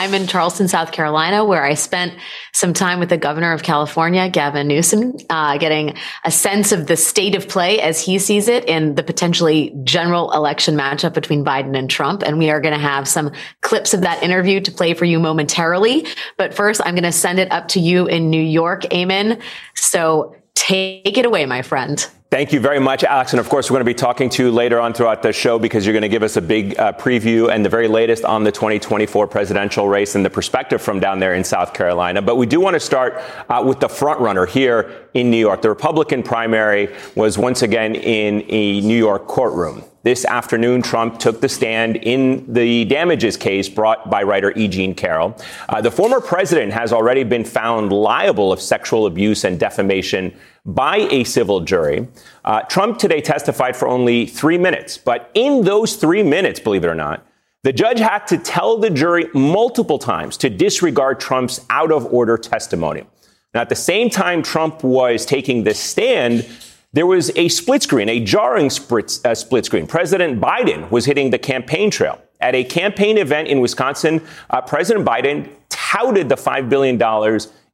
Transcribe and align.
I'm 0.00 0.14
in 0.14 0.26
Charleston, 0.26 0.66
South 0.66 0.92
Carolina, 0.92 1.44
where 1.44 1.62
I 1.62 1.74
spent 1.74 2.14
some 2.54 2.72
time 2.72 3.00
with 3.00 3.10
the 3.10 3.18
governor 3.18 3.52
of 3.52 3.62
California, 3.62 4.30
Gavin 4.30 4.66
Newsom, 4.66 5.12
uh, 5.28 5.58
getting 5.58 5.94
a 6.24 6.30
sense 6.30 6.72
of 6.72 6.86
the 6.86 6.96
state 6.96 7.34
of 7.34 7.46
play 7.50 7.82
as 7.82 8.00
he 8.00 8.18
sees 8.18 8.48
it 8.48 8.64
in 8.64 8.94
the 8.94 9.02
potentially 9.02 9.78
general 9.84 10.32
election 10.32 10.74
matchup 10.74 11.12
between 11.12 11.44
Biden 11.44 11.76
and 11.76 11.90
Trump. 11.90 12.22
And 12.22 12.38
we 12.38 12.48
are 12.48 12.62
going 12.62 12.72
to 12.72 12.80
have 12.80 13.06
some 13.06 13.30
clips 13.60 13.92
of 13.92 14.00
that 14.00 14.22
interview 14.22 14.62
to 14.62 14.72
play 14.72 14.94
for 14.94 15.04
you 15.04 15.20
momentarily. 15.20 16.06
But 16.38 16.54
first, 16.54 16.80
I'm 16.82 16.94
going 16.94 17.04
to 17.04 17.12
send 17.12 17.38
it 17.38 17.52
up 17.52 17.68
to 17.68 17.78
you 17.78 18.06
in 18.06 18.30
New 18.30 18.42
York, 18.42 18.84
Eamon. 18.84 19.38
So 19.74 20.34
take 20.54 21.18
it 21.18 21.26
away, 21.26 21.44
my 21.44 21.60
friend. 21.60 22.10
Thank 22.30 22.52
you 22.52 22.60
very 22.60 22.78
much, 22.78 23.02
Alex. 23.02 23.32
And 23.32 23.40
of 23.40 23.48
course, 23.48 23.68
we're 23.68 23.74
going 23.74 23.86
to 23.86 23.90
be 23.90 23.94
talking 23.94 24.30
to 24.30 24.44
you 24.44 24.50
later 24.52 24.78
on 24.78 24.92
throughout 24.92 25.20
the 25.20 25.32
show 25.32 25.58
because 25.58 25.84
you're 25.84 25.92
going 25.92 26.02
to 26.02 26.08
give 26.08 26.22
us 26.22 26.36
a 26.36 26.40
big 26.40 26.78
uh, 26.78 26.92
preview 26.92 27.52
and 27.52 27.64
the 27.64 27.68
very 27.68 27.88
latest 27.88 28.24
on 28.24 28.44
the 28.44 28.52
2024 28.52 29.26
presidential 29.26 29.88
race 29.88 30.14
and 30.14 30.24
the 30.24 30.30
perspective 30.30 30.80
from 30.80 31.00
down 31.00 31.18
there 31.18 31.34
in 31.34 31.42
South 31.42 31.74
Carolina. 31.74 32.22
But 32.22 32.36
we 32.36 32.46
do 32.46 32.60
want 32.60 32.74
to 32.74 32.80
start 32.80 33.20
uh, 33.48 33.64
with 33.66 33.80
the 33.80 33.88
front 33.88 34.20
runner 34.20 34.46
here 34.46 35.08
in 35.12 35.28
New 35.28 35.38
York. 35.38 35.60
The 35.60 35.70
Republican 35.70 36.22
primary 36.22 36.94
was 37.16 37.36
once 37.36 37.62
again 37.62 37.96
in 37.96 38.44
a 38.48 38.80
New 38.80 38.96
York 38.96 39.26
courtroom. 39.26 39.82
This 40.02 40.24
afternoon, 40.24 40.80
Trump 40.80 41.18
took 41.18 41.42
the 41.42 41.48
stand 41.48 41.96
in 41.96 42.50
the 42.50 42.86
damages 42.86 43.36
case 43.36 43.68
brought 43.68 44.08
by 44.08 44.22
writer 44.22 44.50
E. 44.56 44.66
Jean 44.66 44.94
Carroll. 44.94 45.36
Uh, 45.68 45.82
the 45.82 45.90
former 45.90 46.22
president 46.22 46.72
has 46.72 46.90
already 46.90 47.22
been 47.22 47.44
found 47.44 47.92
liable 47.92 48.50
of 48.50 48.62
sexual 48.62 49.04
abuse 49.04 49.44
and 49.44 49.60
defamation 49.60 50.34
by 50.64 51.06
a 51.10 51.24
civil 51.24 51.60
jury. 51.60 52.08
Uh, 52.46 52.62
Trump 52.62 52.96
today 52.96 53.20
testified 53.20 53.76
for 53.76 53.88
only 53.88 54.24
three 54.24 54.56
minutes, 54.56 54.96
but 54.96 55.30
in 55.34 55.64
those 55.64 55.96
three 55.96 56.22
minutes, 56.22 56.60
believe 56.60 56.84
it 56.84 56.88
or 56.88 56.94
not, 56.94 57.26
the 57.62 57.72
judge 57.72 57.98
had 57.98 58.26
to 58.28 58.38
tell 58.38 58.78
the 58.78 58.88
jury 58.88 59.28
multiple 59.34 59.98
times 59.98 60.38
to 60.38 60.48
disregard 60.48 61.20
Trump's 61.20 61.60
out 61.68 61.92
of 61.92 62.06
order 62.06 62.38
testimony. 62.38 63.04
Now, 63.52 63.60
at 63.60 63.68
the 63.68 63.76
same 63.76 64.08
time 64.08 64.42
Trump 64.42 64.82
was 64.82 65.26
taking 65.26 65.64
this 65.64 65.78
stand, 65.78 66.48
there 66.92 67.06
was 67.06 67.30
a 67.36 67.48
split 67.48 67.82
screen, 67.82 68.08
a 68.08 68.20
jarring 68.20 68.68
split, 68.68 69.20
uh, 69.24 69.34
split 69.34 69.64
screen. 69.64 69.86
President 69.86 70.40
Biden 70.40 70.90
was 70.90 71.04
hitting 71.04 71.30
the 71.30 71.38
campaign 71.38 71.90
trail. 71.90 72.20
At 72.40 72.54
a 72.54 72.64
campaign 72.64 73.18
event 73.18 73.48
in 73.48 73.60
Wisconsin, 73.60 74.26
uh, 74.48 74.60
President 74.62 75.06
Biden 75.06 75.48
touted 75.68 76.28
the 76.28 76.34
$5 76.34 76.68
billion 76.68 77.00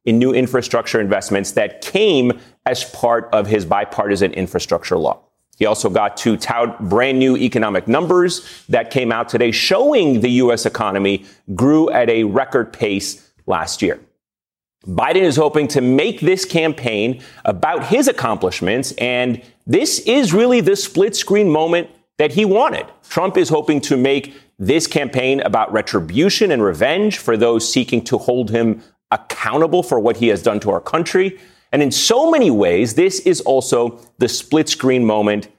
in 0.05 0.19
new 0.19 0.33
infrastructure 0.33 0.99
investments 0.99 1.53
that 1.53 1.81
came 1.81 2.39
as 2.65 2.83
part 2.91 3.29
of 3.31 3.47
his 3.47 3.65
bipartisan 3.65 4.33
infrastructure 4.33 4.97
law. 4.97 5.19
He 5.57 5.65
also 5.65 5.89
got 5.89 6.17
to 6.17 6.37
tout 6.37 6.87
brand 6.87 7.17
new 7.17 7.35
economic 7.35 7.87
numbers 7.87 8.65
that 8.69 8.91
came 8.91 9.11
out 9.11 9.29
today 9.29 9.51
showing 9.51 10.21
the 10.21 10.29
U.S. 10.43 10.67
economy 10.67 11.25
grew 11.55 11.89
at 11.89 12.09
a 12.09 12.25
record 12.25 12.71
pace 12.71 13.31
last 13.47 13.81
year. 13.81 13.99
Biden 14.87 15.23
is 15.23 15.35
hoping 15.35 15.67
to 15.69 15.81
make 15.81 16.21
this 16.21 16.45
campaign 16.45 17.21
about 17.43 17.87
his 17.87 18.07
accomplishments, 18.07 18.93
and 18.93 19.41
this 19.65 19.99
is 19.99 20.33
really 20.33 20.61
the 20.61 20.77
split 20.77 21.15
screen 21.15 21.49
moment 21.49 21.89
that 22.17 22.31
he 22.31 22.45
wanted. 22.45 22.85
Trump 23.09 23.35
is 23.37 23.49
hoping 23.49 23.81
to 23.81 23.97
make 23.97 24.33
this 24.57 24.87
campaign 24.87 25.41
about 25.41 25.71
retribution 25.73 26.51
and 26.51 26.63
revenge 26.63 27.17
for 27.17 27.35
those 27.35 27.71
seeking 27.71 28.03
to 28.05 28.17
hold 28.17 28.49
him 28.49 28.81
accountable 29.11 29.83
for 29.83 29.99
what 29.99 30.17
he 30.17 30.29
has 30.29 30.41
done 30.41 30.59
to 30.61 30.71
our 30.71 30.81
country. 30.81 31.37
And 31.71 31.83
in 31.83 31.91
so 31.91 32.31
many 32.31 32.49
ways, 32.49 32.95
this 32.95 33.19
is 33.19 33.41
also 33.41 33.99
the 34.19 34.29
split 34.29 34.69
screen 34.69 35.05
moment 35.05 35.49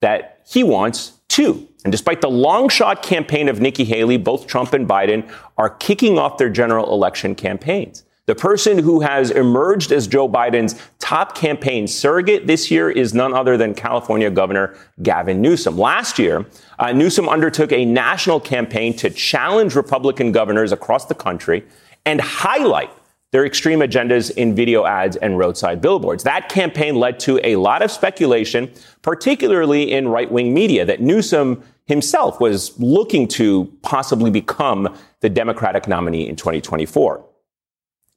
that 0.00 0.40
he 0.48 0.62
wants 0.62 1.12
too. 1.28 1.68
And 1.84 1.92
despite 1.92 2.20
the 2.20 2.30
long 2.30 2.68
shot 2.68 3.02
campaign 3.02 3.48
of 3.48 3.60
Nikki 3.60 3.84
Haley, 3.84 4.16
both 4.16 4.46
Trump 4.46 4.72
and 4.72 4.88
Biden 4.88 5.28
are 5.58 5.70
kicking 5.70 6.18
off 6.18 6.38
their 6.38 6.50
general 6.50 6.92
election 6.92 7.34
campaigns. 7.34 8.05
The 8.26 8.34
person 8.34 8.78
who 8.78 9.00
has 9.00 9.30
emerged 9.30 9.92
as 9.92 10.08
Joe 10.08 10.28
Biden's 10.28 10.74
top 10.98 11.36
campaign 11.36 11.86
surrogate 11.86 12.48
this 12.48 12.72
year 12.72 12.90
is 12.90 13.14
none 13.14 13.32
other 13.32 13.56
than 13.56 13.72
California 13.72 14.30
Governor 14.30 14.76
Gavin 15.00 15.40
Newsom. 15.40 15.78
Last 15.78 16.18
year, 16.18 16.44
uh, 16.80 16.90
Newsom 16.90 17.28
undertook 17.28 17.70
a 17.70 17.84
national 17.84 18.40
campaign 18.40 18.96
to 18.96 19.10
challenge 19.10 19.76
Republican 19.76 20.32
governors 20.32 20.72
across 20.72 21.04
the 21.04 21.14
country 21.14 21.64
and 22.04 22.20
highlight 22.20 22.90
their 23.30 23.46
extreme 23.46 23.78
agendas 23.78 24.32
in 24.32 24.56
video 24.56 24.84
ads 24.86 25.14
and 25.16 25.38
roadside 25.38 25.80
billboards. 25.80 26.24
That 26.24 26.48
campaign 26.48 26.96
led 26.96 27.20
to 27.20 27.38
a 27.44 27.54
lot 27.54 27.80
of 27.80 27.92
speculation, 27.92 28.72
particularly 29.02 29.92
in 29.92 30.08
right 30.08 30.30
wing 30.30 30.52
media, 30.52 30.84
that 30.84 31.00
Newsom 31.00 31.62
himself 31.84 32.40
was 32.40 32.76
looking 32.80 33.28
to 33.28 33.72
possibly 33.82 34.32
become 34.32 34.92
the 35.20 35.28
Democratic 35.28 35.86
nominee 35.86 36.28
in 36.28 36.34
2024. 36.34 37.24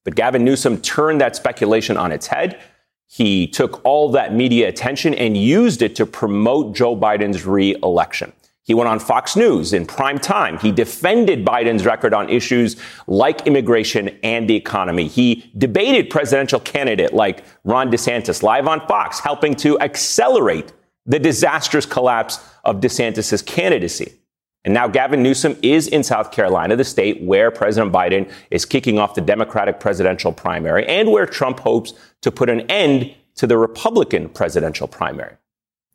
But 0.04 0.16
Gavin 0.16 0.44
Newsom 0.44 0.82
turned 0.82 1.22
that 1.22 1.36
speculation 1.36 1.98
on 1.98 2.12
its 2.12 2.28
head. 2.28 2.60
He 3.08 3.48
took 3.48 3.84
all 3.84 4.12
that 4.12 4.34
media 4.34 4.68
attention 4.68 5.14
and 5.14 5.36
used 5.36 5.82
it 5.82 5.96
to 5.96 6.06
promote 6.06 6.76
Joe 6.76 6.96
Biden's 6.96 7.46
re-election. 7.46 8.34
He 8.64 8.76
went 8.76 8.88
on 8.88 9.00
Fox 9.00 9.36
News 9.36 9.74
in 9.74 9.88
prime 9.88 10.20
time. 10.20 10.60
He 10.60 10.72
defended 10.72 11.44
Biden's 11.44 11.86
record 11.86 12.14
on 12.14 12.30
issues 12.30 12.76
like 13.08 13.48
immigration 13.48 14.10
and 14.22 14.48
the 14.48 14.56
economy. 14.56 15.08
He 15.08 15.52
debated 15.58 16.12
presidential 16.12 16.60
candidate 16.60 17.12
like 17.12 17.44
Ron 17.64 17.90
DeSantis 17.90 18.44
live 18.44 18.68
on 18.68 18.86
Fox, 18.88 19.20
helping 19.20 19.56
to 19.56 19.80
accelerate 19.80 20.72
the 21.08 21.18
disastrous 21.18 21.88
collapse 21.88 22.40
of 22.64 22.80
DeSantis' 22.80 23.44
candidacy. 23.44 24.19
And 24.66 24.74
now 24.74 24.88
Gavin 24.88 25.24
Newsom 25.24 25.58
is 25.62 25.88
in 25.88 26.04
South 26.04 26.32
Carolina, 26.32 26.76
the 26.76 26.84
state 26.84 27.22
where 27.24 27.50
President 27.50 27.94
Biden 27.94 28.30
is 28.52 28.66
kicking 28.66 29.00
off 29.00 29.16
the 29.16 29.22
Democratic 29.22 29.80
presidential 29.80 30.34
primary 30.34 30.86
and 30.86 31.12
where 31.12 31.26
Trump 31.26 31.60
hopes 31.60 31.94
to 32.22 32.32
put 32.32 32.50
an 32.50 32.62
end 32.70 33.14
to 33.36 33.48
the 33.48 33.58
Republican 33.58 34.28
presidential 34.28 34.88
primary. 34.88 35.36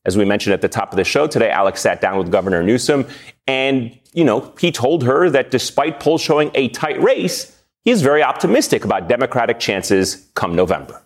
As 0.06 0.16
we 0.16 0.24
mentioned 0.24 0.54
at 0.54 0.62
the 0.62 0.68
top 0.68 0.92
of 0.92 0.96
the 0.96 1.04
show 1.04 1.26
today, 1.26 1.50
Alex 1.50 1.80
sat 1.80 2.00
down 2.00 2.18
with 2.18 2.30
Governor 2.30 2.62
Newsom 2.62 3.06
and, 3.46 3.98
you 4.14 4.24
know, 4.24 4.52
he 4.58 4.72
told 4.72 5.02
her 5.02 5.28
that 5.28 5.50
despite 5.50 6.00
polls 6.00 6.22
showing 6.22 6.50
a 6.54 6.68
tight 6.70 7.00
race, 7.02 7.54
he 7.84 7.90
is 7.90 8.00
very 8.00 8.22
optimistic 8.22 8.84
about 8.84 9.08
Democratic 9.08 9.60
chances 9.60 10.26
come 10.34 10.56
November. 10.56 11.02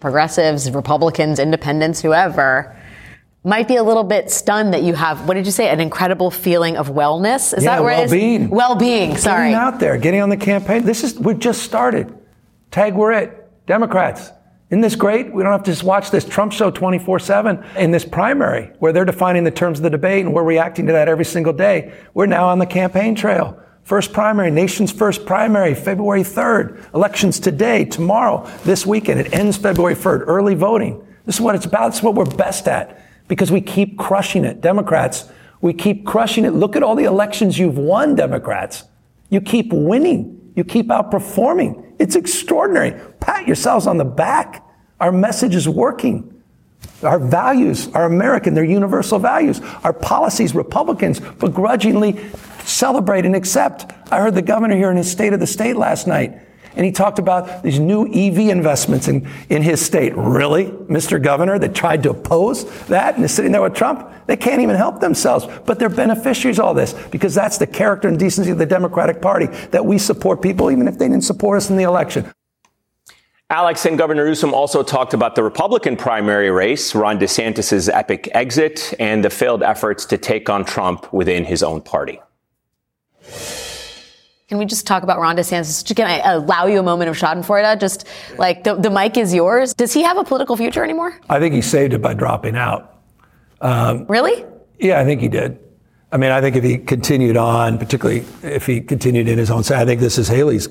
Progressives, 0.00 0.70
Republicans, 0.70 1.38
independents, 1.38 2.00
whoever 2.00 2.77
might 3.48 3.66
be 3.66 3.76
a 3.76 3.82
little 3.82 4.04
bit 4.04 4.30
stunned 4.30 4.74
that 4.74 4.82
you 4.82 4.94
have 4.94 5.26
what 5.26 5.34
did 5.34 5.46
you 5.46 5.52
say 5.52 5.68
an 5.68 5.80
incredible 5.80 6.30
feeling 6.30 6.76
of 6.76 6.90
wellness 6.90 7.56
is 7.56 7.64
yeah, 7.64 7.76
that 7.76 7.82
right 7.82 8.00
well-being 8.00 8.50
well-being 8.50 9.16
sorry 9.16 9.50
getting 9.50 9.54
out 9.54 9.80
there 9.80 9.96
getting 9.96 10.20
on 10.20 10.28
the 10.28 10.36
campaign 10.36 10.84
this 10.84 11.02
is 11.02 11.18
we 11.18 11.34
just 11.34 11.62
started 11.62 12.16
tag 12.70 12.94
we're 12.94 13.12
it 13.12 13.50
democrats 13.66 14.30
isn't 14.70 14.82
this 14.82 14.96
great? 14.96 15.32
We 15.32 15.42
don't 15.42 15.52
have 15.52 15.62
to 15.62 15.70
just 15.70 15.82
watch 15.82 16.10
this 16.10 16.26
Trump 16.26 16.52
show 16.52 16.70
24 16.70 17.20
7 17.20 17.64
in 17.78 17.90
this 17.90 18.04
primary 18.04 18.70
where 18.80 18.92
they're 18.92 19.06
defining 19.06 19.44
the 19.44 19.50
terms 19.50 19.78
of 19.78 19.82
the 19.82 19.88
debate 19.88 20.26
and 20.26 20.34
we're 20.34 20.42
reacting 20.42 20.84
to 20.88 20.92
that 20.92 21.08
every 21.08 21.24
single 21.24 21.54
day. 21.54 21.94
We're 22.12 22.26
now 22.26 22.48
on 22.48 22.58
the 22.58 22.66
campaign 22.66 23.14
trail. 23.14 23.58
First 23.82 24.12
primary, 24.12 24.50
nation's 24.50 24.92
first 24.92 25.24
primary, 25.24 25.74
February 25.74 26.20
3rd. 26.20 26.92
Elections 26.92 27.40
today, 27.40 27.86
tomorrow, 27.86 28.46
this 28.64 28.84
weekend. 28.84 29.20
It 29.20 29.32
ends 29.32 29.56
February 29.56 29.94
3rd. 29.94 30.24
Early 30.26 30.54
voting. 30.54 31.02
This 31.24 31.36
is 31.36 31.40
what 31.40 31.54
it's 31.54 31.64
about. 31.64 31.92
This 31.92 32.00
is 32.00 32.02
what 32.02 32.14
we're 32.14 32.26
best 32.26 32.68
at 32.68 33.07
because 33.28 33.52
we 33.52 33.60
keep 33.60 33.98
crushing 33.98 34.44
it. 34.44 34.60
Democrats, 34.60 35.30
we 35.60 35.72
keep 35.72 36.06
crushing 36.06 36.44
it. 36.44 36.50
Look 36.50 36.76
at 36.76 36.82
all 36.82 36.96
the 36.96 37.04
elections 37.04 37.58
you've 37.58 37.78
won, 37.78 38.14
Democrats. 38.14 38.84
You 39.30 39.40
keep 39.40 39.72
winning. 39.72 40.52
You 40.56 40.64
keep 40.64 40.88
outperforming. 40.88 41.94
It's 41.98 42.16
extraordinary. 42.16 43.00
Pat 43.20 43.46
yourselves 43.46 43.86
on 43.86 43.98
the 43.98 44.04
back. 44.04 44.66
Our 44.98 45.12
message 45.12 45.54
is 45.54 45.68
working. 45.68 46.34
Our 47.02 47.18
values 47.18 47.88
are 47.94 48.04
American, 48.04 48.54
they're 48.54 48.64
universal 48.64 49.18
values. 49.18 49.60
Our 49.84 49.92
policies, 49.92 50.54
Republicans 50.54 51.20
begrudgingly 51.20 52.18
celebrate 52.64 53.24
and 53.24 53.36
accept. 53.36 53.92
I 54.12 54.20
heard 54.20 54.34
the 54.34 54.42
governor 54.42 54.76
here 54.76 54.90
in 54.90 54.96
his 54.96 55.10
State 55.10 55.32
of 55.32 55.40
the 55.40 55.46
State 55.46 55.76
last 55.76 56.06
night 56.06 56.40
and 56.76 56.84
he 56.84 56.92
talked 56.92 57.18
about 57.18 57.62
these 57.62 57.78
new 57.78 58.06
EV 58.06 58.50
investments 58.50 59.08
in, 59.08 59.28
in 59.48 59.62
his 59.62 59.84
state. 59.84 60.14
Really? 60.16 60.66
Mr. 60.66 61.22
Governor 61.22 61.58
that 61.58 61.74
tried 61.74 62.02
to 62.04 62.10
oppose 62.10 62.64
that 62.86 63.16
and 63.16 63.24
is 63.24 63.32
sitting 63.32 63.52
there 63.52 63.62
with 63.62 63.74
Trump? 63.74 64.10
They 64.26 64.36
can't 64.36 64.60
even 64.60 64.76
help 64.76 65.00
themselves, 65.00 65.46
but 65.64 65.78
they're 65.78 65.88
beneficiaries 65.88 66.58
all 66.58 66.74
this 66.74 66.92
because 67.10 67.34
that's 67.34 67.58
the 67.58 67.66
character 67.66 68.08
and 68.08 68.18
decency 68.18 68.50
of 68.50 68.58
the 68.58 68.66
Democratic 68.66 69.22
Party 69.22 69.46
that 69.70 69.84
we 69.84 69.98
support 69.98 70.42
people 70.42 70.70
even 70.70 70.86
if 70.86 70.98
they 70.98 71.08
didn't 71.08 71.24
support 71.24 71.56
us 71.56 71.70
in 71.70 71.76
the 71.76 71.84
election. 71.84 72.30
Alex 73.50 73.86
and 73.86 73.96
Governor 73.96 74.26
Newsom 74.26 74.52
also 74.52 74.82
talked 74.82 75.14
about 75.14 75.34
the 75.34 75.42
Republican 75.42 75.96
primary 75.96 76.50
race, 76.50 76.94
Ron 76.94 77.18
DeSantis' 77.18 77.88
epic 77.90 78.28
exit, 78.34 78.92
and 78.98 79.24
the 79.24 79.30
failed 79.30 79.62
efforts 79.62 80.04
to 80.04 80.18
take 80.18 80.50
on 80.50 80.66
Trump 80.66 81.10
within 81.14 81.46
his 81.46 81.62
own 81.62 81.80
party. 81.80 82.20
Can 84.48 84.56
we 84.56 84.64
just 84.64 84.86
talk 84.86 85.02
about 85.02 85.18
Ron 85.18 85.36
DeSantis? 85.36 85.94
Can 85.94 86.06
I 86.06 86.20
allow 86.32 86.64
you 86.66 86.80
a 86.80 86.82
moment 86.82 87.10
of 87.10 87.16
Schadenfreude? 87.16 87.78
Just 87.78 88.06
like 88.38 88.64
the, 88.64 88.76
the 88.76 88.88
mic 88.88 89.18
is 89.18 89.34
yours. 89.34 89.74
Does 89.74 89.92
he 89.92 90.02
have 90.02 90.16
a 90.16 90.24
political 90.24 90.56
future 90.56 90.82
anymore? 90.82 91.20
I 91.28 91.38
think 91.38 91.54
he 91.54 91.60
saved 91.60 91.92
it 91.92 92.00
by 92.00 92.14
dropping 92.14 92.56
out. 92.56 92.98
Um, 93.60 94.06
really? 94.06 94.46
Yeah, 94.78 95.00
I 95.00 95.04
think 95.04 95.20
he 95.20 95.28
did. 95.28 95.58
I 96.10 96.16
mean, 96.16 96.30
I 96.30 96.40
think 96.40 96.56
if 96.56 96.64
he 96.64 96.78
continued 96.78 97.36
on, 97.36 97.76
particularly 97.76 98.24
if 98.42 98.64
he 98.64 98.80
continued 98.80 99.28
in 99.28 99.36
his 99.36 99.50
own 99.50 99.62
state, 99.64 99.76
I 99.76 99.84
think 99.84 100.00
this 100.00 100.16
is 100.16 100.28
Haley's 100.28 100.66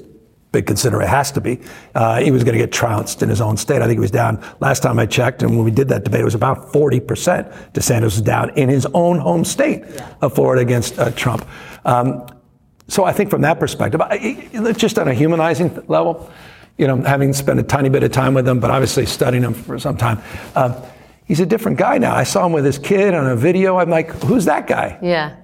big 0.51 0.65
consider. 0.65 0.99
It 1.03 1.09
has 1.09 1.31
to 1.33 1.41
be. 1.41 1.61
Uh, 1.93 2.19
he 2.19 2.31
was 2.31 2.43
going 2.43 2.57
to 2.57 2.59
get 2.59 2.71
trounced 2.71 3.21
in 3.21 3.29
his 3.29 3.41
own 3.41 3.57
state. 3.57 3.83
I 3.83 3.85
think 3.85 3.97
he 3.97 3.99
was 3.99 4.09
down 4.09 4.43
last 4.59 4.81
time 4.81 4.97
I 4.97 5.05
checked, 5.05 5.43
and 5.43 5.55
when 5.55 5.63
we 5.63 5.69
did 5.69 5.87
that 5.89 6.03
debate, 6.03 6.21
it 6.21 6.25
was 6.25 6.33
about 6.33 6.73
40 6.73 6.99
percent. 7.01 7.51
DeSantis 7.73 8.03
was 8.03 8.21
down 8.21 8.49
in 8.57 8.69
his 8.69 8.87
own 8.95 9.19
home 9.19 9.45
state 9.45 9.83
yeah. 9.87 10.15
of 10.21 10.33
Florida 10.33 10.63
against 10.63 10.97
uh, 10.97 11.11
Trump. 11.11 11.45
Um, 11.85 12.25
so 12.87 13.03
I 13.03 13.11
think 13.11 13.29
from 13.29 13.41
that 13.41 13.59
perspective, 13.59 14.01
I, 14.01 14.49
just 14.77 14.97
on 14.97 15.07
a 15.07 15.13
humanizing 15.13 15.83
level, 15.87 16.31
you 16.77 16.87
know, 16.87 17.01
having 17.01 17.33
spent 17.33 17.59
a 17.59 17.63
tiny 17.63 17.89
bit 17.89 18.03
of 18.03 18.11
time 18.11 18.33
with 18.33 18.47
him, 18.47 18.59
but 18.59 18.71
obviously 18.71 19.05
studying 19.05 19.43
him 19.43 19.53
for 19.53 19.77
some 19.79 19.97
time. 19.97 20.21
Um, 20.55 20.75
he's 21.25 21.39
a 21.39 21.45
different 21.45 21.77
guy 21.77 21.97
now. 21.97 22.15
I 22.15 22.23
saw 22.23 22.45
him 22.45 22.53
with 22.53 22.65
his 22.65 22.77
kid 22.77 23.13
on 23.13 23.27
a 23.27 23.35
video. 23.35 23.77
I'm 23.77 23.89
like, 23.89 24.11
who's 24.23 24.45
that 24.45 24.67
guy? 24.67 24.97
Yeah. 25.01 25.35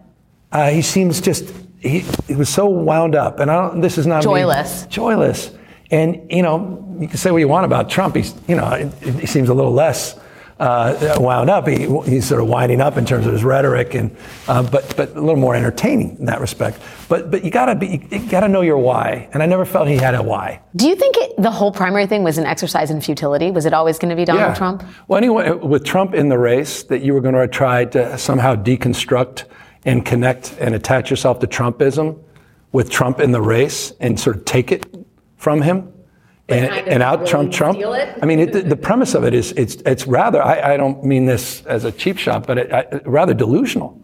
Uh, 0.51 0.69
he 0.69 0.81
seems 0.81 1.19
just 1.19 1.53
he, 1.79 1.99
he, 2.27 2.35
was 2.35 2.47
so 2.47 2.67
wound 2.67 3.15
up, 3.15 3.39
and 3.39 3.51
I 3.51 3.69
don't. 3.69 3.81
This 3.81 3.97
is 3.97 4.07
not 4.07 4.23
joyless. 4.23 4.83
Me, 4.83 4.89
joyless, 4.89 5.51
and 5.91 6.31
you 6.31 6.43
know, 6.43 6.97
you 6.99 7.07
can 7.07 7.17
say 7.17 7.31
what 7.31 7.39
you 7.39 7.47
want 7.47 7.65
about 7.65 7.89
Trump. 7.89 8.15
He's, 8.15 8.33
you 8.47 8.55
know, 8.55 8.69
he 9.01 9.25
seems 9.25 9.49
a 9.49 9.53
little 9.53 9.73
less 9.73 10.17
uh, 10.59 11.17
wound 11.19 11.49
up. 11.49 11.67
He, 11.67 11.87
he's 12.05 12.25
sort 12.25 12.41
of 12.41 12.47
winding 12.47 12.81
up 12.81 12.97
in 12.97 13.05
terms 13.05 13.25
of 13.25 13.33
his 13.33 13.43
rhetoric, 13.43 13.93
and 13.95 14.15
uh, 14.47 14.63
but 14.63 14.95
but 14.95 15.15
a 15.15 15.21
little 15.21 15.35
more 15.35 15.55
entertaining 15.55 16.17
in 16.17 16.25
that 16.25 16.41
respect. 16.41 16.79
But 17.09 17.31
but 17.31 17.43
you 17.43 17.51
gotta 17.51 17.75
be 17.75 18.07
you 18.11 18.29
gotta 18.29 18.47
know 18.47 18.61
your 18.61 18.77
why, 18.77 19.29
and 19.33 19.43
I 19.43 19.45
never 19.45 19.65
felt 19.65 19.87
he 19.87 19.97
had 19.97 20.15
a 20.15 20.23
why. 20.23 20.61
Do 20.75 20.87
you 20.87 20.95
think 20.95 21.17
it, 21.17 21.33
the 21.37 21.51
whole 21.51 21.71
primary 21.71 22.07
thing 22.07 22.23
was 22.23 22.37
an 22.37 22.45
exercise 22.45 22.91
in 22.91 23.01
futility? 23.01 23.51
Was 23.51 23.65
it 23.65 23.73
always 23.73 23.99
going 23.99 24.09
to 24.09 24.15
be 24.15 24.25
Donald 24.25 24.49
yeah. 24.49 24.55
Trump? 24.55 24.83
Well, 25.07 25.17
anyway, 25.17 25.51
with 25.51 25.83
Trump 25.85 26.13
in 26.13 26.29
the 26.29 26.37
race, 26.37 26.83
that 26.83 27.01
you 27.01 27.13
were 27.13 27.21
going 27.21 27.35
to 27.35 27.47
try 27.47 27.85
to 27.85 28.17
somehow 28.17 28.55
deconstruct 28.55 29.45
and 29.85 30.05
connect 30.05 30.55
and 30.59 30.73
attach 30.73 31.09
yourself 31.09 31.39
to 31.39 31.47
Trumpism 31.47 32.19
with 32.71 32.89
Trump 32.89 33.19
in 33.19 33.31
the 33.31 33.41
race 33.41 33.91
and 33.99 34.19
sort 34.19 34.37
of 34.37 34.45
take 34.45 34.71
it 34.71 34.85
from 35.37 35.61
him 35.61 35.92
and, 36.49 36.69
kind 36.69 36.87
of 36.87 36.93
and 36.93 37.03
out 37.03 37.25
Trump 37.25 37.51
Trump. 37.51 37.79
I 38.21 38.25
mean, 38.25 38.39
it, 38.39 38.69
the 38.69 38.75
premise 38.75 39.13
of 39.15 39.23
it 39.23 39.33
is 39.33 39.51
it's 39.53 39.75
it's 39.85 40.05
rather 40.07 40.41
I, 40.41 40.73
I 40.73 40.77
don't 40.77 41.03
mean 41.03 41.25
this 41.25 41.65
as 41.65 41.85
a 41.85 41.91
cheap 41.91 42.17
shot, 42.17 42.45
but 42.45 42.57
it, 42.57 42.73
I, 42.73 42.85
rather 43.05 43.33
delusional 43.33 43.99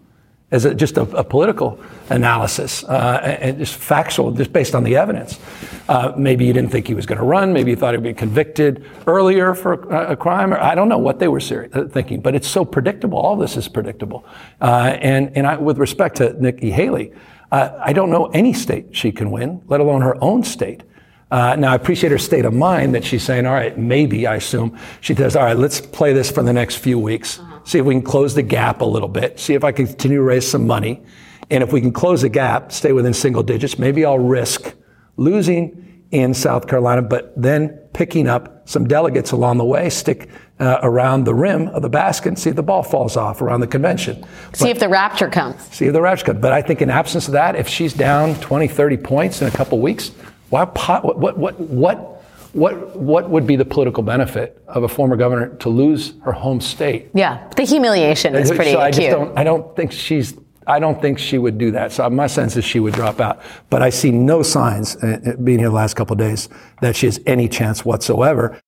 as 0.51 0.65
a, 0.65 0.73
just 0.73 0.97
a, 0.97 1.01
a, 1.15 1.23
political 1.23 1.79
analysis 2.09 2.83
uh, 2.85 3.37
and 3.39 3.59
just 3.59 3.75
factual, 3.75 4.31
just 4.31 4.51
based 4.51 4.73
on 4.73 4.83
the 4.83 4.95
evidence. 4.95 5.39
Uh, 5.87 6.13
maybe 6.17 6.43
you 6.45 6.53
didn't 6.53 6.71
think 6.71 6.87
he 6.87 6.95
was 6.95 7.05
going 7.05 7.19
to 7.19 7.23
run. 7.23 7.53
Maybe 7.53 7.69
you 7.71 7.75
thought 7.75 7.93
he'd 7.93 8.01
be 8.01 8.15
convicted 8.15 8.83
earlier 9.05 9.53
for 9.53 9.73
a, 9.73 10.13
a 10.13 10.15
crime. 10.15 10.53
Or 10.53 10.59
I 10.59 10.73
don't 10.73 10.89
know 10.89 10.97
what 10.97 11.19
they 11.19 11.27
were 11.27 11.39
serious, 11.39 11.75
uh, 11.75 11.87
thinking, 11.87 12.21
but 12.21 12.33
it's 12.33 12.47
so 12.47 12.65
predictable. 12.65 13.19
All 13.19 13.35
this 13.35 13.57
is 13.57 13.67
predictable. 13.67 14.25
Uh, 14.59 14.97
and 15.01 15.35
and 15.37 15.45
I, 15.45 15.57
with 15.57 15.77
respect 15.77 16.17
to 16.17 16.33
Nikki 16.41 16.71
Haley, 16.71 17.13
uh, 17.51 17.71
I 17.79 17.93
don't 17.93 18.09
know 18.09 18.27
any 18.27 18.53
state 18.53 18.95
she 18.95 19.11
can 19.11 19.29
win, 19.29 19.61
let 19.67 19.81
alone 19.81 20.01
her 20.01 20.21
own 20.23 20.43
state. 20.43 20.83
Uh, 21.31 21.55
now, 21.55 21.71
I 21.71 21.75
appreciate 21.75 22.11
her 22.11 22.17
state 22.17 22.45
of 22.45 22.53
mind 22.53 22.95
that 22.95 23.03
she's 23.03 23.23
saying, 23.23 23.45
all 23.45 23.53
right, 23.53 23.77
maybe, 23.77 24.25
I 24.25 24.35
assume. 24.35 24.77
She 25.01 25.13
says, 25.13 25.35
all 25.35 25.45
right, 25.45 25.57
let's 25.57 25.79
play 25.79 26.11
this 26.11 26.31
for 26.31 26.41
the 26.41 26.53
next 26.53 26.77
few 26.77 26.97
weeks, 26.97 27.39
uh-huh. 27.39 27.59
see 27.65 27.79
if 27.79 27.85
we 27.85 27.93
can 27.93 28.01
close 28.01 28.33
the 28.33 28.41
gap 28.41 28.81
a 28.81 28.85
little 28.85 29.09
bit, 29.09 29.39
see 29.39 29.53
if 29.53 29.63
I 29.63 29.71
can 29.71 29.85
continue 29.85 30.17
to 30.17 30.23
raise 30.23 30.47
some 30.47 30.65
money. 30.65 31.03
And 31.51 31.63
if 31.63 31.71
we 31.71 31.81
can 31.81 31.91
close 31.91 32.21
the 32.21 32.29
gap, 32.29 32.71
stay 32.71 32.93
within 32.93 33.13
single 33.13 33.43
digits, 33.43 33.77
maybe 33.77 34.05
I'll 34.05 34.19
risk 34.19 34.73
losing 35.17 35.85
in 36.11 36.33
South 36.33 36.67
Carolina, 36.67 37.03
but 37.03 37.31
then 37.39 37.69
picking 37.93 38.27
up 38.27 38.67
some 38.67 38.87
delegates 38.87 39.31
along 39.31 39.57
the 39.57 39.65
way, 39.65 39.89
stick 39.89 40.29
uh, 40.59 40.79
around 40.81 41.25
the 41.25 41.33
rim 41.33 41.67
of 41.69 41.81
the 41.81 41.89
basket 41.89 42.29
and 42.29 42.39
see 42.39 42.49
if 42.49 42.55
the 42.55 42.63
ball 42.63 42.83
falls 42.83 43.15
off 43.15 43.41
around 43.41 43.61
the 43.61 43.67
convention. 43.67 44.23
See 44.53 44.65
but, 44.65 44.71
if 44.71 44.79
the 44.79 44.89
rapture 44.89 45.29
comes. 45.29 45.61
See 45.73 45.85
if 45.85 45.93
the 45.93 46.01
rapture 46.01 46.25
comes. 46.25 46.41
But 46.41 46.51
I 46.51 46.61
think 46.61 46.81
in 46.81 46.89
absence 46.89 47.27
of 47.27 47.33
that, 47.33 47.55
if 47.55 47.67
she's 47.67 47.93
down 47.93 48.35
20, 48.35 48.67
30 48.67 48.97
points 48.97 49.41
in 49.41 49.47
a 49.47 49.51
couple 49.51 49.79
weeks, 49.79 50.11
why, 50.49 50.65
what, 50.65 51.17
what, 51.17 51.37
what, 51.37 51.59
what, 51.59 52.23
what, 52.53 52.95
what 52.95 53.29
would 53.29 53.45
be 53.45 53.55
the 53.55 53.65
political 53.65 54.03
benefit 54.03 54.61
of 54.67 54.83
a 54.83 54.87
former 54.87 55.15
governor 55.15 55.55
to 55.57 55.69
lose 55.69 56.13
her 56.23 56.31
home 56.31 56.59
state? 56.59 57.09
Yeah, 57.13 57.47
the 57.55 57.63
humiliation 57.63 58.35
is 58.35 58.49
pretty 58.51 58.71
so 58.71 58.79
I 58.79 58.89
acute. 58.89 59.11
Don't, 59.11 59.37
I 59.37 59.43
don't 59.43 59.75
think 59.75 59.91
she's 59.91 60.35
I 60.69 60.77
don't 60.77 61.01
think 61.01 61.17
she 61.17 61.39
would 61.39 61.57
do 61.57 61.71
that. 61.71 61.91
So 61.91 62.07
my 62.11 62.27
sense 62.27 62.55
is 62.55 62.63
she 62.63 62.79
would 62.79 62.93
drop 62.93 63.19
out. 63.19 63.41
But 63.71 63.81
I 63.81 63.89
see 63.89 64.11
no 64.11 64.43
signs, 64.43 64.95
uh, 64.97 65.35
being 65.43 65.57
here 65.57 65.69
the 65.69 65.73
last 65.73 65.95
couple 65.95 66.13
of 66.13 66.19
days, 66.19 66.47
that 66.81 66.95
she 66.95 67.07
has 67.07 67.19
any 67.25 67.47
chance 67.49 67.83
whatsoever. 67.83 68.61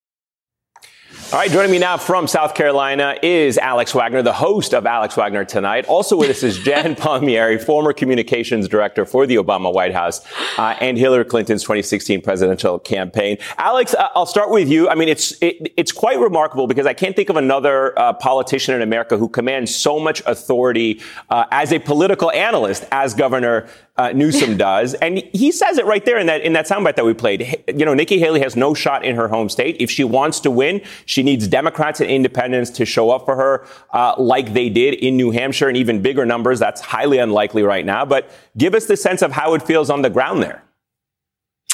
All 1.33 1.39
right, 1.39 1.49
joining 1.49 1.71
me 1.71 1.79
now 1.79 1.95
from 1.95 2.27
South 2.27 2.55
Carolina 2.55 3.15
is 3.23 3.57
Alex 3.57 3.93
Wagner, 3.95 4.21
the 4.21 4.33
host 4.33 4.73
of 4.73 4.85
Alex 4.85 5.15
Wagner 5.15 5.45
Tonight. 5.45 5.85
Also 5.85 6.17
with 6.17 6.29
us 6.29 6.43
is 6.43 6.59
Jen 6.65 6.93
Palmieri, 6.93 7.57
former 7.57 7.93
communications 7.93 8.67
director 8.67 9.05
for 9.05 9.25
the 9.25 9.37
Obama 9.37 9.73
White 9.73 9.93
House 9.93 10.19
uh, 10.57 10.75
and 10.81 10.97
Hillary 10.97 11.23
Clinton's 11.23 11.61
2016 11.63 12.21
presidential 12.21 12.77
campaign. 12.79 13.37
Alex, 13.57 13.93
uh, 13.93 14.09
I'll 14.13 14.25
start 14.25 14.49
with 14.49 14.67
you. 14.67 14.89
I 14.89 14.95
mean, 14.95 15.07
it's 15.07 15.31
it, 15.41 15.71
it's 15.77 15.93
quite 15.93 16.19
remarkable 16.19 16.67
because 16.67 16.85
I 16.85 16.93
can't 16.93 17.15
think 17.15 17.29
of 17.29 17.37
another 17.37 17.97
uh, 17.97 18.11
politician 18.11 18.75
in 18.75 18.81
America 18.81 19.15
who 19.15 19.29
commands 19.29 19.73
so 19.73 20.01
much 20.01 20.21
authority 20.25 20.99
uh, 21.29 21.45
as 21.49 21.71
a 21.71 21.79
political 21.79 22.29
analyst 22.31 22.85
as 22.91 23.13
Governor 23.13 23.69
uh, 24.01 24.11
Newsom 24.13 24.57
does, 24.57 24.95
and 24.95 25.19
he 25.31 25.51
says 25.51 25.77
it 25.77 25.85
right 25.85 26.03
there 26.03 26.17
in 26.17 26.25
that 26.25 26.41
in 26.41 26.53
that 26.53 26.67
soundbite 26.67 26.95
that 26.95 27.05
we 27.05 27.13
played. 27.13 27.63
You 27.67 27.85
know, 27.85 27.93
Nikki 27.93 28.17
Haley 28.17 28.39
has 28.39 28.55
no 28.55 28.73
shot 28.73 29.05
in 29.05 29.15
her 29.15 29.27
home 29.27 29.47
state. 29.47 29.77
If 29.79 29.91
she 29.91 30.03
wants 30.03 30.39
to 30.41 30.49
win, 30.49 30.81
she 31.05 31.21
needs 31.21 31.47
Democrats 31.47 32.01
and 32.01 32.09
independents 32.09 32.71
to 32.71 32.85
show 32.85 33.11
up 33.11 33.25
for 33.25 33.35
her, 33.35 33.67
uh, 33.93 34.15
like 34.17 34.53
they 34.53 34.69
did 34.69 34.95
in 34.95 35.17
New 35.17 35.29
Hampshire, 35.29 35.67
and 35.67 35.77
even 35.77 36.01
bigger 36.01 36.25
numbers. 36.25 36.57
That's 36.57 36.81
highly 36.81 37.19
unlikely 37.19 37.61
right 37.61 37.85
now. 37.85 38.03
But 38.03 38.31
give 38.57 38.73
us 38.73 38.87
the 38.87 38.97
sense 38.97 39.21
of 39.21 39.31
how 39.31 39.53
it 39.53 39.61
feels 39.61 39.91
on 39.91 40.01
the 40.01 40.09
ground 40.09 40.41
there. 40.41 40.63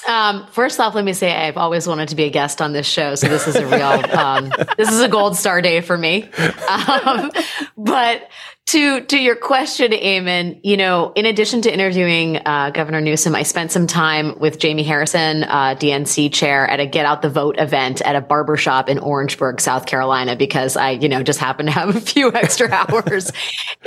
Um, 0.08 0.48
first 0.52 0.80
off, 0.80 0.96
let 0.96 1.06
me 1.06 1.14
say 1.14 1.34
I've 1.34 1.58
always 1.58 1.88
wanted 1.88 2.10
to 2.10 2.16
be 2.16 2.26
a 2.26 2.30
guest 2.30 2.62
on 2.62 2.74
this 2.74 2.88
show, 2.88 3.16
so 3.16 3.28
this 3.28 3.48
is 3.48 3.56
a 3.56 3.66
real, 3.66 4.18
um, 4.18 4.52
this 4.78 4.90
is 4.90 5.00
a 5.00 5.08
gold 5.08 5.36
star 5.36 5.62
day 5.62 5.82
for 5.82 5.98
me. 5.98 6.30
Um, 6.68 7.32
but 7.78 8.30
to 8.68 9.00
to 9.06 9.18
your 9.18 9.36
question, 9.36 9.92
Eamon, 9.92 10.60
you 10.62 10.76
know, 10.76 11.14
in 11.16 11.26
addition 11.26 11.62
to 11.62 11.74
interviewing 11.74 12.38
uh, 12.46 12.70
Governor 12.72 13.00
Newsom, 13.00 13.34
I 13.34 13.44
spent 13.44 13.72
some 13.72 13.88
time 13.88 14.38
with 14.40 14.60
Jamie 14.60 14.84
Harrison, 14.84 15.44
uh, 15.46 15.76
DNC 15.76 16.34
chair, 16.34 16.68
at 16.68 16.82
a 16.82 16.86
Get 16.86 17.06
Out 17.06 17.22
the 17.22 17.30
Vote 17.30 17.58
event 17.60 18.02
at 18.02 18.18
a 18.18 18.22
barbershop 18.22 18.90
in 18.90 19.00
Orangeburg, 19.00 19.62
South 19.62 19.86
Carolina, 19.86 20.36
because 20.36 20.76
I, 20.76 20.92
you 20.92 21.08
know, 21.08 21.24
just 21.24 21.40
happened 21.40 21.70
to 21.70 21.74
have 21.74 21.96
a 21.96 22.02
few 22.02 22.34
extra 22.34 22.70
hours, 22.72 23.32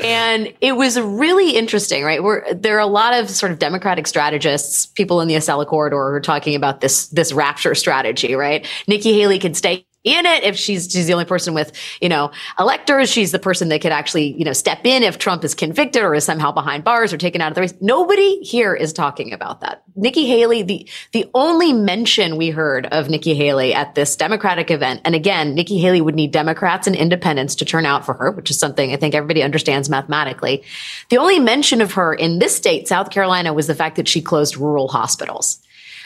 and 0.03 0.51
it 0.63 0.73
was 0.73 0.99
really 0.99 1.57
interesting. 1.57 2.03
Right, 2.03 2.23
We're, 2.23 2.55
there 2.55 2.77
are 2.77 2.81
a 2.81 2.87
lot 2.87 3.13
of 3.13 3.29
sort 3.29 3.53
of 3.53 3.59
Democratic 3.59 4.07
strategists, 4.07 4.87
people 4.87 5.21
in 5.21 5.29
the 5.29 5.35
Acela 5.35 5.67
corridor, 5.67 6.11
who 6.11 6.17
are 6.17 6.21
talking 6.21 6.55
about 6.55 6.81
this 6.81 7.09
this 7.09 7.35
rapture 7.35 7.75
strategy. 7.75 8.35
Right, 8.35 8.67
Nikki 8.89 9.13
Haley 9.13 9.39
could 9.39 9.59
stay 9.59 9.85
in 10.05 10.25
it. 10.27 10.45
If 10.45 10.57
she's 10.57 10.91
she's 10.91 11.07
the 11.07 11.13
only 11.13 11.25
person 11.25 11.55
with 11.55 11.73
you 12.01 12.09
know 12.09 12.31
electors, 12.59 13.11
she's 13.11 13.33
the 13.33 13.39
person 13.39 13.69
that 13.69 13.81
could 13.81 13.93
actually 13.93 14.35
you 14.39 14.45
know 14.45 14.53
step 14.53 14.85
in 14.85 15.03
if 15.03 15.19
Trump 15.19 15.45
is 15.45 15.55
convicted 15.55 16.03
or 16.03 16.15
is 16.15 16.25
somehow 16.25 16.53
behind 16.53 16.85
bars 16.85 17.13
or 17.13 17.19
taken 17.19 17.41
out 17.41 17.49
of 17.49 17.55
the 17.55 17.61
race. 17.61 17.75
Nobody 17.81 18.41
here 18.43 18.75
is 18.75 18.93
talking 18.93 19.33
about 19.33 19.61
that. 19.61 19.83
Nikki 19.97 20.27
Haley, 20.27 20.63
the 20.63 20.89
the 21.13 21.31
only 21.35 21.73
mention 21.73 22.37
we 22.37 22.51
heard 22.51 22.87
of 22.87 23.11
Nikki 23.11 23.35
Haley 23.35 23.75
at 23.75 23.95
this 23.95 24.17
Democratic 24.17 24.71
event, 24.71 25.03
and 25.05 25.15
again, 25.15 25.55
Nikki 25.55 25.79
Haley 25.79 26.01
would 26.01 26.15
need 26.15 26.31
Democrats 26.33 26.87
and 26.87 26.97
independents 26.97 27.55
to 27.57 27.65
turn 27.65 27.85
out 27.85 28.07
for 28.07 28.15
her, 28.15 28.31
which 28.31 28.51
is 28.51 28.59
something 28.59 28.93
I 28.93 28.97
think 28.97 29.15
everybody 29.15 29.43
understands 29.43 29.91
mathematically. 29.91 30.63
The 31.11 31.19
only 31.19 31.39
mention 31.39 31.81
of 31.81 31.93
her 31.93 32.15
in 32.15 32.39
this 32.39 32.57
state, 32.57 32.89
South 32.89 33.11
Carolina, 33.11 33.53
was 33.53 33.67
the 33.67 33.75
fact 33.75 33.97
that 33.97 34.09
she 34.09 34.23
closed 34.23 34.57
rural 34.57 34.89
hospitals. 34.89 35.61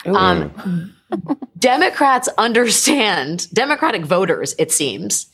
Um, 0.07 0.95
Democrats 1.59 2.29
understand, 2.39 3.53
Democratic 3.53 4.05
voters, 4.05 4.55
it 4.59 4.73
seems, 4.73 5.31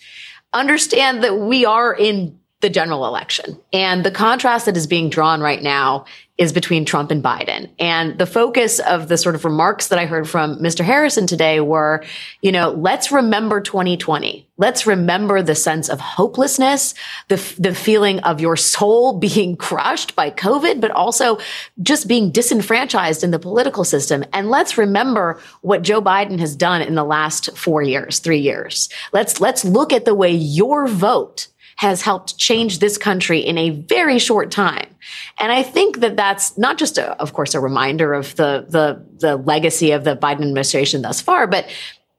understand 0.52 1.22
that 1.24 1.38
we 1.38 1.64
are 1.64 1.94
in 1.94 2.38
the 2.60 2.70
general 2.70 3.06
election. 3.06 3.58
And 3.72 4.04
the 4.04 4.10
contrast 4.10 4.66
that 4.66 4.76
is 4.76 4.86
being 4.86 5.08
drawn 5.08 5.40
right 5.40 5.62
now 5.62 6.04
is 6.40 6.54
between 6.54 6.86
Trump 6.86 7.10
and 7.10 7.22
Biden. 7.22 7.68
And 7.78 8.18
the 8.18 8.24
focus 8.24 8.78
of 8.78 9.08
the 9.08 9.18
sort 9.18 9.34
of 9.34 9.44
remarks 9.44 9.88
that 9.88 9.98
I 9.98 10.06
heard 10.06 10.26
from 10.26 10.58
Mr. 10.58 10.82
Harrison 10.82 11.26
today 11.26 11.60
were, 11.60 12.02
you 12.40 12.50
know, 12.50 12.70
let's 12.70 13.12
remember 13.12 13.60
2020. 13.60 14.48
Let's 14.56 14.86
remember 14.86 15.42
the 15.42 15.54
sense 15.54 15.90
of 15.90 16.00
hopelessness, 16.00 16.94
the, 17.28 17.36
the 17.58 17.74
feeling 17.74 18.20
of 18.20 18.40
your 18.40 18.56
soul 18.56 19.18
being 19.18 19.54
crushed 19.54 20.16
by 20.16 20.30
COVID, 20.30 20.80
but 20.80 20.90
also 20.92 21.38
just 21.82 22.08
being 22.08 22.30
disenfranchised 22.30 23.22
in 23.22 23.32
the 23.32 23.38
political 23.38 23.84
system. 23.84 24.24
And 24.32 24.48
let's 24.48 24.78
remember 24.78 25.38
what 25.60 25.82
Joe 25.82 26.00
Biden 26.00 26.40
has 26.40 26.56
done 26.56 26.80
in 26.80 26.94
the 26.94 27.04
last 27.04 27.54
four 27.54 27.82
years, 27.82 28.18
three 28.18 28.40
years. 28.40 28.88
Let's, 29.12 29.42
let's 29.42 29.62
look 29.62 29.92
at 29.92 30.06
the 30.06 30.14
way 30.14 30.32
your 30.32 30.88
vote 30.88 31.48
has 31.80 32.02
helped 32.02 32.36
change 32.36 32.78
this 32.78 32.98
country 32.98 33.38
in 33.38 33.56
a 33.56 33.70
very 33.70 34.18
short 34.18 34.50
time. 34.50 34.86
And 35.38 35.50
I 35.50 35.62
think 35.62 36.00
that 36.00 36.14
that's 36.14 36.58
not 36.58 36.76
just, 36.76 36.98
a, 36.98 37.12
of 37.18 37.32
course, 37.32 37.54
a 37.54 37.60
reminder 37.60 38.12
of 38.12 38.36
the, 38.36 38.66
the, 38.68 39.02
the 39.18 39.36
legacy 39.36 39.92
of 39.92 40.04
the 40.04 40.14
Biden 40.14 40.42
administration 40.42 41.00
thus 41.00 41.22
far, 41.22 41.46
but 41.46 41.66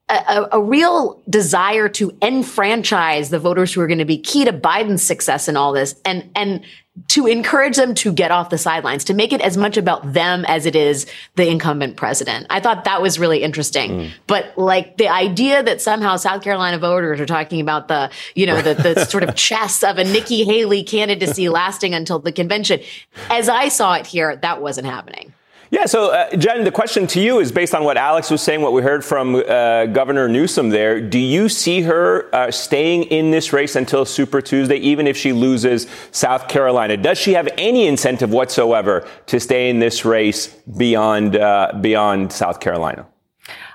a, 0.09 0.47
a, 0.53 0.59
real 0.59 1.21
desire 1.29 1.87
to 1.89 2.11
enfranchise 2.23 3.29
the 3.29 3.37
voters 3.37 3.71
who 3.71 3.81
are 3.81 3.87
going 3.87 3.99
to 3.99 4.05
be 4.05 4.17
key 4.17 4.45
to 4.45 4.51
Biden's 4.51 5.03
success 5.03 5.47
in 5.47 5.55
all 5.55 5.73
this 5.73 5.93
and, 6.05 6.27
and 6.35 6.65
to 7.07 7.25
encourage 7.25 7.77
them 7.77 7.95
to 7.95 8.11
get 8.11 8.31
off 8.31 8.49
the 8.49 8.57
sidelines, 8.57 9.05
to 9.05 9.13
make 9.13 9.31
it 9.31 9.39
as 9.41 9.55
much 9.55 9.77
about 9.77 10.13
them 10.13 10.43
as 10.45 10.65
it 10.65 10.75
is 10.75 11.05
the 11.35 11.47
incumbent 11.47 11.95
president. 11.95 12.45
I 12.49 12.59
thought 12.59 12.83
that 12.83 13.01
was 13.01 13.17
really 13.17 13.43
interesting. 13.43 13.91
Mm. 13.91 14.11
But 14.27 14.57
like 14.57 14.97
the 14.97 15.07
idea 15.07 15.63
that 15.63 15.81
somehow 15.81 16.17
South 16.17 16.43
Carolina 16.43 16.77
voters 16.77 17.19
are 17.21 17.25
talking 17.25 17.61
about 17.61 17.87
the, 17.87 18.11
you 18.35 18.45
know, 18.45 18.61
the, 18.61 18.73
the 18.73 19.05
sort 19.05 19.23
of 19.23 19.35
chess 19.35 19.83
of 19.83 19.97
a 19.97 20.03
Nikki 20.03 20.43
Haley 20.43 20.83
candidacy 20.83 21.47
lasting 21.49 21.93
until 21.93 22.19
the 22.19 22.31
convention, 22.31 22.81
as 23.29 23.47
I 23.47 23.69
saw 23.69 23.93
it 23.93 24.05
here, 24.05 24.35
that 24.35 24.61
wasn't 24.61 24.87
happening. 24.87 25.33
Yeah, 25.71 25.85
so 25.85 26.11
uh, 26.11 26.29
Jen, 26.35 26.65
the 26.65 26.71
question 26.71 27.07
to 27.07 27.21
you 27.21 27.39
is 27.39 27.49
based 27.49 27.73
on 27.73 27.85
what 27.85 27.95
Alex 27.95 28.29
was 28.29 28.41
saying, 28.41 28.59
what 28.61 28.73
we 28.73 28.81
heard 28.81 29.05
from 29.05 29.35
uh, 29.35 29.85
Governor 29.85 30.27
Newsom 30.27 30.67
there. 30.67 30.99
Do 30.99 31.17
you 31.17 31.47
see 31.47 31.79
her 31.83 32.29
uh, 32.35 32.51
staying 32.51 33.03
in 33.03 33.31
this 33.31 33.53
race 33.53 33.77
until 33.77 34.03
Super 34.03 34.41
Tuesday, 34.41 34.75
even 34.75 35.07
if 35.07 35.15
she 35.15 35.31
loses 35.31 35.87
South 36.11 36.49
Carolina? 36.49 36.97
Does 36.97 37.17
she 37.17 37.35
have 37.35 37.47
any 37.57 37.87
incentive 37.87 38.31
whatsoever 38.31 39.07
to 39.27 39.39
stay 39.39 39.69
in 39.69 39.79
this 39.79 40.03
race 40.03 40.47
beyond 40.47 41.37
uh, 41.37 41.71
beyond 41.79 42.33
South 42.33 42.59
Carolina? 42.59 43.07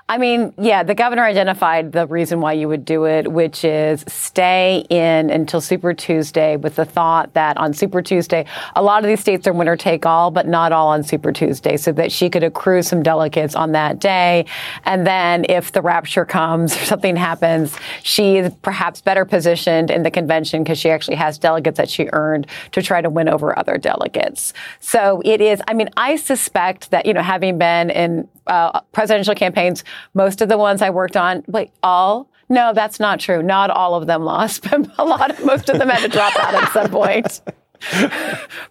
I 0.09 0.17
mean, 0.17 0.53
yeah, 0.57 0.83
the 0.83 0.95
governor 0.95 1.25
identified 1.25 1.91
the 1.91 2.07
reason 2.07 2.39
why 2.39 2.53
you 2.53 2.69
would 2.69 2.85
do 2.85 3.03
it, 3.03 3.29
which 3.29 3.65
is 3.65 4.05
stay 4.07 4.85
in 4.89 5.29
until 5.29 5.59
Super 5.59 5.93
Tuesday 5.93 6.55
with 6.55 6.75
the 6.77 6.85
thought 6.85 7.33
that 7.33 7.57
on 7.57 7.73
Super 7.73 8.01
Tuesday, 8.01 8.45
a 8.77 8.81
lot 8.81 9.03
of 9.03 9.09
these 9.09 9.19
states 9.19 9.45
are 9.47 9.51
winner 9.53 9.75
take 9.75 10.05
all, 10.05 10.31
but 10.31 10.47
not 10.47 10.71
all 10.71 10.87
on 10.87 11.03
Super 11.03 11.33
Tuesday, 11.33 11.75
so 11.75 11.91
that 11.91 12.09
she 12.09 12.29
could 12.29 12.41
accrue 12.41 12.83
some 12.83 13.03
delegates 13.03 13.53
on 13.53 13.73
that 13.73 13.99
day. 13.99 14.45
And 14.85 15.05
then 15.05 15.45
if 15.49 15.73
the 15.73 15.81
rapture 15.81 16.23
comes 16.23 16.73
or 16.73 16.85
something 16.85 17.17
happens, 17.17 17.75
she 18.01 18.37
is 18.37 18.53
perhaps 18.61 19.01
better 19.01 19.25
positioned 19.25 19.91
in 19.91 20.03
the 20.03 20.11
convention 20.11 20.63
because 20.63 20.79
she 20.79 20.89
actually 20.89 21.17
has 21.17 21.37
delegates 21.37 21.75
that 21.75 21.89
she 21.89 22.07
earned 22.13 22.47
to 22.71 22.81
try 22.81 23.01
to 23.01 23.09
win 23.09 23.27
over 23.27 23.59
other 23.59 23.77
delegates. 23.77 24.53
So 24.79 25.21
it 25.25 25.41
is, 25.41 25.61
I 25.67 25.73
mean, 25.73 25.89
I 25.97 26.15
suspect 26.15 26.91
that, 26.91 27.05
you 27.05 27.13
know, 27.13 27.21
having 27.21 27.57
been 27.57 27.89
in 27.89 28.29
uh, 28.47 28.81
presidential 28.91 29.35
campaigns, 29.35 29.83
most 30.13 30.41
of 30.41 30.49
the 30.49 30.57
ones 30.57 30.81
I 30.81 30.89
worked 30.89 31.17
on, 31.17 31.43
wait, 31.47 31.71
all? 31.83 32.29
No, 32.49 32.73
that's 32.73 32.99
not 32.99 33.19
true. 33.19 33.43
Not 33.43 33.69
all 33.69 33.95
of 33.95 34.07
them 34.07 34.23
lost, 34.23 34.63
but 34.69 34.89
a 34.97 35.03
lot 35.03 35.31
of, 35.31 35.45
most 35.45 35.69
of 35.69 35.79
them 35.79 35.89
had 35.89 36.01
to 36.01 36.07
drop 36.07 36.37
out 36.39 36.53
at 36.53 36.71
some 36.71 36.89
point. 36.89 37.41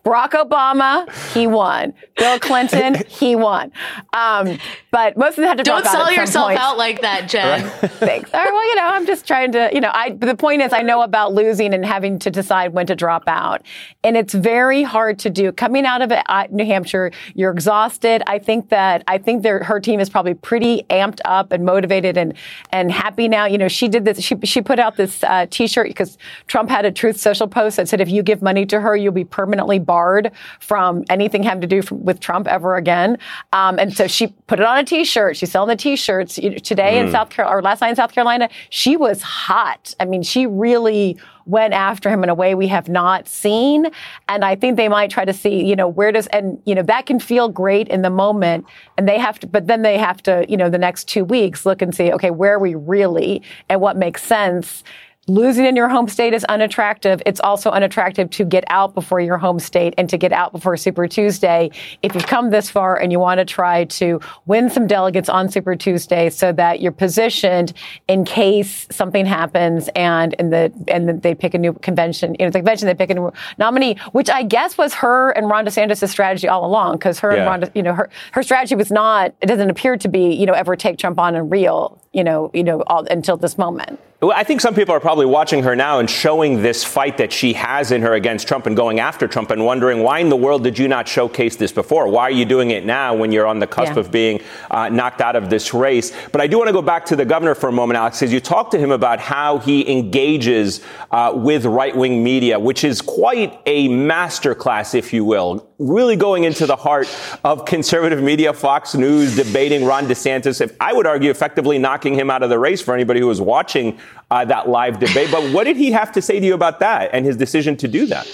Barack 0.05 0.31
Obama, 0.31 1.11
he 1.33 1.47
won. 1.47 1.95
Bill 2.17 2.39
Clinton, 2.39 2.97
he 3.09 3.37
won. 3.37 3.73
Um, 4.13 4.59
but 4.91 5.17
most 5.17 5.31
of 5.31 5.37
them 5.37 5.47
had 5.47 5.59
to 5.59 5.63
Don't 5.63 5.83
drop 5.83 5.95
out. 5.95 5.99
Don't 5.99 6.07
sell 6.07 6.15
yourself 6.15 6.47
point. 6.49 6.61
out 6.61 6.79
like 6.79 7.03
that, 7.03 7.29
Jen. 7.29 7.69
Thanks. 7.99 8.33
Right, 8.33 8.53
well, 8.53 8.69
you 8.69 8.75
know, 8.77 8.87
I'm 8.87 9.07
just 9.07 9.27
trying 9.27 9.53
to, 9.53 9.71
you 9.73 9.81
know, 9.81 9.91
I, 9.93 10.11
the 10.11 10.35
point 10.35 10.63
is 10.63 10.73
I 10.73 10.83
know 10.83 11.03
about 11.03 11.35
losing 11.35 11.75
and 11.75 11.85
having 11.85 12.19
to 12.21 12.31
decide 12.31 12.73
when 12.73 12.87
to 12.87 12.97
drop 12.97 13.25
out. 13.27 13.63
And 14.03 14.17
it's 14.17 14.35
very 14.35 14.83
hard 14.83 15.19
to 15.21 15.31
do. 15.31 15.53
Coming 15.53 15.85
out 15.85 16.03
of 16.03 16.11
it, 16.13 16.25
New 16.51 16.65
Hampshire, 16.65 17.13
you're 17.35 17.51
exhausted. 17.51 18.23
I 18.27 18.39
think 18.39 18.71
that, 18.71 19.05
I 19.07 19.19
think 19.19 19.45
her 19.45 19.81
team 19.81 20.01
is 20.01 20.09
probably 20.09 20.35
pretty 20.35 20.85
amped 20.91 21.21
up 21.25 21.53
and 21.53 21.65
motivated 21.65 22.17
and, 22.17 22.35
and 22.71 22.91
happy 22.91 23.29
now. 23.29 23.45
You 23.47 23.59
know, 23.59 23.69
she 23.69 23.89
did 23.89 24.05
this, 24.05 24.21
she, 24.21 24.37
she 24.45 24.63
put 24.63 24.79
out 24.79 24.97
this 24.97 25.23
uh, 25.25 25.47
t-shirt 25.51 25.89
because 25.89 26.17
Trump 26.47 26.71
had 26.71 26.85
a 26.85 26.91
Truth 26.91 27.21
Social 27.21 27.47
post 27.47 27.77
that 27.77 27.89
said, 27.89 28.01
if 28.01 28.09
you 28.09 28.23
give 28.23 28.43
money 28.43 28.65
to 28.67 28.81
her, 28.81 28.96
you'll 28.97 29.13
be 29.13 29.25
permanently 29.25 29.79
barred 29.79 30.33
from 30.61 31.05
anything 31.11 31.43
having 31.43 31.61
to 31.61 31.67
do 31.67 31.83
with 31.91 32.21
Trump 32.21 32.47
ever 32.49 32.77
again. 32.77 33.19
Um, 33.53 33.79
and 33.79 33.95
so 33.95 34.07
she 34.07 34.29
put 34.47 34.61
it 34.61 34.67
on 34.67 34.79
a 34.79 34.85
T-shirt. 34.85 35.37
She's 35.37 35.51
selling 35.51 35.69
the 35.69 35.77
T-shirts 35.77 36.35
today 36.35 36.95
mm. 36.95 37.07
in 37.07 37.13
South 37.13 37.31
Carolina, 37.31 37.59
or 37.59 37.63
last 37.63 37.81
night 37.81 37.91
in 37.91 37.97
South 37.97 38.13
Carolina. 38.13 38.49
She 38.71 38.97
was 38.97 39.23
hot. 39.23 39.95
I 40.01 40.05
mean, 40.05 40.23
she 40.23 40.47
really 40.47 41.19
went 41.47 41.73
after 41.73 42.11
him 42.11 42.25
in 42.25 42.29
a 42.29 42.35
way 42.35 42.57
we 42.57 42.67
have 42.67 42.89
not 42.89 43.29
seen. 43.29 43.87
And 44.29 44.45
I 44.45 44.57
think 44.57 44.77
they 44.77 44.89
might 44.89 45.11
try 45.11 45.25
to 45.25 45.33
see, 45.33 45.65
you 45.65 45.77
know, 45.77 45.87
where 45.87 46.11
does, 46.11 46.27
and, 46.29 46.61
you 46.65 46.75
know, 46.75 46.83
that 46.83 47.07
can 47.07 47.21
feel 47.21 47.49
great 47.49 47.87
in 47.87 48.03
the 48.03 48.11
moment. 48.11 48.67
And 48.99 49.09
they 49.09 49.17
have 49.19 49.39
to, 49.39 49.47
but 49.47 49.69
then 49.69 49.83
they 49.83 49.97
have 49.97 50.21
to, 50.25 50.45
you 50.49 50.57
know, 50.57 50.69
the 50.69 50.79
next 50.79 51.05
two 51.05 51.25
weeks 51.25 51.65
look 51.65 51.83
and 51.83 51.95
see, 51.95 52.13
okay, 52.13 52.31
where 52.31 52.55
are 52.55 52.59
we 52.59 52.75
really 52.75 53.43
and 53.69 53.81
what 53.81 53.97
makes 53.97 54.25
sense? 54.25 54.83
Losing 55.29 55.67
in 55.67 55.75
your 55.75 55.89
home 55.89 56.07
state 56.07 56.35
is 56.35 56.45
unattractive. 56.45 57.21
It's 57.27 57.41
also 57.41 57.71
unattractive 57.73 58.31
to 58.31 58.45
get 58.45 58.63
out 58.69 58.95
before 58.95 59.19
your 59.19 59.39
home 59.39 59.59
state 59.59 59.93
and 59.99 60.09
to 60.09 60.17
get 60.17 60.33
out 60.33 60.53
before 60.53 60.77
Super 60.77 61.09
Tuesday. 61.09 61.73
If 62.03 62.15
you've 62.15 62.29
come 62.29 62.51
this 62.51 62.71
far 62.71 62.97
and 62.97 63.11
you 63.11 63.19
want 63.19 63.39
to 63.39 63.45
try 63.45 63.87
to 63.87 64.21
win 64.45 64.71
some 64.71 64.87
delegates 64.87 65.29
on 65.29 65.49
Super 65.51 65.75
Tuesday 65.75 66.31
so 66.31 66.53
that 66.53 66.81
you're 66.81 66.93
positioned 66.93 67.73
in 68.07 68.25
case 68.25 68.87
something 68.93 69.27
happens 69.27 69.91
and 69.97 70.35
in 70.35 70.51
the 70.51 70.73
and 70.87 71.21
they 71.23 71.35
pick 71.35 71.55
a 71.55 71.59
new 71.59 71.73
convention, 71.73 72.37
you 72.39 72.47
know, 72.47 72.51
the 72.53 72.61
convention 72.61 72.87
they 72.87 72.95
pick 72.95 73.11
a 73.11 73.15
new 73.15 73.33
nominee, 73.59 73.97
which 74.13 74.31
I 74.31 74.45
guess 74.45 74.79
was 74.79 74.95
her 74.95 75.31
and 75.33 75.49
Ron 75.49 75.67
DeSantis' 75.67 76.09
strategy 76.09 76.47
all 76.47 76.65
along, 76.65 76.99
because 76.99 77.19
her 77.19 77.35
yeah. 77.35 77.53
and 77.53 77.63
Ron, 77.65 77.71
you 77.75 77.83
know, 77.83 77.95
her 77.95 78.09
her 78.31 78.45
strategy 78.45 78.77
was 78.77 78.93
not. 78.93 79.35
It 79.41 79.47
doesn't 79.47 79.71
appear 79.71 79.97
to 79.97 80.09
be, 80.09 80.35
you 80.35 80.47
know, 80.47 80.53
ever 80.53 80.77
take 80.77 80.99
Trump 80.99 81.19
on 81.19 81.35
in 81.35 81.51
real, 81.51 82.01
you 82.17 82.25
know, 82.25 82.51
you 82.55 82.65
know, 82.65 82.83
all, 82.87 83.07
until 83.11 83.37
this 83.37 83.59
moment. 83.59 84.01
Well, 84.23 84.33
I 84.35 84.45
think 84.45 84.63
some 84.63 84.75
people 84.75 84.95
are 84.95 85.01
probably 85.01 85.27
watching 85.27 85.63
her 85.65 85.77
now 85.77 85.99
and 85.99 86.09
showing 86.09 86.63
this 86.63 86.83
fight 86.83 87.19
that 87.19 87.31
she 87.31 87.53
has 87.53 87.93
in 87.93 88.01
her 88.01 88.15
against 88.15 88.49
Trump 88.49 88.65
and 88.65 88.75
going 88.75 88.99
after 88.99 89.29
Trump 89.29 89.51
and 89.51 89.63
wondering 89.67 90.03
why 90.03 90.21
in 90.21 90.31
the 90.31 90.37
world 90.37 90.65
did 90.65 90.79
you 90.79 90.89
not 90.89 91.07
showcase 91.07 91.57
this 91.57 91.71
before? 91.71 92.09
Why 92.09 92.23
are 92.23 92.31
you 92.31 92.47
doing 92.47 92.71
it 92.71 92.87
now 92.87 93.15
when 93.15 93.31
you're 93.31 93.47
on 93.47 93.59
the 93.59 93.67
cusp 93.67 93.93
yeah. 93.93 94.01
of 94.01 94.11
being 94.11 94.41
uh, 94.71 94.89
knocked 94.89 95.21
out 95.21 95.37
of 95.37 95.51
this 95.51 95.75
race? 95.75 96.15
But 96.33 96.41
I 96.41 96.47
do 96.47 96.57
want 96.57 96.69
to 96.69 96.73
go 96.73 96.81
back 96.81 97.05
to 97.07 97.17
the 97.17 97.27
governor 97.27 97.55
for 97.55 97.69
a 97.69 97.73
moment, 97.73 97.99
Alex, 97.99 98.21
because 98.21 98.33
you 98.33 98.41
talked 98.41 98.71
to 98.71 98.79
him 98.79 98.91
about 98.91 99.21
how 99.21 99.59
he 99.59 99.87
engages 99.93 100.81
uh, 101.11 101.33
with 101.37 101.67
right 101.67 101.95
wing 101.95 102.25
media, 102.25 102.59
which 102.59 102.85
is 102.85 103.03
quite 103.03 103.61
a 103.67 103.91
masterclass, 103.91 104.95
if 104.95 105.13
you 105.13 105.27
will, 105.27 105.69
really 105.79 106.17
going 106.17 106.45
into 106.45 106.67
the 106.67 106.77
heart 106.77 107.09
of 107.45 107.65
conservative 107.65 108.23
media, 108.23 108.53
Fox 108.53 108.95
News, 108.95 109.37
debating 109.37 109.85
Ron 109.85 110.07
DeSantis. 110.07 110.61
If 110.61 110.75
I 110.81 110.93
would 110.93 111.07
argue, 111.07 111.31
effectively 111.31 111.79
knocking 111.79 112.15
him 112.15 112.31
out 112.31 112.43
of 112.43 112.51
the 112.51 112.59
race 112.59 112.81
for 112.81 112.95
anybody 112.95 113.21
who 113.21 113.27
was 113.27 113.41
watching 113.41 113.99
uh, 114.31 114.45
that 114.47 114.69
live 114.69 114.99
debate. 114.99 115.31
But 115.31 115.53
what 115.53 115.65
did 115.65 115.77
he 115.77 115.93
have 115.93 116.13
to 116.13 116.23
say 116.23 116.41
to 116.41 116.47
you 116.47 116.55
about 116.55 116.81
that 116.81 117.11
and 117.13 117.25
his 117.25 117.37
decision 117.37 117.77
to 117.79 117.89
do 117.89 118.07
that? 118.07 118.27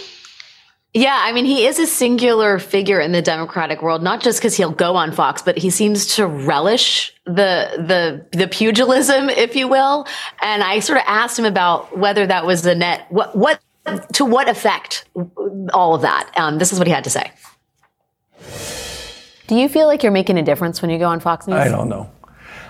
Yeah, 0.95 1.19
I 1.23 1.33
mean, 1.33 1.47
he 1.47 1.65
is 1.65 1.79
a 1.79 1.87
singular 1.87 2.59
figure 2.59 3.01
in 3.01 3.13
the 3.13 3.23
Democratic 3.23 3.81
world, 3.81 4.03
not 4.03 4.21
just 4.21 4.39
because 4.39 4.55
he'll 4.55 4.71
go 4.71 4.95
on 4.95 5.11
Fox, 5.11 5.41
but 5.41 5.57
he 5.57 5.71
seems 5.71 6.17
to 6.17 6.27
relish 6.27 7.15
the 7.25 7.71
the 7.79 8.27
the 8.37 8.47
pugilism, 8.47 9.31
if 9.31 9.57
you 9.57 9.69
will. 9.69 10.07
And 10.43 10.63
I 10.63 10.81
sort 10.81 10.99
of 10.99 11.05
asked 11.07 11.39
him 11.39 11.47
about 11.47 11.97
whether 11.97 12.27
that 12.27 12.45
was 12.45 12.61
the 12.61 12.75
net, 12.75 13.07
what 13.09 13.35
what 13.35 13.59
to 14.13 14.25
what 14.25 14.49
effect 14.49 15.07
all 15.73 15.95
of 15.95 16.03
that. 16.03 16.31
Um, 16.37 16.59
this 16.59 16.73
is 16.73 16.79
what 16.79 16.87
he 16.87 16.93
had 16.93 17.05
to 17.05 17.11
say. 17.11 17.33
Do 19.47 19.57
you 19.57 19.69
feel 19.69 19.87
like 19.87 20.03
you're 20.03 20.13
making 20.13 20.39
a 20.39 20.43
difference 20.43 20.81
when 20.81 20.91
you 20.91 20.99
go 20.99 21.07
on 21.07 21.21
Fox 21.21 21.47
News? 21.47 21.59
I 21.59 21.69
don't 21.69 21.89
know. 21.89 22.11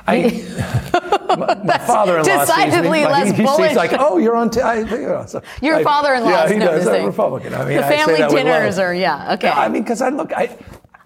I, 0.07 0.23
my, 1.38 1.54
my 1.62 1.78
father-in-law 1.78 2.25
decidedly 2.25 2.99
sees 2.99 3.07
me, 3.07 3.12
less 3.12 3.37
he, 3.37 3.42
bullish. 3.45 3.69
He's 3.69 3.76
like, 3.76 3.92
oh, 3.99 4.19
you're 4.19 4.35
on. 4.35 4.50
T-. 4.50 4.61
I, 4.61 4.81
you 4.81 4.85
know, 4.85 5.25
so 5.26 5.42
Your 5.61 5.76
I, 5.76 5.85
father-in-law 5.85 6.28
yeah, 6.28 6.45
is 6.45 6.50
he 6.50 6.59
does. 6.59 6.85
noticing. 6.85 7.07
Republican. 7.07 7.54
I 7.54 7.64
mean, 7.64 7.76
the 7.76 7.83
family 7.83 8.19
dinners 8.35 8.78
are 8.78 8.95
yeah 8.95 9.35
okay. 9.35 9.49
I 9.49 9.69
mean, 9.69 9.83
because 9.83 10.02
I 10.02 10.09
look, 10.09 10.33
I. 10.33 10.57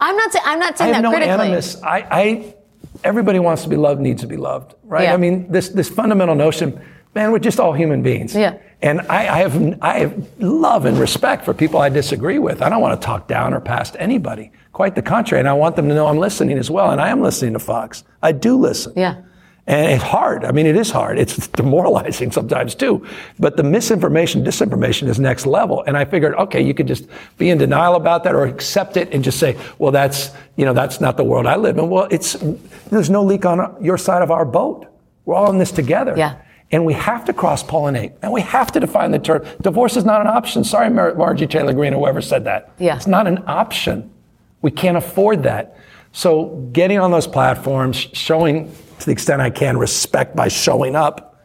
I'm 0.01 0.17
not. 0.17 0.33
Say, 0.33 0.39
I'm 0.45 0.59
not 0.59 0.79
saying 0.79 0.93
I 0.93 0.95
have 0.95 1.03
that 1.03 1.09
no 1.09 1.15
critically. 1.15 1.47
animus. 1.47 1.83
I, 1.83 2.07
I, 2.11 2.55
everybody 3.05 3.39
wants 3.39 3.63
to 3.65 3.69
be 3.69 3.77
loved, 3.77 4.01
needs 4.01 4.23
to 4.23 4.27
be 4.27 4.37
loved, 4.37 4.75
right? 4.85 5.05
Yeah. 5.05 5.15
I 5.15 5.17
mean, 5.19 5.51
this 5.51 5.69
this 5.69 5.89
fundamental 5.89 6.35
notion, 6.35 6.81
man, 7.15 7.33
we're 7.33 7.39
just 7.39 7.61
all 7.61 7.73
human 7.73 8.03
beings. 8.03 8.35
Yeah. 8.35 8.59
And 8.83 9.01
I, 9.03 9.21
I 9.21 9.39
have 9.39 9.79
I 9.83 9.99
have 10.01 10.29
love 10.39 10.85
and 10.85 10.99
respect 10.99 11.45
for 11.45 11.55
people 11.55 11.81
I 11.81 11.89
disagree 11.89 12.39
with. 12.39 12.61
I 12.61 12.69
don't 12.69 12.83
want 12.83 13.01
to 13.01 13.05
talk 13.05 13.27
down 13.27 13.55
or 13.55 13.61
past 13.61 13.97
anybody. 13.99 14.53
Quite 14.73 14.95
the 14.95 15.03
contrary. 15.03 15.41
And 15.41 15.49
I 15.49 15.55
want 15.55 15.77
them 15.77 15.89
to 15.89 15.95
know 15.95 16.07
I'm 16.07 16.19
listening 16.19 16.59
as 16.59 16.71
well. 16.71 16.91
And 16.91 17.01
I 17.01 17.09
am 17.09 17.23
listening 17.23 17.55
to 17.55 17.59
Fox. 17.59 18.05
I 18.23 18.33
do 18.33 18.57
listen. 18.57 18.93
Yeah. 18.95 19.23
And 19.69 19.91
it's 19.91 20.03
hard. 20.03 20.45
I 20.45 20.53
mean, 20.53 20.67
it 20.67 20.77
is 20.77 20.91
hard. 20.91 21.19
It's 21.19 21.49
demoralizing 21.49 22.31
sometimes 22.31 22.75
too. 22.75 23.05
But 23.39 23.57
the 23.57 23.65
misinformation, 23.65 24.45
disinformation 24.45 25.09
is 25.09 25.19
next 25.19 25.47
level. 25.47 25.83
And 25.87 25.97
I 25.97 26.05
figured, 26.05 26.35
okay, 26.35 26.63
you 26.63 26.73
could 26.73 26.87
just 26.87 27.07
be 27.37 27.51
in 27.51 27.59
denial 27.59 27.97
about 27.97 28.23
that 28.25 28.35
or 28.35 28.45
accept 28.45 28.97
it 28.97 29.13
and 29.13 29.25
just 29.25 29.41
say, 29.41 29.57
well, 29.79 29.91
that's, 29.91 30.31
you 30.57 30.65
know, 30.65 30.73
that's 30.73 31.01
not 31.01 31.17
the 31.17 31.25
world 31.25 31.47
I 31.47 31.57
live 31.57 31.79
in. 31.79 31.89
Well, 31.89 32.07
it's, 32.11 32.37
there's 32.91 33.11
no 33.11 33.25
leak 33.25 33.45
on 33.45 33.83
your 33.83 33.99
side 33.99 34.23
of 34.23 34.31
our 34.31 34.45
boat. 34.45 34.87
We're 35.25 35.35
all 35.35 35.51
in 35.51 35.59
this 35.59 35.73
together. 35.73 36.15
Yeah. 36.17 36.37
And 36.73 36.85
we 36.85 36.95
have 36.95 37.25
to 37.27 37.33
cross 37.33 37.63
pollinate. 37.63 38.13
And 38.23 38.33
we 38.33 38.41
have 38.41 38.73
to 38.73 38.81
define 38.81 39.13
the 39.13 39.19
term. 39.19 39.47
Divorce 39.61 39.97
is 39.97 40.05
not 40.05 40.21
an 40.21 40.27
option. 40.27 40.65
Sorry, 40.65 40.91
Mar- 40.91 41.15
Margie 41.15 41.47
Taylor 41.47 41.73
Greene, 41.73 41.95
or 41.95 42.01
whoever 42.01 42.21
said 42.21 42.45
that. 42.45 42.73
Yeah. 42.79 42.97
It's 42.97 43.07
not 43.07 43.27
an 43.27 43.45
option. 43.47 44.11
We 44.63 44.71
can't 44.73 44.97
afford 44.97 45.45
that. 45.45 45.79
So 46.13 46.69
getting 46.73 46.99
on 46.99 47.11
those 47.11 47.27
platforms, 47.27 47.97
showing 47.97 48.75
to 48.99 49.07
the 49.07 49.13
extent 49.13 49.43
I 49.43 49.51
can, 49.51 49.77
respect 49.77 50.35
by 50.35 50.49
showing 50.49 50.97
up, 50.97 51.39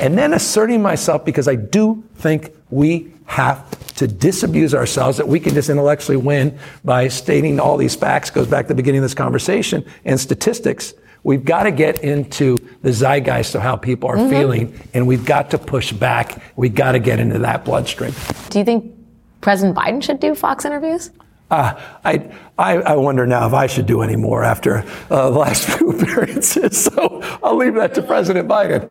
and 0.00 0.16
then 0.16 0.32
asserting 0.32 0.82
myself 0.82 1.24
because 1.24 1.46
I 1.46 1.56
do 1.56 2.02
think 2.16 2.52
we 2.70 3.12
have 3.26 3.70
to 3.96 4.06
disabuse 4.06 4.74
ourselves 4.74 5.18
that 5.18 5.28
we 5.28 5.38
can 5.40 5.54
just 5.54 5.70
intellectually 5.70 6.16
win 6.16 6.58
by 6.84 7.08
stating 7.08 7.60
all 7.60 7.76
these 7.76 7.94
facts, 7.94 8.30
goes 8.30 8.46
back 8.46 8.64
to 8.64 8.68
the 8.68 8.74
beginning 8.74 8.98
of 8.98 9.04
this 9.04 9.14
conversation, 9.14 9.84
and 10.04 10.18
statistics. 10.18 10.94
We've 11.22 11.44
got 11.44 11.62
to 11.62 11.70
get 11.70 12.02
into 12.02 12.56
the 12.84 12.92
zeitgeist 12.92 13.54
of 13.54 13.62
how 13.62 13.76
people 13.76 14.10
are 14.10 14.16
mm-hmm. 14.16 14.30
feeling, 14.30 14.80
and 14.92 15.06
we've 15.06 15.24
got 15.24 15.50
to 15.50 15.58
push 15.58 15.90
back. 15.90 16.40
We've 16.54 16.74
got 16.74 16.92
to 16.92 16.98
get 16.98 17.18
into 17.18 17.38
that 17.40 17.64
bloodstream. 17.64 18.12
Do 18.50 18.58
you 18.58 18.64
think 18.64 18.94
President 19.40 19.76
Biden 19.76 20.02
should 20.02 20.20
do 20.20 20.34
Fox 20.34 20.66
interviews? 20.66 21.10
Uh, 21.50 21.80
I, 22.04 22.30
I, 22.58 22.76
I, 22.76 22.96
wonder 22.96 23.26
now 23.26 23.46
if 23.46 23.52
I 23.52 23.66
should 23.66 23.86
do 23.86 24.02
any 24.02 24.16
more 24.16 24.42
after 24.42 24.78
uh, 25.10 25.30
the 25.30 25.38
last 25.38 25.68
few 25.78 25.90
appearances. 25.90 26.84
So 26.84 27.20
I'll 27.42 27.56
leave 27.56 27.74
that 27.74 27.94
to 27.94 28.02
President 28.02 28.48
Biden. 28.48 28.90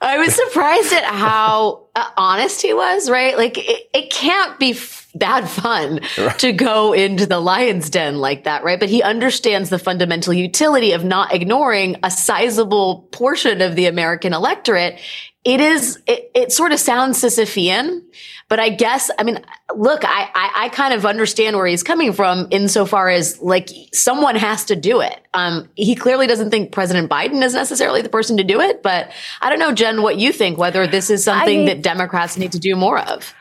I 0.00 0.18
was 0.18 0.34
surprised 0.34 0.92
at 0.92 1.04
how 1.04 1.86
uh, 1.96 2.10
honest 2.16 2.62
he 2.62 2.72
was, 2.72 3.10
right? 3.10 3.36
Like, 3.36 3.58
it, 3.58 3.88
it 3.92 4.10
can't 4.10 4.58
be 4.58 4.72
f- 4.72 4.97
bad 5.14 5.48
fun 5.48 6.00
right. 6.18 6.38
to 6.38 6.52
go 6.52 6.92
into 6.92 7.26
the 7.26 7.40
lion's 7.40 7.90
den 7.90 8.18
like 8.18 8.44
that, 8.44 8.62
right? 8.62 8.78
But 8.78 8.88
he 8.88 9.02
understands 9.02 9.70
the 9.70 9.78
fundamental 9.78 10.32
utility 10.32 10.92
of 10.92 11.04
not 11.04 11.34
ignoring 11.34 11.96
a 12.02 12.10
sizable 12.10 13.08
portion 13.10 13.62
of 13.62 13.74
the 13.74 13.86
American 13.86 14.32
electorate. 14.32 14.98
It 15.44 15.60
is, 15.60 15.98
it, 16.06 16.30
it 16.34 16.52
sort 16.52 16.72
of 16.72 16.78
sounds 16.78 17.22
Sisyphean, 17.22 18.02
but 18.48 18.60
I 18.60 18.68
guess, 18.68 19.10
I 19.18 19.22
mean, 19.22 19.38
look, 19.74 20.04
I, 20.04 20.30
I, 20.34 20.52
I, 20.64 20.68
kind 20.70 20.92
of 20.92 21.06
understand 21.06 21.56
where 21.56 21.66
he's 21.66 21.82
coming 21.82 22.12
from 22.12 22.48
insofar 22.50 23.08
as 23.08 23.40
like 23.40 23.70
someone 23.92 24.36
has 24.36 24.66
to 24.66 24.76
do 24.76 25.00
it. 25.00 25.18
Um, 25.32 25.68
he 25.74 25.94
clearly 25.94 26.26
doesn't 26.26 26.50
think 26.50 26.72
President 26.72 27.10
Biden 27.10 27.42
is 27.42 27.54
necessarily 27.54 28.02
the 28.02 28.08
person 28.08 28.36
to 28.38 28.44
do 28.44 28.60
it, 28.60 28.82
but 28.82 29.10
I 29.40 29.48
don't 29.48 29.58
know, 29.58 29.72
Jen, 29.72 30.02
what 30.02 30.18
you 30.18 30.32
think, 30.32 30.58
whether 30.58 30.86
this 30.86 31.08
is 31.08 31.24
something 31.24 31.62
I, 31.62 31.66
that 31.66 31.82
Democrats 31.82 32.36
need 32.36 32.52
to 32.52 32.58
do 32.58 32.74
more 32.74 32.98
of. 32.98 33.34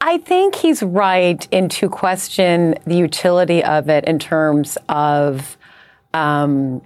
I 0.00 0.18
think 0.18 0.54
he's 0.54 0.82
right 0.82 1.46
in 1.50 1.68
to 1.70 1.88
question 1.88 2.74
the 2.86 2.96
utility 2.96 3.64
of 3.64 3.88
it 3.88 4.04
in 4.04 4.18
terms 4.18 4.78
of, 4.88 5.56
um, 6.14 6.82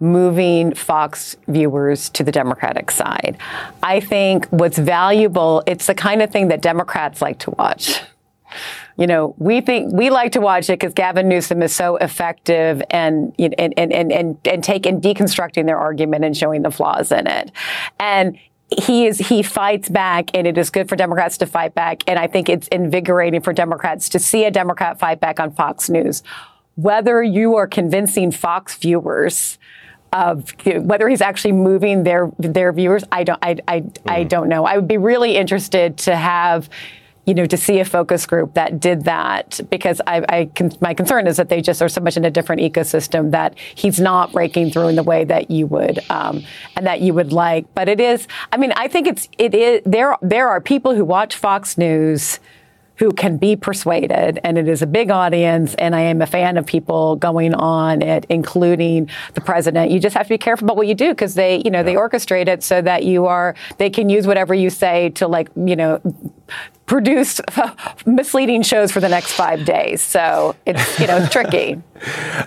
moving 0.00 0.74
Fox 0.74 1.36
viewers 1.48 2.10
to 2.10 2.24
the 2.24 2.32
Democratic 2.32 2.90
side. 2.90 3.38
I 3.82 4.00
think 4.00 4.46
what's 4.48 4.76
valuable, 4.76 5.62
it's 5.66 5.86
the 5.86 5.94
kind 5.94 6.20
of 6.20 6.30
thing 6.30 6.48
that 6.48 6.60
Democrats 6.60 7.22
like 7.22 7.38
to 7.40 7.50
watch. 7.52 8.00
You 8.96 9.06
know, 9.06 9.34
we 9.38 9.60
think 9.60 9.92
we 9.92 10.10
like 10.10 10.32
to 10.32 10.40
watch 10.40 10.70
it 10.70 10.78
because 10.78 10.94
Gavin 10.94 11.28
Newsom 11.28 11.62
is 11.62 11.74
so 11.74 11.96
effective 11.96 12.82
and, 12.90 13.34
and, 13.38 13.54
and, 13.58 13.92
and, 13.92 14.12
and, 14.12 14.38
and 14.44 14.62
taking 14.62 15.00
deconstructing 15.00 15.66
their 15.66 15.78
argument 15.78 16.24
and 16.24 16.36
showing 16.36 16.62
the 16.62 16.70
flaws 16.70 17.10
in 17.10 17.26
it. 17.26 17.50
And 17.98 18.38
he 18.78 19.06
is 19.06 19.18
he 19.18 19.42
fights 19.42 19.88
back 19.88 20.30
and 20.34 20.46
it 20.46 20.58
is 20.58 20.70
good 20.70 20.88
for 20.88 20.96
democrats 20.96 21.38
to 21.38 21.46
fight 21.46 21.74
back 21.74 22.02
and 22.06 22.18
i 22.18 22.26
think 22.26 22.48
it's 22.48 22.68
invigorating 22.68 23.40
for 23.40 23.52
democrats 23.52 24.08
to 24.08 24.18
see 24.18 24.44
a 24.44 24.50
democrat 24.50 24.98
fight 24.98 25.20
back 25.20 25.38
on 25.40 25.52
fox 25.52 25.88
news 25.88 26.22
whether 26.76 27.22
you 27.22 27.56
are 27.56 27.66
convincing 27.66 28.30
fox 28.30 28.76
viewers 28.76 29.58
of 30.14 30.54
whether 30.64 31.08
he's 31.08 31.20
actually 31.20 31.52
moving 31.52 32.04
their 32.04 32.30
their 32.38 32.72
viewers. 32.72 33.02
I 33.10 33.24
don't 33.24 33.38
I 33.42 33.56
I, 33.66 33.80
mm. 33.80 33.92
I 34.06 34.22
don't 34.22 34.48
know. 34.48 34.64
I 34.64 34.76
would 34.76 34.88
be 34.88 34.96
really 34.96 35.36
interested 35.36 35.98
to 35.98 36.16
have 36.16 36.70
you 37.26 37.34
know, 37.34 37.46
to 37.46 37.56
see 37.56 37.80
a 37.80 37.84
focus 37.84 38.26
group 38.26 38.54
that 38.54 38.80
did 38.80 39.04
that 39.04 39.60
because 39.70 40.00
I, 40.06 40.24
I 40.28 40.50
can, 40.54 40.72
my 40.80 40.94
concern 40.94 41.26
is 41.26 41.36
that 41.38 41.48
they 41.48 41.62
just 41.62 41.80
are 41.80 41.88
so 41.88 42.00
much 42.00 42.16
in 42.16 42.24
a 42.24 42.30
different 42.30 42.60
ecosystem 42.60 43.30
that 43.30 43.58
he's 43.74 43.98
not 43.98 44.32
breaking 44.32 44.70
through 44.70 44.88
in 44.88 44.96
the 44.96 45.02
way 45.02 45.24
that 45.24 45.50
you 45.50 45.66
would, 45.66 46.00
um, 46.10 46.44
and 46.76 46.86
that 46.86 47.00
you 47.00 47.14
would 47.14 47.32
like. 47.32 47.72
But 47.74 47.88
it 47.88 48.00
is, 48.00 48.28
I 48.52 48.56
mean, 48.56 48.72
I 48.76 48.88
think 48.88 49.06
it's, 49.06 49.28
it 49.38 49.54
is, 49.54 49.80
there, 49.86 50.16
there 50.20 50.48
are 50.48 50.60
people 50.60 50.94
who 50.94 51.04
watch 51.04 51.36
Fox 51.36 51.78
News 51.78 52.40
who 52.96 53.10
can 53.10 53.36
be 53.36 53.56
persuaded. 53.56 54.38
And 54.44 54.56
it 54.56 54.68
is 54.68 54.82
a 54.82 54.86
big 54.86 55.10
audience. 55.10 55.74
And 55.74 55.96
I 55.96 56.02
am 56.02 56.22
a 56.22 56.26
fan 56.26 56.56
of 56.56 56.66
people 56.66 57.16
going 57.16 57.54
on 57.54 58.02
it, 58.02 58.24
including 58.28 59.10
the 59.34 59.40
president. 59.40 59.90
You 59.90 59.98
just 59.98 60.16
have 60.16 60.26
to 60.26 60.30
be 60.30 60.38
careful 60.38 60.66
about 60.66 60.76
what 60.76 60.86
you 60.86 60.94
do 60.94 61.08
because 61.10 61.34
they, 61.34 61.60
you 61.64 61.70
know, 61.70 61.82
they 61.82 61.94
orchestrate 61.94 62.46
it 62.46 62.62
so 62.62 62.80
that 62.82 63.04
you 63.04 63.26
are, 63.26 63.56
they 63.78 63.90
can 63.90 64.08
use 64.08 64.26
whatever 64.26 64.54
you 64.54 64.70
say 64.70 65.10
to 65.10 65.26
like, 65.26 65.48
you 65.56 65.74
know, 65.74 66.00
produce 66.86 67.40
misleading 68.06 68.62
shows 68.62 68.92
for 68.92 69.00
the 69.00 69.08
next 69.08 69.32
five 69.32 69.64
days. 69.64 70.02
So 70.02 70.56
it's 70.66 71.00
you 71.00 71.06
know 71.06 71.18
it's 71.18 71.32
tricky. 71.32 71.82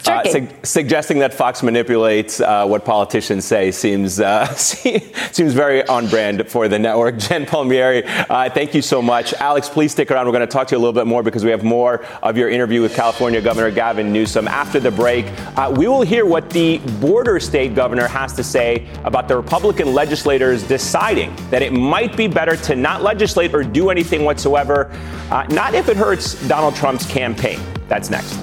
Uh, 0.06 0.24
su- 0.25 0.48
suggesting 0.62 1.20
that 1.20 1.34
Fox 1.34 1.63
manipulates 1.63 2.39
uh, 2.39 2.65
what 2.65 2.86
politicians 2.86 3.44
say 3.44 3.72
seems 3.72 4.20
uh, 4.20 4.46
seems 4.53 5.53
very 5.53 5.85
on 5.88 6.07
brand 6.07 6.48
for 6.48 6.68
the 6.68 6.77
network. 6.77 7.18
Jen 7.18 7.46
Palmieri, 7.46 8.03
uh, 8.05 8.50
thank 8.50 8.75
you 8.75 8.81
so 8.81 9.01
much. 9.01 9.33
Alex, 9.35 9.68
please 9.68 9.92
stick 9.94 10.12
around. 10.12 10.27
We're 10.27 10.33
going 10.33 10.42
to 10.42 10.48
talk 10.48 10.68
to 10.68 10.75
you 10.75 10.79
a 10.79 10.83
little 10.83 10.94
bit 10.94 11.07
more 11.07 11.24
because 11.24 11.44
we 11.44 11.50
have 11.50 11.64
more 11.64 12.05
of 12.22 12.38
your 12.38 12.50
interview 12.50 12.81
with 12.81 12.94
California 12.94 13.42
Governor 13.42 13.72
Gavin 13.72 14.14
Newsom 14.14 14.48
after 14.48 14.79
the 14.79 14.92
break. 14.92 15.25
Uh, 15.57 15.74
we 15.75 15.88
will 15.88 16.03
hear 16.03 16.25
what 16.25 16.50
the 16.51 16.77
border 17.00 17.40
state 17.40 17.74
governor 17.74 18.07
has 18.07 18.33
to 18.33 18.44
say 18.44 18.88
about 19.05 19.27
the 19.27 19.35
Republican 19.35 19.94
legislators 19.94 20.64
deciding 20.64 21.35
that 21.50 21.62
it 21.62 21.74
might 21.74 22.16
be 22.16 22.27
better 22.27 22.55
to 22.57 22.75
not 22.75 23.01
legislate 23.01 23.55
or 23.55 23.64
do 23.64 23.90
anything 23.90 24.24
whatsoever. 24.27 24.92
Uh, 25.31 25.48
not 25.50 25.74
if 25.74 25.90
it 25.90 25.98
hurts 25.98 26.35
Donald 26.48 26.75
Trump's 26.75 27.07
campaign. 27.07 27.59
That's 27.87 28.11
next. 28.11 28.35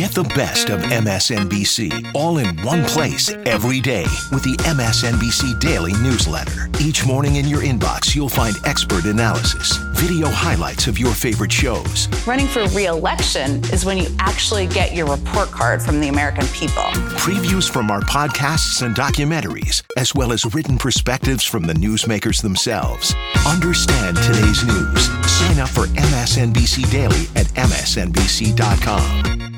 Get 0.00 0.12
the 0.12 0.24
best 0.34 0.70
of 0.70 0.80
MSNBC 0.80 2.14
all 2.14 2.38
in 2.38 2.56
one 2.62 2.86
place 2.86 3.28
every 3.44 3.80
day 3.80 4.06
with 4.32 4.42
the 4.42 4.56
MSNBC 4.64 5.60
Daily 5.60 5.92
Newsletter. 5.92 6.70
Each 6.80 7.04
morning 7.04 7.36
in 7.36 7.46
your 7.46 7.60
inbox, 7.60 8.16
you'll 8.16 8.30
find 8.30 8.56
expert 8.64 9.04
analysis, 9.04 9.76
video 9.92 10.28
highlights 10.30 10.86
of 10.86 10.98
your 10.98 11.12
favorite 11.12 11.52
shows. 11.52 12.08
Running 12.26 12.46
for 12.46 12.66
re 12.68 12.86
election 12.86 13.62
is 13.74 13.84
when 13.84 13.98
you 13.98 14.06
actually 14.20 14.66
get 14.68 14.94
your 14.94 15.06
report 15.06 15.50
card 15.50 15.82
from 15.82 16.00
the 16.00 16.08
American 16.08 16.46
people. 16.46 16.84
Previews 17.20 17.68
from 17.70 17.90
our 17.90 18.00
podcasts 18.00 18.80
and 18.80 18.96
documentaries, 18.96 19.82
as 19.98 20.14
well 20.14 20.32
as 20.32 20.46
written 20.54 20.78
perspectives 20.78 21.44
from 21.44 21.64
the 21.64 21.74
newsmakers 21.74 22.40
themselves. 22.40 23.14
Understand 23.46 24.16
today's 24.16 24.64
news. 24.64 25.10
Sign 25.30 25.58
up 25.60 25.68
for 25.68 25.84
MSNBC 25.88 26.90
Daily 26.90 27.26
at 27.36 27.48
MSNBC.com. 27.68 29.49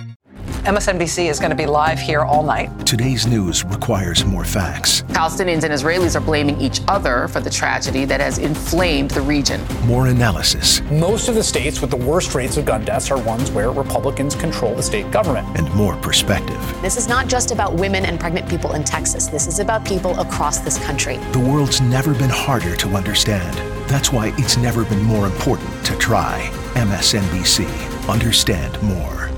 MSNBC 0.62 1.28
is 1.28 1.40
going 1.40 1.50
to 1.50 1.56
be 1.56 1.66
live 1.66 1.98
here 1.98 2.20
all 2.20 2.44
night. 2.44 2.70
Today's 2.86 3.26
news 3.26 3.64
requires 3.64 4.24
more 4.24 4.44
facts. 4.44 5.02
Palestinians 5.08 5.64
and 5.64 5.72
Israelis 5.72 6.14
are 6.14 6.20
blaming 6.20 6.60
each 6.60 6.80
other 6.86 7.26
for 7.26 7.40
the 7.40 7.50
tragedy 7.50 8.04
that 8.04 8.20
has 8.20 8.38
inflamed 8.38 9.10
the 9.10 9.22
region. 9.22 9.60
More 9.86 10.06
analysis. 10.06 10.80
Most 10.82 11.28
of 11.28 11.34
the 11.34 11.42
states 11.42 11.80
with 11.80 11.90
the 11.90 11.96
worst 11.96 12.36
rates 12.36 12.58
of 12.58 12.64
gun 12.64 12.84
deaths 12.84 13.10
are 13.10 13.20
ones 13.24 13.50
where 13.50 13.72
Republicans 13.72 14.36
control 14.36 14.72
the 14.76 14.84
state 14.84 15.10
government. 15.10 15.48
And 15.58 15.68
more 15.74 15.96
perspective. 15.96 16.60
This 16.80 16.96
is 16.96 17.08
not 17.08 17.26
just 17.26 17.50
about 17.50 17.74
women 17.74 18.04
and 18.04 18.20
pregnant 18.20 18.48
people 18.48 18.74
in 18.74 18.84
Texas. 18.84 19.26
This 19.26 19.48
is 19.48 19.58
about 19.58 19.84
people 19.84 20.16
across 20.20 20.60
this 20.60 20.78
country. 20.84 21.16
The 21.32 21.40
world's 21.40 21.80
never 21.80 22.14
been 22.14 22.30
harder 22.30 22.76
to 22.76 22.88
understand. 22.90 23.56
That's 23.90 24.12
why 24.12 24.32
it's 24.38 24.56
never 24.56 24.84
been 24.84 25.02
more 25.02 25.26
important 25.26 25.84
to 25.86 25.98
try. 25.98 26.48
MSNBC. 26.74 27.66
Understand 28.08 28.80
more. 28.80 29.31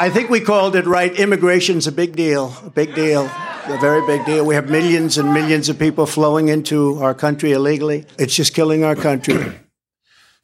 I 0.00 0.10
think 0.10 0.30
we 0.30 0.40
called 0.40 0.76
it 0.76 0.86
right. 0.86 1.12
Immigration's 1.18 1.88
a 1.88 1.92
big 1.92 2.14
deal, 2.14 2.54
a 2.64 2.70
big 2.70 2.94
deal, 2.94 3.22
a 3.24 3.78
very 3.80 4.06
big 4.06 4.24
deal. 4.24 4.46
We 4.46 4.54
have 4.54 4.70
millions 4.70 5.18
and 5.18 5.34
millions 5.34 5.68
of 5.68 5.76
people 5.76 6.06
flowing 6.06 6.46
into 6.46 7.02
our 7.02 7.14
country 7.14 7.50
illegally. 7.50 8.06
It's 8.16 8.36
just 8.36 8.54
killing 8.54 8.84
our 8.84 8.94
country. 8.94 9.52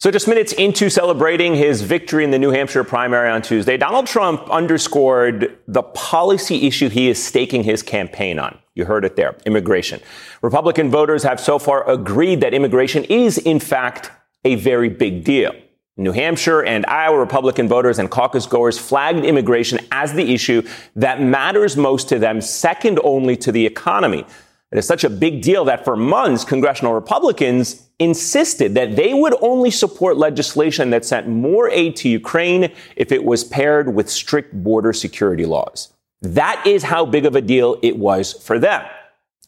So, 0.01 0.11
just 0.11 0.29
minutes 0.29 0.53
into 0.53 0.90
celebrating 0.90 1.55
his 1.55 1.81
victory 1.81 2.25
in 2.25 2.31
the 2.31 2.38
New 2.38 2.51
Hampshire 2.51 2.85
primary 2.85 3.31
on 3.31 3.40
Tuesday, 3.40 3.79
Donald 3.79 4.07
Trump 4.07 4.51
underscored 4.51 5.57
the 5.67 5.83
policy 5.83 6.67
issue 6.67 6.90
he 6.90 7.09
is 7.09 7.23
staking 7.23 7.62
his 7.62 7.83
campaign 7.83 8.38
on. 8.38 8.59
You 8.75 8.85
heard 8.85 9.07
it 9.07 9.17
there 9.17 9.37
immigration. 9.47 10.01
Republican 10.43 10.90
voters 10.90 11.23
have 11.23 11.40
so 11.40 11.59
far 11.59 11.88
agreed 11.88 12.43
that 12.43 12.53
immigration 12.53 13.05
is, 13.05 13.38
in 13.38 13.61
fact, 13.61 14.11
a 14.45 14.57
very 14.57 14.90
big 14.90 15.25
deal. 15.25 15.55
New 15.96 16.11
Hampshire 16.11 16.64
and 16.64 16.85
Iowa 16.87 17.18
Republican 17.18 17.68
voters 17.68 18.00
and 18.00 18.11
caucus 18.11 18.46
goers 18.46 18.76
flagged 18.76 19.24
immigration 19.24 19.78
as 19.92 20.12
the 20.12 20.35
issue 20.35 20.62
that 20.96 21.22
matters 21.22 21.76
most 21.76 22.09
to 22.09 22.18
them, 22.18 22.40
second 22.40 22.98
only 23.04 23.37
to 23.37 23.52
the 23.52 23.64
economy. 23.64 24.26
It 24.72 24.78
is 24.78 24.88
such 24.88 25.04
a 25.04 25.11
big 25.11 25.40
deal 25.40 25.64
that 25.66 25.85
for 25.85 25.94
months, 25.94 26.42
congressional 26.44 26.94
Republicans 26.94 27.88
insisted 28.00 28.74
that 28.74 28.96
they 28.96 29.14
would 29.14 29.37
only 29.40 29.70
support 29.70 30.16
legislation 30.16 30.90
that 30.90 31.04
sent 31.04 31.28
more 31.28 31.70
aid 31.70 31.94
to 31.96 32.09
Ukraine 32.09 32.72
if 32.96 33.12
it 33.12 33.24
was 33.24 33.44
paired 33.44 33.94
with 33.94 34.11
strict 34.11 34.52
border 34.52 34.92
security 34.92 35.46
laws. 35.46 35.92
That 36.22 36.61
is 36.66 36.83
how 36.83 37.07
big 37.07 37.24
of 37.24 37.37
a 37.37 37.40
deal 37.40 37.78
it 37.83 37.98
was 37.98 38.33
for 38.33 38.59
them. 38.59 38.85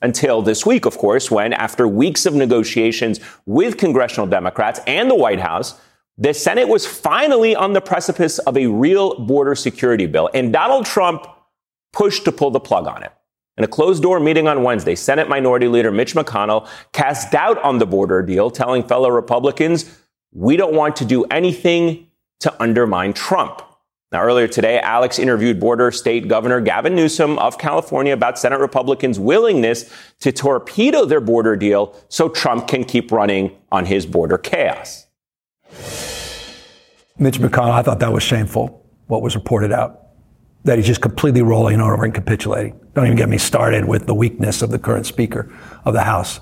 Until 0.00 0.42
this 0.42 0.64
week, 0.64 0.86
of 0.86 0.96
course, 0.96 1.28
when 1.28 1.52
after 1.54 1.88
weeks 1.88 2.24
of 2.24 2.34
negotiations 2.34 3.18
with 3.46 3.78
congressional 3.78 4.28
Democrats 4.28 4.78
and 4.86 5.10
the 5.10 5.16
White 5.16 5.40
House, 5.40 5.80
the 6.18 6.32
Senate 6.32 6.68
was 6.68 6.86
finally 6.86 7.54
on 7.54 7.72
the 7.72 7.80
precipice 7.80 8.38
of 8.38 8.56
a 8.56 8.66
real 8.66 9.18
border 9.26 9.54
security 9.54 10.06
bill, 10.06 10.30
and 10.32 10.52
Donald 10.52 10.86
Trump 10.86 11.26
pushed 11.92 12.24
to 12.24 12.32
pull 12.32 12.50
the 12.50 12.60
plug 12.60 12.86
on 12.86 13.02
it. 13.02 13.12
In 13.58 13.64
a 13.64 13.68
closed 13.68 14.02
door 14.02 14.20
meeting 14.20 14.48
on 14.48 14.62
Wednesday, 14.62 14.94
Senate 14.94 15.28
Minority 15.28 15.68
Leader 15.68 15.90
Mitch 15.90 16.14
McConnell 16.14 16.68
cast 16.92 17.32
doubt 17.32 17.62
on 17.62 17.78
the 17.78 17.86
border 17.86 18.22
deal, 18.22 18.50
telling 18.50 18.82
fellow 18.82 19.08
Republicans, 19.08 19.98
we 20.32 20.56
don't 20.56 20.74
want 20.74 20.96
to 20.96 21.04
do 21.06 21.24
anything 21.24 22.08
to 22.40 22.62
undermine 22.62 23.14
Trump. 23.14 23.62
Now, 24.12 24.22
earlier 24.22 24.46
today, 24.46 24.78
Alex 24.78 25.18
interviewed 25.18 25.58
border 25.58 25.90
state 25.90 26.28
governor 26.28 26.60
Gavin 26.60 26.94
Newsom 26.94 27.38
of 27.38 27.58
California 27.58 28.12
about 28.12 28.38
Senate 28.38 28.60
Republicans' 28.60 29.18
willingness 29.18 29.90
to 30.20 30.32
torpedo 30.32 31.04
their 31.04 31.20
border 31.20 31.56
deal 31.56 31.94
so 32.08 32.28
Trump 32.28 32.68
can 32.68 32.84
keep 32.84 33.10
running 33.10 33.56
on 33.72 33.86
his 33.86 34.06
border 34.06 34.38
chaos. 34.38 35.05
Mitch 37.18 37.38
McConnell, 37.38 37.72
I 37.72 37.82
thought 37.82 38.00
that 38.00 38.12
was 38.12 38.22
shameful, 38.22 38.84
what 39.06 39.22
was 39.22 39.34
reported 39.34 39.72
out. 39.72 40.02
That 40.64 40.78
he's 40.78 40.86
just 40.86 41.00
completely 41.00 41.42
rolling 41.42 41.80
over 41.80 42.04
and 42.04 42.12
capitulating. 42.12 42.78
Don't 42.94 43.06
even 43.06 43.16
get 43.16 43.28
me 43.28 43.38
started 43.38 43.84
with 43.84 44.06
the 44.06 44.14
weakness 44.14 44.62
of 44.62 44.70
the 44.70 44.78
current 44.78 45.06
Speaker 45.06 45.52
of 45.84 45.94
the 45.94 46.02
House. 46.02 46.40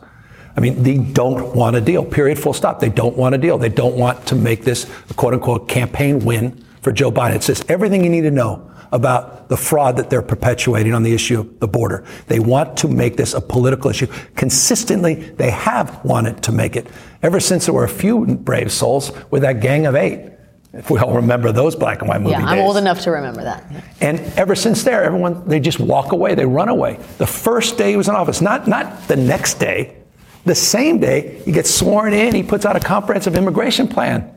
I 0.56 0.60
mean, 0.60 0.82
they 0.82 0.98
don't 0.98 1.54
want 1.54 1.76
a 1.76 1.80
deal, 1.80 2.04
period, 2.04 2.38
full 2.38 2.52
stop. 2.52 2.80
They 2.80 2.88
don't 2.88 3.16
want 3.16 3.34
a 3.34 3.38
deal. 3.38 3.58
They 3.58 3.68
don't 3.68 3.96
want 3.96 4.26
to 4.28 4.34
make 4.34 4.62
this 4.62 4.90
a 5.10 5.14
quote 5.14 5.34
unquote 5.34 5.68
campaign 5.68 6.20
win 6.20 6.64
for 6.80 6.92
Joe 6.92 7.10
Biden. 7.10 7.36
It 7.36 7.42
says 7.42 7.64
everything 7.68 8.04
you 8.04 8.10
need 8.10 8.22
to 8.22 8.30
know 8.30 8.70
about 8.92 9.48
the 9.48 9.56
fraud 9.56 9.96
that 9.96 10.10
they're 10.10 10.22
perpetuating 10.22 10.94
on 10.94 11.02
the 11.02 11.12
issue 11.14 11.40
of 11.40 11.60
the 11.60 11.68
border. 11.68 12.04
They 12.26 12.38
want 12.40 12.76
to 12.78 12.88
make 12.88 13.16
this 13.16 13.34
a 13.34 13.40
political 13.40 13.90
issue. 13.90 14.06
Consistently, 14.36 15.14
they 15.14 15.50
have 15.50 16.04
wanted 16.04 16.42
to 16.44 16.52
make 16.52 16.76
it 16.76 16.86
ever 17.22 17.40
since 17.40 17.66
there 17.66 17.74
were 17.74 17.84
a 17.84 17.88
few 17.88 18.26
brave 18.36 18.70
souls 18.70 19.12
with 19.30 19.42
that 19.42 19.60
gang 19.60 19.86
of 19.86 19.94
eight. 19.96 20.30
If 20.72 20.90
we 20.90 20.98
all 20.98 21.14
remember 21.14 21.52
those 21.52 21.76
black 21.76 22.00
and 22.00 22.08
white 22.08 22.20
movie 22.20 22.32
Yeah, 22.32 22.44
I'm 22.46 22.56
days. 22.58 22.66
old 22.66 22.76
enough 22.76 23.00
to 23.02 23.12
remember 23.12 23.44
that. 23.44 23.64
And 24.00 24.18
ever 24.36 24.56
since 24.56 24.82
there, 24.82 25.04
everyone 25.04 25.46
they 25.48 25.60
just 25.60 25.78
walk 25.78 26.10
away, 26.10 26.34
they 26.34 26.46
run 26.46 26.68
away. 26.68 26.98
The 27.18 27.26
first 27.28 27.78
day 27.78 27.90
he 27.90 27.96
was 27.96 28.08
in 28.08 28.16
office, 28.16 28.40
not 28.40 28.66
not 28.66 29.06
the 29.06 29.14
next 29.14 29.54
day, 29.60 29.96
the 30.44 30.54
same 30.54 30.98
day 30.98 31.40
he 31.44 31.52
gets 31.52 31.70
sworn 31.70 32.12
in, 32.12 32.34
he 32.34 32.42
puts 32.42 32.66
out 32.66 32.74
a 32.74 32.80
comprehensive 32.80 33.36
immigration 33.36 33.86
plan. 33.86 34.33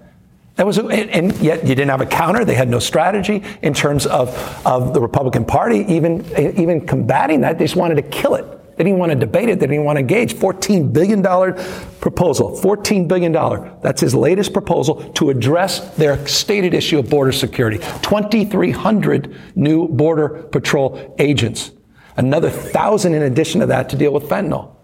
That 0.57 0.65
was, 0.65 0.79
and, 0.79 0.91
and 0.91 1.37
yet 1.37 1.61
you 1.61 1.75
didn't 1.75 1.89
have 1.89 2.01
a 2.01 2.05
counter. 2.05 2.43
They 2.43 2.55
had 2.55 2.67
no 2.67 2.79
strategy 2.79 3.43
in 3.61 3.73
terms 3.73 4.07
of, 4.07 4.29
of 4.65 4.93
the 4.93 4.99
Republican 4.99 5.45
Party 5.45 5.85
even 5.87 6.25
even 6.59 6.85
combating 6.85 7.41
that. 7.41 7.59
They 7.59 7.65
just 7.65 7.75
wanted 7.75 7.95
to 7.95 8.01
kill 8.01 8.33
it. 8.35 8.45
They 8.75 8.83
didn't 8.83 8.99
want 8.99 9.11
to 9.11 9.17
debate 9.17 9.49
it. 9.49 9.59
They 9.59 9.67
didn't 9.67 9.85
want 9.85 9.97
to 9.97 10.01
engage. 10.01 10.35
$14 10.35 10.93
billion 10.93 11.23
proposal. 11.99 12.51
$14 12.59 13.07
billion. 13.07 13.31
That's 13.81 14.01
his 14.01 14.13
latest 14.13 14.53
proposal 14.53 15.11
to 15.13 15.31
address 15.31 15.95
their 15.95 16.25
stated 16.27 16.75
issue 16.75 16.99
of 16.99 17.09
border 17.09 17.31
security. 17.31 17.79
2,300 18.03 19.35
new 19.55 19.87
Border 19.87 20.43
Patrol 20.43 21.15
agents. 21.17 21.71
Another 22.17 22.51
thousand 22.51 23.15
in 23.15 23.23
addition 23.23 23.61
to 23.61 23.67
that 23.67 23.89
to 23.89 23.95
deal 23.95 24.13
with 24.13 24.23
fentanyl. 24.25 24.76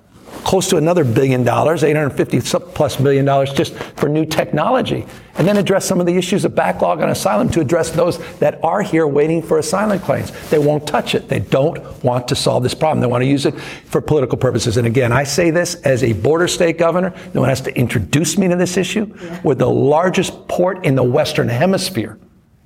Close 0.43 0.69
to 0.69 0.77
another 0.77 1.03
billion 1.03 1.43
dollars, 1.43 1.84
850 1.84 2.41
plus 2.73 2.99
million 2.99 3.25
dollars 3.25 3.53
just 3.53 3.73
for 3.75 4.10
new 4.10 4.25
technology. 4.25 5.06
And 5.36 5.47
then 5.47 5.58
address 5.58 5.86
some 5.86 5.99
of 5.99 6.06
the 6.06 6.15
issues 6.15 6.45
of 6.45 6.53
backlog 6.53 7.01
on 7.01 7.10
asylum 7.10 7.49
to 7.51 7.62
address 7.62 7.89
those 7.89 8.19
that 8.38 8.63
are 8.63 8.82
here 8.82 9.08
waiting 9.08 9.41
for 9.41 9.58
asylum 9.58 9.99
claims. 9.99 10.32
They 10.49 10.60
won't 10.60 10.86
touch 10.86 11.15
it. 11.15 11.27
They 11.27 11.39
don't 11.39 12.03
want 12.03 12.27
to 12.27 12.36
solve 12.36 12.62
this 12.62 12.73
problem. 12.73 13.01
They 13.01 13.08
want 13.08 13.23
to 13.23 13.27
use 13.27 13.45
it 13.45 13.60
for 13.60 14.01
political 14.01 14.38
purposes. 14.38 14.77
And 14.77 14.86
again, 14.86 15.12
I 15.12 15.23
say 15.23 15.49
this 15.49 15.75
as 15.75 16.03
a 16.03 16.13
border 16.13 16.47
state 16.47 16.77
governor. 16.77 17.13
No 17.34 17.41
one 17.41 17.49
has 17.49 17.62
to 17.62 17.75
introduce 17.75 18.38
me 18.38 18.47
to 18.47 18.56
this 18.56 18.77
issue. 18.77 19.12
We're 19.43 19.56
the 19.56 19.69
largest 19.69 20.47
port 20.47 20.86
in 20.86 20.95
the 20.95 21.03
Western 21.03 21.49
Hemisphere 21.49 22.19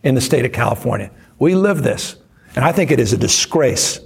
in 0.04 0.16
the 0.16 0.22
state 0.22 0.46
of 0.46 0.52
California. 0.52 1.12
We 1.40 1.56
live 1.56 1.84
this. 1.84 2.18
And 2.56 2.66
I 2.66 2.72
think 2.72 2.92
it 2.92 3.00
is 3.00 3.13
a 3.13 3.18
disgrace 3.18 4.00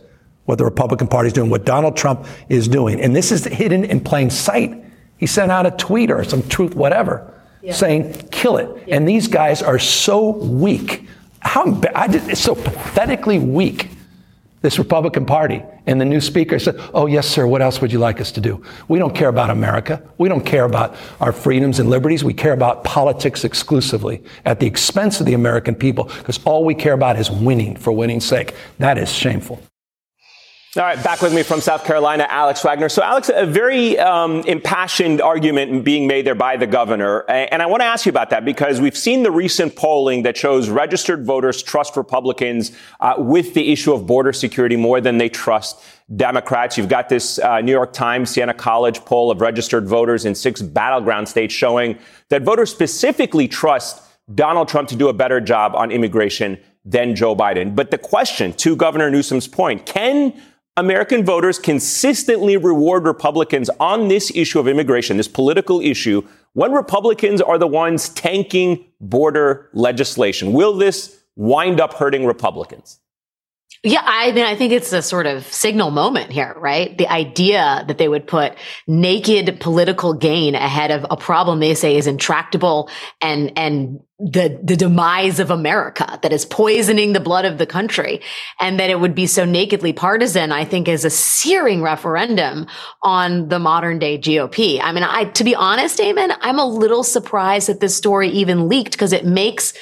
what 0.51 0.57
the 0.57 0.65
Republican 0.65 1.07
Party 1.07 1.27
is 1.27 1.33
doing, 1.33 1.49
what 1.49 1.63
Donald 1.63 1.95
Trump 1.95 2.25
is 2.49 2.67
doing. 2.67 2.99
And 2.99 3.15
this 3.15 3.31
is 3.31 3.45
hidden 3.45 3.85
in 3.85 4.01
plain 4.01 4.29
sight. 4.29 4.83
He 5.15 5.25
sent 5.25 5.49
out 5.49 5.65
a 5.65 5.71
tweet 5.71 6.11
or 6.11 6.25
some 6.25 6.45
truth, 6.49 6.75
whatever, 6.75 7.33
yeah. 7.61 7.71
saying, 7.71 8.27
kill 8.31 8.57
it. 8.57 8.67
Yeah. 8.85 8.97
And 8.97 9.07
these 9.07 9.29
guys 9.29 9.63
are 9.63 9.79
so 9.79 10.31
weak. 10.31 11.07
How 11.39 11.81
I 11.95 12.07
did, 12.07 12.27
it's 12.27 12.41
so 12.41 12.53
pathetically 12.53 13.39
weak, 13.39 13.91
this 14.61 14.77
Republican 14.77 15.25
Party. 15.25 15.63
And 15.87 16.01
the 16.01 16.05
new 16.05 16.19
speaker 16.19 16.59
said, 16.59 16.75
Oh, 16.93 17.05
yes, 17.05 17.29
sir, 17.29 17.47
what 17.47 17.61
else 17.61 17.79
would 17.79 17.93
you 17.93 17.99
like 17.99 18.19
us 18.19 18.33
to 18.33 18.41
do? 18.41 18.61
We 18.89 18.99
don't 18.99 19.15
care 19.15 19.29
about 19.29 19.51
America. 19.51 20.03
We 20.17 20.27
don't 20.27 20.45
care 20.45 20.65
about 20.65 20.97
our 21.21 21.31
freedoms 21.31 21.79
and 21.79 21.89
liberties. 21.89 22.25
We 22.25 22.33
care 22.33 22.51
about 22.51 22.83
politics 22.83 23.45
exclusively 23.45 24.21
at 24.43 24.59
the 24.59 24.67
expense 24.67 25.21
of 25.21 25.25
the 25.25 25.33
American 25.33 25.75
people 25.75 26.11
because 26.17 26.43
all 26.43 26.65
we 26.65 26.75
care 26.75 26.93
about 26.93 27.17
is 27.17 27.31
winning 27.31 27.77
for 27.77 27.93
winning's 27.93 28.25
sake. 28.25 28.53
That 28.79 28.97
is 28.97 29.09
shameful. 29.09 29.61
All 30.77 30.83
right, 30.83 31.03
back 31.03 31.21
with 31.21 31.33
me 31.33 31.43
from 31.43 31.59
South 31.59 31.83
Carolina, 31.83 32.25
Alex 32.29 32.63
Wagner. 32.63 32.87
So, 32.87 33.03
Alex, 33.03 33.29
a 33.33 33.45
very 33.45 33.99
um, 33.99 34.39
impassioned 34.47 35.19
argument 35.19 35.83
being 35.83 36.07
made 36.07 36.25
there 36.25 36.33
by 36.33 36.55
the 36.55 36.65
governor. 36.65 37.29
And 37.29 37.61
I 37.61 37.65
want 37.65 37.81
to 37.81 37.85
ask 37.85 38.05
you 38.05 38.09
about 38.09 38.29
that 38.29 38.45
because 38.45 38.79
we've 38.79 38.95
seen 38.95 39.23
the 39.23 39.31
recent 39.31 39.75
polling 39.75 40.23
that 40.23 40.37
shows 40.37 40.69
registered 40.69 41.25
voters 41.25 41.61
trust 41.61 41.97
Republicans 41.97 42.71
uh, 43.01 43.15
with 43.17 43.53
the 43.53 43.73
issue 43.73 43.91
of 43.91 44.07
border 44.07 44.31
security 44.31 44.77
more 44.77 45.01
than 45.01 45.17
they 45.17 45.27
trust 45.27 45.83
Democrats. 46.15 46.77
You've 46.77 46.87
got 46.87 47.09
this 47.09 47.37
uh, 47.39 47.59
New 47.59 47.73
York 47.73 47.91
Times 47.91 48.29
Siena 48.29 48.53
College 48.53 49.03
poll 49.03 49.29
of 49.29 49.41
registered 49.41 49.89
voters 49.89 50.23
in 50.23 50.33
six 50.33 50.61
battleground 50.61 51.27
states 51.27 51.53
showing 51.53 51.99
that 52.29 52.43
voters 52.43 52.71
specifically 52.71 53.49
trust 53.49 54.01
Donald 54.33 54.69
Trump 54.69 54.87
to 54.87 54.95
do 54.95 55.09
a 55.09 55.13
better 55.13 55.41
job 55.41 55.75
on 55.75 55.91
immigration 55.91 56.57
than 56.85 57.13
Joe 57.13 57.35
Biden. 57.35 57.75
But 57.75 57.91
the 57.91 57.97
question, 57.97 58.53
to 58.53 58.75
Governor 58.77 59.11
Newsom's 59.11 59.49
point, 59.49 59.85
can 59.85 60.33
American 60.77 61.25
voters 61.25 61.59
consistently 61.59 62.55
reward 62.55 63.05
Republicans 63.05 63.69
on 63.79 64.07
this 64.07 64.31
issue 64.33 64.59
of 64.59 64.67
immigration, 64.67 65.17
this 65.17 65.27
political 65.27 65.81
issue, 65.81 66.25
when 66.53 66.71
Republicans 66.71 67.41
are 67.41 67.57
the 67.57 67.67
ones 67.67 68.09
tanking 68.09 68.85
border 69.01 69.69
legislation. 69.73 70.53
Will 70.53 70.73
this 70.73 71.19
wind 71.35 71.81
up 71.81 71.93
hurting 71.93 72.25
Republicans? 72.25 72.99
Yeah, 73.83 74.03
I 74.05 74.31
mean, 74.31 74.45
I 74.45 74.55
think 74.55 74.73
it's 74.73 74.93
a 74.93 75.01
sort 75.01 75.25
of 75.25 75.43
signal 75.51 75.89
moment 75.89 76.31
here, 76.31 76.53
right? 76.55 76.95
The 76.95 77.07
idea 77.07 77.83
that 77.87 77.97
they 77.97 78.07
would 78.07 78.27
put 78.27 78.53
naked 78.85 79.59
political 79.59 80.13
gain 80.13 80.53
ahead 80.53 80.91
of 80.91 81.03
a 81.09 81.17
problem 81.17 81.59
they 81.59 81.73
say 81.73 81.97
is 81.97 82.05
intractable 82.05 82.91
and, 83.21 83.51
and 83.57 84.01
the, 84.19 84.59
the 84.61 84.75
demise 84.75 85.39
of 85.39 85.49
America 85.49 86.19
that 86.21 86.31
is 86.31 86.45
poisoning 86.45 87.13
the 87.13 87.19
blood 87.19 87.43
of 87.43 87.57
the 87.57 87.65
country 87.65 88.21
and 88.59 88.79
that 88.79 88.91
it 88.91 88.99
would 88.99 89.15
be 89.15 89.25
so 89.25 89.45
nakedly 89.45 89.93
partisan, 89.93 90.51
I 90.51 90.63
think 90.63 90.87
is 90.87 91.03
a 91.03 91.09
searing 91.09 91.81
referendum 91.81 92.67
on 93.01 93.47
the 93.47 93.57
modern 93.57 93.97
day 93.97 94.19
GOP. 94.19 94.79
I 94.79 94.91
mean, 94.91 95.03
I, 95.03 95.23
to 95.23 95.43
be 95.43 95.55
honest, 95.55 95.97
Eamon, 95.97 96.37
I'm 96.41 96.59
a 96.59 96.65
little 96.65 97.03
surprised 97.03 97.67
that 97.67 97.79
this 97.79 97.95
story 97.95 98.29
even 98.29 98.69
leaked 98.69 98.91
because 98.91 99.11
it 99.11 99.25
makes 99.25 99.73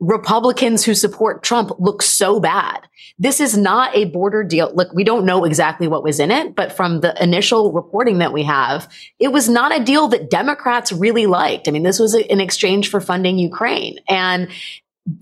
Republicans 0.00 0.84
who 0.84 0.94
support 0.94 1.42
Trump 1.42 1.70
look 1.78 2.02
so 2.02 2.40
bad. 2.40 2.88
This 3.18 3.38
is 3.38 3.56
not 3.56 3.94
a 3.94 4.06
border 4.06 4.42
deal. 4.42 4.72
Look, 4.74 4.92
we 4.94 5.04
don't 5.04 5.26
know 5.26 5.44
exactly 5.44 5.88
what 5.88 6.02
was 6.02 6.18
in 6.18 6.30
it, 6.30 6.54
but 6.54 6.72
from 6.72 7.00
the 7.00 7.22
initial 7.22 7.70
reporting 7.72 8.18
that 8.18 8.32
we 8.32 8.42
have, 8.44 8.90
it 9.18 9.28
was 9.28 9.48
not 9.48 9.78
a 9.78 9.84
deal 9.84 10.08
that 10.08 10.30
Democrats 10.30 10.90
really 10.90 11.26
liked. 11.26 11.68
I 11.68 11.70
mean, 11.70 11.82
this 11.82 11.98
was 11.98 12.14
in 12.14 12.40
exchange 12.40 12.88
for 12.88 13.00
funding 13.00 13.38
Ukraine. 13.38 13.98
And 14.08 14.48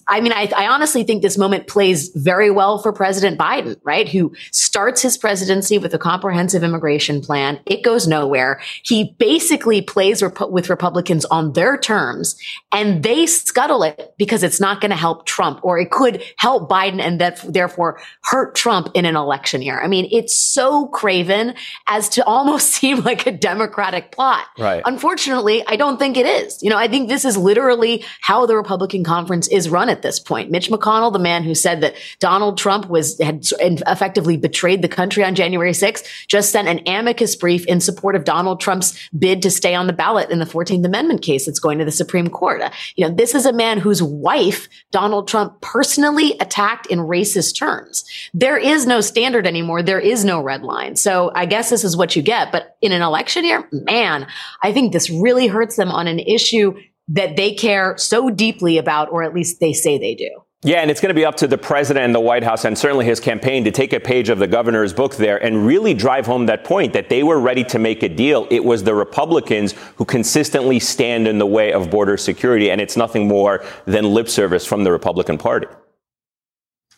I 0.06 0.20
mean, 0.20 0.32
I, 0.32 0.50
I, 0.56 0.66
honestly 0.68 1.04
think 1.04 1.22
this 1.22 1.38
moment 1.38 1.66
plays 1.66 2.08
very 2.14 2.50
well 2.50 2.78
for 2.78 2.92
President 2.92 3.38
Biden, 3.38 3.76
right? 3.84 4.08
Who 4.08 4.34
starts 4.50 5.02
his 5.02 5.16
presidency 5.16 5.78
with 5.78 5.94
a 5.94 5.98
comprehensive 5.98 6.62
immigration 6.62 7.20
plan. 7.20 7.60
It 7.66 7.82
goes 7.82 8.06
nowhere. 8.06 8.60
He 8.82 9.14
basically 9.18 9.82
plays 9.82 10.22
rep- 10.22 10.50
with 10.50 10.68
Republicans 10.68 11.24
on 11.26 11.52
their 11.52 11.76
terms 11.76 12.36
and 12.72 13.02
they 13.02 13.26
scuttle 13.26 13.82
it 13.82 14.14
because 14.18 14.42
it's 14.42 14.60
not 14.60 14.80
going 14.80 14.90
to 14.90 14.96
help 14.96 15.26
Trump 15.26 15.60
or 15.62 15.78
it 15.78 15.90
could 15.90 16.22
help 16.38 16.68
Biden 16.68 17.00
and 17.00 17.20
that 17.20 17.40
therefore 17.48 18.00
hurt 18.24 18.54
Trump 18.54 18.90
in 18.94 19.04
an 19.04 19.16
election 19.16 19.62
year. 19.62 19.80
I 19.80 19.86
mean, 19.86 20.08
it's 20.10 20.34
so 20.34 20.88
craven 20.88 21.54
as 21.86 22.08
to 22.10 22.24
almost 22.24 22.70
seem 22.78 23.00
like 23.00 23.26
a 23.26 23.32
Democratic 23.32 24.12
plot. 24.12 24.46
Right. 24.58 24.82
Unfortunately, 24.84 25.64
I 25.66 25.76
don't 25.76 25.98
think 25.98 26.16
it 26.16 26.26
is. 26.26 26.62
You 26.62 26.70
know, 26.70 26.76
I 26.76 26.88
think 26.88 27.08
this 27.08 27.24
is 27.24 27.36
literally 27.36 28.04
how 28.22 28.46
the 28.46 28.56
Republican 28.56 29.04
conference 29.04 29.48
is 29.48 29.68
run 29.68 29.77
at 29.86 30.02
this 30.02 30.18
point. 30.18 30.50
Mitch 30.50 30.70
McConnell, 30.70 31.12
the 31.12 31.18
man 31.18 31.42
who 31.42 31.54
said 31.54 31.80
that 31.82 31.94
Donald 32.20 32.56
Trump 32.58 32.88
was 32.88 33.18
had 33.20 33.44
effectively 33.60 34.36
betrayed 34.36 34.82
the 34.82 34.88
country 34.88 35.22
on 35.22 35.34
January 35.34 35.72
6th, 35.72 36.06
just 36.26 36.50
sent 36.50 36.68
an 36.68 36.80
amicus 36.86 37.36
brief 37.36 37.66
in 37.66 37.80
support 37.80 38.16
of 38.16 38.24
Donald 38.24 38.60
Trump's 38.60 38.98
bid 39.18 39.42
to 39.42 39.50
stay 39.50 39.74
on 39.74 39.86
the 39.86 39.92
ballot 39.92 40.30
in 40.30 40.38
the 40.38 40.46
14th 40.46 40.84
Amendment 40.84 41.22
case 41.22 41.46
that's 41.46 41.60
going 41.60 41.78
to 41.78 41.84
the 41.84 41.92
Supreme 41.92 42.28
Court. 42.28 42.62
Uh, 42.62 42.70
you 42.96 43.06
know, 43.06 43.14
this 43.14 43.34
is 43.34 43.46
a 43.46 43.52
man 43.52 43.78
whose 43.78 44.02
wife 44.02 44.68
Donald 44.90 45.28
Trump 45.28 45.60
personally 45.60 46.36
attacked 46.40 46.86
in 46.86 47.00
racist 47.00 47.58
terms. 47.58 48.04
There 48.32 48.56
is 48.56 48.86
no 48.86 49.00
standard 49.00 49.46
anymore. 49.46 49.82
There 49.82 50.00
is 50.00 50.24
no 50.24 50.40
red 50.40 50.62
line. 50.62 50.96
So 50.96 51.30
I 51.34 51.46
guess 51.46 51.70
this 51.70 51.84
is 51.84 51.96
what 51.96 52.16
you 52.16 52.22
get. 52.22 52.52
But 52.52 52.76
in 52.80 52.92
an 52.92 53.02
election 53.02 53.44
year, 53.44 53.68
man, 53.72 54.26
I 54.62 54.72
think 54.72 54.92
this 54.92 55.10
really 55.10 55.46
hurts 55.46 55.76
them 55.76 55.90
on 55.90 56.06
an 56.06 56.18
issue 56.18 56.74
that 57.08 57.36
they 57.36 57.54
care 57.54 57.96
so 57.96 58.30
deeply 58.30 58.78
about, 58.78 59.10
or 59.10 59.22
at 59.22 59.34
least 59.34 59.60
they 59.60 59.72
say 59.72 59.98
they 59.98 60.14
do. 60.14 60.28
Yeah, 60.62 60.78
and 60.80 60.90
it's 60.90 61.00
going 61.00 61.10
to 61.10 61.14
be 61.14 61.24
up 61.24 61.36
to 61.36 61.46
the 61.46 61.56
president 61.56 62.04
and 62.04 62.12
the 62.12 62.20
White 62.20 62.42
House 62.42 62.64
and 62.64 62.76
certainly 62.76 63.04
his 63.04 63.20
campaign 63.20 63.62
to 63.62 63.70
take 63.70 63.92
a 63.92 64.00
page 64.00 64.28
of 64.28 64.40
the 64.40 64.48
governor's 64.48 64.92
book 64.92 65.14
there 65.14 65.40
and 65.40 65.64
really 65.64 65.94
drive 65.94 66.26
home 66.26 66.46
that 66.46 66.64
point 66.64 66.92
that 66.94 67.08
they 67.08 67.22
were 67.22 67.38
ready 67.38 67.62
to 67.62 67.78
make 67.78 68.02
a 68.02 68.08
deal. 68.08 68.48
It 68.50 68.64
was 68.64 68.82
the 68.82 68.94
Republicans 68.94 69.74
who 69.96 70.04
consistently 70.04 70.80
stand 70.80 71.28
in 71.28 71.38
the 71.38 71.46
way 71.46 71.72
of 71.72 71.90
border 71.90 72.16
security, 72.16 72.72
and 72.72 72.80
it's 72.80 72.96
nothing 72.96 73.28
more 73.28 73.64
than 73.84 74.12
lip 74.12 74.28
service 74.28 74.66
from 74.66 74.82
the 74.82 74.90
Republican 74.90 75.38
Party. 75.38 75.68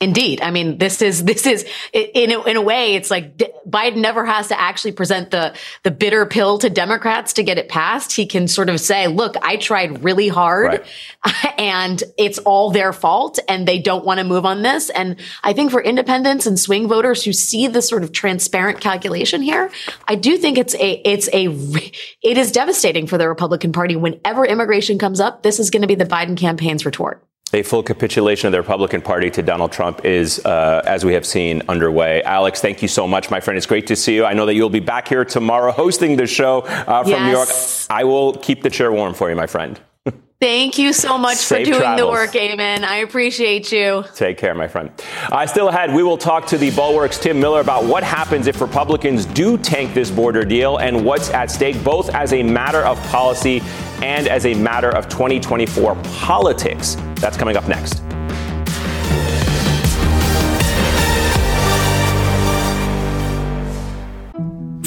Indeed. 0.03 0.41
I 0.41 0.51
mean, 0.51 0.79
this 0.79 1.03
is, 1.03 1.25
this 1.25 1.45
is, 1.45 1.67
in 1.93 2.33
a, 2.33 2.43
in 2.45 2.57
a 2.57 2.63
way, 2.63 2.95
it's 2.95 3.11
like 3.11 3.37
Biden 3.69 3.99
never 3.99 4.25
has 4.25 4.49
to 4.49 4.59
actually 4.59 4.93
present 4.93 5.31
the, 5.31 5.55
the 5.83 5.91
bitter 5.91 6.25
pill 6.25 6.57
to 6.61 6.71
Democrats 6.71 7.35
to 7.35 7.43
get 7.43 7.59
it 7.59 7.69
passed. 7.69 8.13
He 8.13 8.25
can 8.25 8.49
sort 8.49 8.71
of 8.71 8.81
say, 8.81 9.09
look, 9.09 9.35
I 9.43 9.57
tried 9.57 10.03
really 10.03 10.29
hard 10.29 10.81
right. 11.27 11.55
and 11.59 12.03
it's 12.17 12.39
all 12.39 12.71
their 12.71 12.95
fault 12.95 13.39
and 13.47 13.69
they 13.69 13.79
don't 13.79 14.03
want 14.03 14.21
to 14.21 14.25
move 14.25 14.47
on 14.47 14.63
this. 14.63 14.89
And 14.89 15.21
I 15.45 15.53
think 15.53 15.71
for 15.71 15.83
independents 15.83 16.47
and 16.47 16.59
swing 16.59 16.89
voters 16.89 17.23
who 17.23 17.35
see 17.35 17.67
the 17.67 17.83
sort 17.83 18.03
of 18.03 18.11
transparent 18.11 18.81
calculation 18.81 19.43
here, 19.43 19.71
I 20.09 20.15
do 20.15 20.39
think 20.39 20.57
it's 20.57 20.75
a, 20.77 20.93
it's 21.07 21.29
a, 21.35 21.49
it 22.23 22.39
is 22.39 22.53
devastating 22.53 23.07
for 23.07 23.19
the 23.19 23.29
Republican 23.29 23.73
Party. 23.73 23.97
Whenever 23.97 24.47
immigration 24.47 24.99
comes 24.99 25.21
up, 25.21 25.43
this 25.43 25.61
is 25.61 25.69
going 25.69 25.83
to 25.83 25.89
be 25.89 25.95
the 25.95 26.07
Biden 26.07 26.39
campaign's 26.39 26.87
retort 26.87 27.23
a 27.53 27.63
full 27.63 27.83
capitulation 27.83 28.47
of 28.47 28.53
the 28.53 28.61
Republican 28.61 29.03
Party 29.03 29.31
to 29.31 29.43
Donald 29.43 29.73
Trump 29.73 30.05
is, 30.05 30.45
uh, 30.45 30.83
as 30.87 31.05
we 31.05 31.15
have 31.15 31.27
seen, 31.27 31.63
underway. 31.69 32.23
Alex, 32.23 32.61
thank 32.61 32.83
you 32.83 32.89
so 32.89 33.09
much, 33.09 33.31
my 33.31 33.41
friend. 33.41 33.57
It's 33.57 33.67
great 33.67 33.87
to 33.89 33.97
see 33.97 34.15
you. 34.15 34.25
I 34.25 34.35
know 34.35 34.47
that 34.47 34.55
you'll 34.55 34.71
be 34.71 34.81
back 34.81 35.09
here 35.09 35.25
tomorrow 35.25 35.73
hosting 35.85 36.17
the 36.17 36.27
show 36.27 36.61
uh, 36.61 37.03
from 37.03 37.11
yes. 37.13 37.27
New 37.27 37.33
York. 37.33 37.49
I 37.91 38.05
will 38.05 38.35
keep 38.35 38.63
the 38.63 38.71
chair 38.71 38.93
warm 38.93 39.15
for 39.15 39.29
you, 39.29 39.37
my 39.37 39.47
friend. 39.47 39.81
Thank 40.41 40.79
you 40.79 40.95
so 40.95 41.19
much 41.19 41.37
Safe 41.37 41.67
for 41.67 41.73
doing 41.73 41.81
travels. 41.81 42.01
the 42.01 42.07
work, 42.07 42.31
Eamon. 42.31 42.83
I 42.83 42.97
appreciate 42.99 43.71
you. 43.71 44.05
Take 44.15 44.39
care, 44.39 44.55
my 44.55 44.67
friend. 44.67 44.91
Uh, 45.31 45.47
still 45.47 45.69
ahead, 45.69 45.95
we 45.95 46.03
will 46.03 46.17
talk 46.17 46.47
to 46.47 46.57
the 46.57 46.71
Bulwark's 46.71 47.19
Tim 47.19 47.39
Miller 47.39 47.61
about 47.61 47.85
what 47.85 48.03
happens 48.03 48.47
if 48.47 48.63
Republicans 48.63 49.27
do 49.27 49.59
tank 49.59 49.93
this 49.93 50.11
border 50.11 50.43
deal 50.43 50.79
and 50.79 51.05
what's 51.05 51.29
at 51.29 51.51
stake, 51.51 51.85
both 51.85 52.09
as 52.15 52.33
a 52.33 52.43
matter 52.43 52.81
of 52.81 52.99
policy 53.09 53.61
and 54.03 54.27
as 54.29 54.47
a 54.47 54.55
matter 54.55 54.89
of 54.89 55.11
2024 55.11 55.95
politics. 56.05 56.97
That's 57.17 57.37
coming 57.37 57.59
up 57.59 57.69
next. 57.69 58.03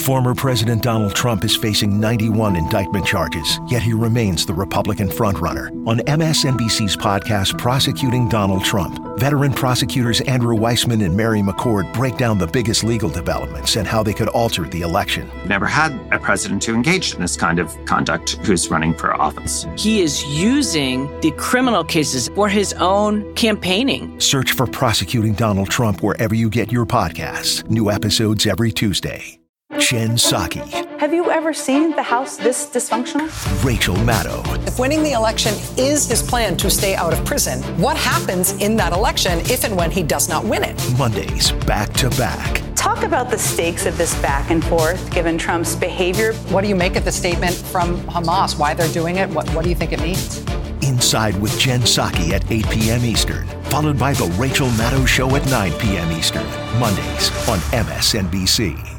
Former 0.03 0.35
President 0.35 0.83
Donald 0.83 1.15
Trump 1.15 1.45
is 1.45 1.55
facing 1.55 1.97
91 1.97 2.57
indictment 2.57 3.05
charges, 3.05 3.61
yet 3.69 3.81
he 3.81 3.93
remains 3.93 4.45
the 4.45 4.53
Republican 4.53 5.07
frontrunner. 5.07 5.69
On 5.87 5.99
MSNBC's 5.99 6.97
podcast, 6.97 7.57
Prosecuting 7.57 8.27
Donald 8.27 8.65
Trump, 8.65 8.99
veteran 9.17 9.53
prosecutors 9.53 10.19
Andrew 10.21 10.57
Weissmann 10.57 11.05
and 11.05 11.15
Mary 11.15 11.39
McCord 11.39 11.93
break 11.93 12.17
down 12.17 12.37
the 12.37 12.47
biggest 12.47 12.83
legal 12.83 13.07
developments 13.07 13.77
and 13.77 13.87
how 13.87 14.03
they 14.03 14.13
could 14.13 14.27
alter 14.27 14.67
the 14.67 14.81
election. 14.81 15.31
Never 15.47 15.67
had 15.67 15.93
a 16.11 16.19
president 16.19 16.65
who 16.65 16.75
engaged 16.75 17.15
in 17.15 17.21
this 17.21 17.37
kind 17.37 17.57
of 17.57 17.73
conduct 17.85 18.31
who's 18.45 18.69
running 18.69 18.93
for 18.93 19.13
office. 19.13 19.65
He 19.77 20.01
is 20.01 20.25
using 20.25 21.07
the 21.21 21.31
criminal 21.37 21.85
cases 21.85 22.27
for 22.35 22.49
his 22.49 22.73
own 22.73 23.33
campaigning. 23.35 24.19
Search 24.19 24.51
for 24.51 24.67
Prosecuting 24.67 25.31
Donald 25.31 25.69
Trump 25.69 26.03
wherever 26.03 26.35
you 26.35 26.49
get 26.49 26.73
your 26.73 26.85
podcasts. 26.85 27.65
New 27.69 27.89
episodes 27.89 28.45
every 28.45 28.73
Tuesday. 28.73 29.39
Jen 29.79 30.11
Psaki. 30.11 30.61
Have 30.99 31.13
you 31.13 31.31
ever 31.31 31.51
seen 31.53 31.91
the 31.91 32.03
House 32.03 32.37
this 32.37 32.67
dysfunctional? 32.67 33.27
Rachel 33.63 33.95
Maddow. 33.97 34.43
If 34.67 34.79
winning 34.79 35.03
the 35.03 35.13
election 35.13 35.53
is 35.77 36.07
his 36.07 36.21
plan 36.21 36.55
to 36.57 36.69
stay 36.69 36.95
out 36.95 37.11
of 37.11 37.25
prison, 37.25 37.61
what 37.79 37.97
happens 37.97 38.53
in 38.61 38.75
that 38.77 38.93
election 38.93 39.39
if 39.41 39.63
and 39.63 39.75
when 39.75 39.89
he 39.91 40.03
does 40.03 40.29
not 40.29 40.45
win 40.45 40.63
it? 40.63 40.75
Mondays, 40.97 41.51
back 41.65 41.91
to 41.93 42.09
back. 42.11 42.61
Talk 42.75 43.03
about 43.03 43.29
the 43.29 43.37
stakes 43.37 43.85
of 43.85 43.97
this 43.97 44.13
back 44.21 44.51
and 44.51 44.63
forth 44.63 45.11
given 45.11 45.37
Trump's 45.37 45.75
behavior. 45.75 46.33
What 46.51 46.61
do 46.61 46.67
you 46.67 46.75
make 46.75 46.95
of 46.95 47.03
the 47.03 47.11
statement 47.11 47.55
from 47.55 47.97
Hamas? 48.03 48.57
Why 48.59 48.73
they're 48.73 48.87
doing 48.93 49.17
it? 49.17 49.29
What, 49.29 49.49
what 49.55 49.63
do 49.63 49.69
you 49.69 49.75
think 49.75 49.91
it 49.91 50.01
means? 50.01 50.45
Inside 50.81 51.39
with 51.41 51.57
Jen 51.59 51.81
Psaki 51.81 52.31
at 52.31 52.49
8 52.51 52.69
p.m. 52.69 53.03
Eastern, 53.03 53.47
followed 53.63 53.97
by 53.97 54.13
The 54.13 54.25
Rachel 54.37 54.67
Maddow 54.69 55.07
Show 55.07 55.35
at 55.35 55.45
9 55.49 55.71
p.m. 55.79 56.11
Eastern, 56.11 56.45
Mondays 56.79 57.29
on 57.49 57.59
MSNBC. 57.71 58.92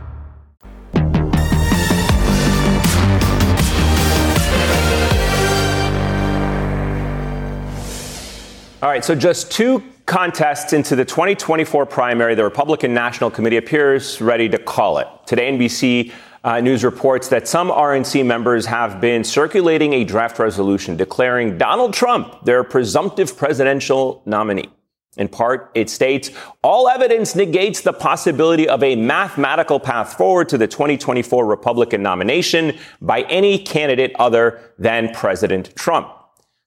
All 8.85 8.91
right, 8.91 9.03
so 9.03 9.15
just 9.15 9.51
two 9.51 9.83
contests 10.05 10.75
into 10.75 10.95
the 10.95 11.07
2024 11.07 11.87
primary, 11.87 12.35
the 12.35 12.45
Republican 12.45 12.93
National 12.93 13.31
Committee 13.31 13.57
appears 13.57 14.21
ready 14.21 14.47
to 14.51 14.59
call 14.59 14.99
it. 14.99 15.09
Today, 15.25 15.51
NBC 15.51 16.13
uh, 16.45 16.61
News 16.61 16.85
reports 16.85 17.29
that 17.29 17.49
some 17.49 17.71
RNC 17.71 18.27
members 18.27 18.67
have 18.67 19.01
been 19.01 19.25
circulating 19.25 19.95
a 19.95 20.05
draft 20.05 20.39
resolution 20.39 20.99
declaring 20.99 21.57
Donald 21.57 21.95
Trump 21.95 22.45
their 22.45 22.63
presumptive 22.63 23.39
presidential 23.39 24.23
nominee. 24.27 24.69
In 25.17 25.29
part, 25.29 25.71
it 25.75 25.89
states 25.89 26.31
all 26.63 26.87
evidence 26.87 27.35
negates 27.35 27.81
the 27.81 27.95
possibility 27.95 28.69
of 28.69 28.83
a 28.83 28.97
mathematical 28.97 29.81
path 29.81 30.19
forward 30.19 30.51
to 30.51 30.59
the 30.59 30.67
2024 30.67 31.47
Republican 31.47 32.03
nomination 32.03 32.77
by 33.01 33.23
any 33.31 33.57
candidate 33.57 34.15
other 34.19 34.75
than 34.79 35.15
President 35.15 35.75
Trump. 35.75 36.15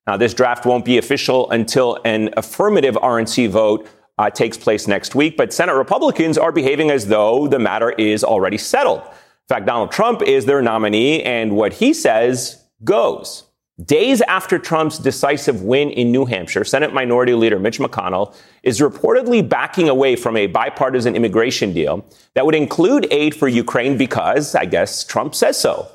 Now, 0.07 0.15
this 0.15 0.33
draft 0.33 0.65
won't 0.65 0.85
be 0.85 0.97
official 0.97 1.51
until 1.51 1.99
an 2.05 2.29
affirmative 2.37 2.95
RNC 2.95 3.49
vote 3.49 3.87
uh, 4.17 4.29
takes 4.29 4.57
place 4.57 4.87
next 4.87 5.13
week, 5.13 5.35
but 5.35 5.53
Senate 5.53 5.75
Republicans 5.75 6.37
are 6.37 6.51
behaving 6.51 6.89
as 6.89 7.07
though 7.07 7.47
the 7.47 7.59
matter 7.59 7.91
is 7.91 8.23
already 8.23 8.57
settled. 8.57 9.01
In 9.01 9.47
fact, 9.49 9.65
Donald 9.65 9.91
Trump 9.91 10.21
is 10.21 10.45
their 10.45 10.61
nominee, 10.61 11.21
and 11.23 11.55
what 11.55 11.73
he 11.73 11.93
says 11.93 12.63
goes. 12.83 13.43
Days 13.85 14.21
after 14.21 14.57
Trump's 14.57 14.97
decisive 14.97 15.61
win 15.61 15.91
in 15.91 16.11
New 16.11 16.25
Hampshire, 16.25 16.63
Senate 16.63 16.93
Minority 16.93 17.35
Leader 17.35 17.59
Mitch 17.59 17.77
McConnell 17.77 18.33
is 18.63 18.79
reportedly 18.79 19.47
backing 19.47 19.87
away 19.87 20.15
from 20.15 20.35
a 20.35 20.47
bipartisan 20.47 21.15
immigration 21.15 21.73
deal 21.73 22.03
that 22.33 22.43
would 22.43 22.55
include 22.55 23.07
aid 23.11 23.35
for 23.35 23.47
Ukraine 23.47 23.95
because, 23.95 24.55
I 24.55 24.65
guess, 24.65 25.03
Trump 25.03 25.35
says 25.35 25.59
so. 25.59 25.87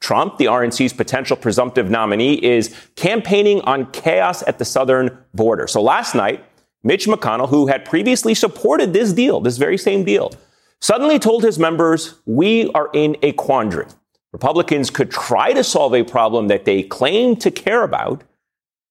Trump, 0.00 0.38
the 0.38 0.46
RNC's 0.46 0.92
potential 0.92 1.36
presumptive 1.36 1.90
nominee, 1.90 2.34
is 2.34 2.74
campaigning 2.96 3.60
on 3.62 3.90
chaos 3.90 4.42
at 4.46 4.58
the 4.58 4.64
southern 4.64 5.16
border. 5.34 5.66
So 5.66 5.82
last 5.82 6.14
night, 6.14 6.44
Mitch 6.82 7.06
McConnell, 7.06 7.48
who 7.48 7.66
had 7.66 7.84
previously 7.84 8.34
supported 8.34 8.92
this 8.92 9.12
deal, 9.12 9.40
this 9.40 9.56
very 9.56 9.76
same 9.76 10.04
deal, 10.04 10.32
suddenly 10.80 11.18
told 11.18 11.42
his 11.42 11.58
members, 11.58 12.14
We 12.26 12.70
are 12.70 12.90
in 12.92 13.16
a 13.22 13.32
quandary. 13.32 13.86
Republicans 14.32 14.90
could 14.90 15.10
try 15.10 15.52
to 15.52 15.64
solve 15.64 15.94
a 15.94 16.04
problem 16.04 16.48
that 16.48 16.64
they 16.64 16.82
claim 16.82 17.34
to 17.36 17.50
care 17.50 17.82
about, 17.82 18.22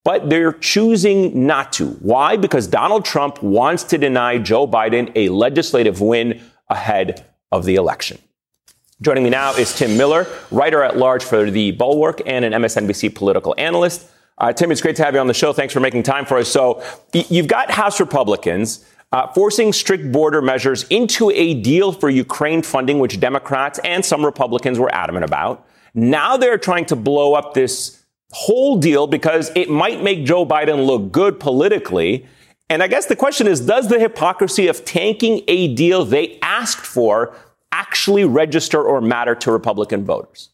but 0.04 0.30
they're 0.30 0.54
choosing 0.54 1.46
not 1.46 1.72
to. 1.74 1.90
Why? 2.02 2.38
Because 2.38 2.68
Donald 2.68 3.06
Trump 3.06 3.42
wants 3.44 3.84
to 3.86 3.98
deny 3.98 4.38
Joe 4.40 4.68
Biden 4.68 5.12
a 5.16 5.30
legislative 5.30 6.02
win 6.02 6.42
ahead 6.70 7.26
of 7.52 7.66
the 7.66 7.76
election. 7.76 8.18
Joining 9.00 9.24
me 9.24 9.30
now 9.30 9.54
is 9.54 9.76
Tim 9.76 9.96
Miller, 9.96 10.26
writer 10.50 10.82
at 10.82 10.98
large 10.98 11.24
for 11.24 11.52
The 11.52 11.70
Bulwark 11.70 12.20
and 12.26 12.44
an 12.44 12.54
MSNBC 12.54 13.14
political 13.14 13.54
analyst. 13.56 14.10
Uh, 14.40 14.52
Tim, 14.52 14.72
it's 14.72 14.82
great 14.82 14.96
to 14.96 15.04
have 15.04 15.14
you 15.14 15.20
on 15.20 15.28
the 15.28 15.36
show. 15.36 15.54
Thanks 15.54 15.72
for 15.72 15.80
making 15.80 16.02
time 16.02 16.26
for 16.26 16.40
us. 16.40 16.50
So, 16.50 16.82
you've 17.14 17.48
got 17.48 17.70
House 17.70 18.00
Republicans 18.00 18.84
uh, 19.12 19.28
forcing 19.34 19.72
strict 19.72 20.12
border 20.12 20.42
measures 20.42 20.84
into 20.86 21.30
a 21.30 21.62
deal 21.62 21.92
for 21.92 22.10
Ukraine 22.10 22.64
funding, 22.64 22.98
which 22.98 23.20
Democrats 23.20 23.80
and 23.84 24.04
some 24.04 24.26
Republicans 24.26 24.80
were 24.80 24.92
adamant 24.92 25.26
about. 25.26 25.68
Now 25.94 26.36
they're 26.36 26.58
trying 26.58 26.86
to 26.86 26.96
blow 26.96 27.36
up 27.36 27.54
this 27.54 28.04
whole 28.32 28.80
deal 28.80 29.06
because 29.06 29.52
it 29.56 29.70
might 29.70 30.02
make 30.02 30.26
Joe 30.26 30.44
Biden 30.44 30.88
look 30.88 31.12
good 31.12 31.40
politically. 31.40 32.26
And 32.68 32.82
I 32.82 32.88
guess 32.88 33.06
the 33.06 33.16
question 33.16 33.46
is 33.46 33.62
Does 33.62 33.90
the 33.90 34.00
hypocrisy 34.00 34.68
of 34.68 34.84
tanking 34.86 35.44
a 35.48 35.76
deal 35.76 36.04
they 36.04 36.40
asked 36.42 36.86
for 36.86 37.36
actually 37.72 38.26
register 38.26 38.82
or 38.82 39.02
matter 39.02 39.36
to 39.36 39.52
Republican 39.52 40.06
voters? 40.06 40.50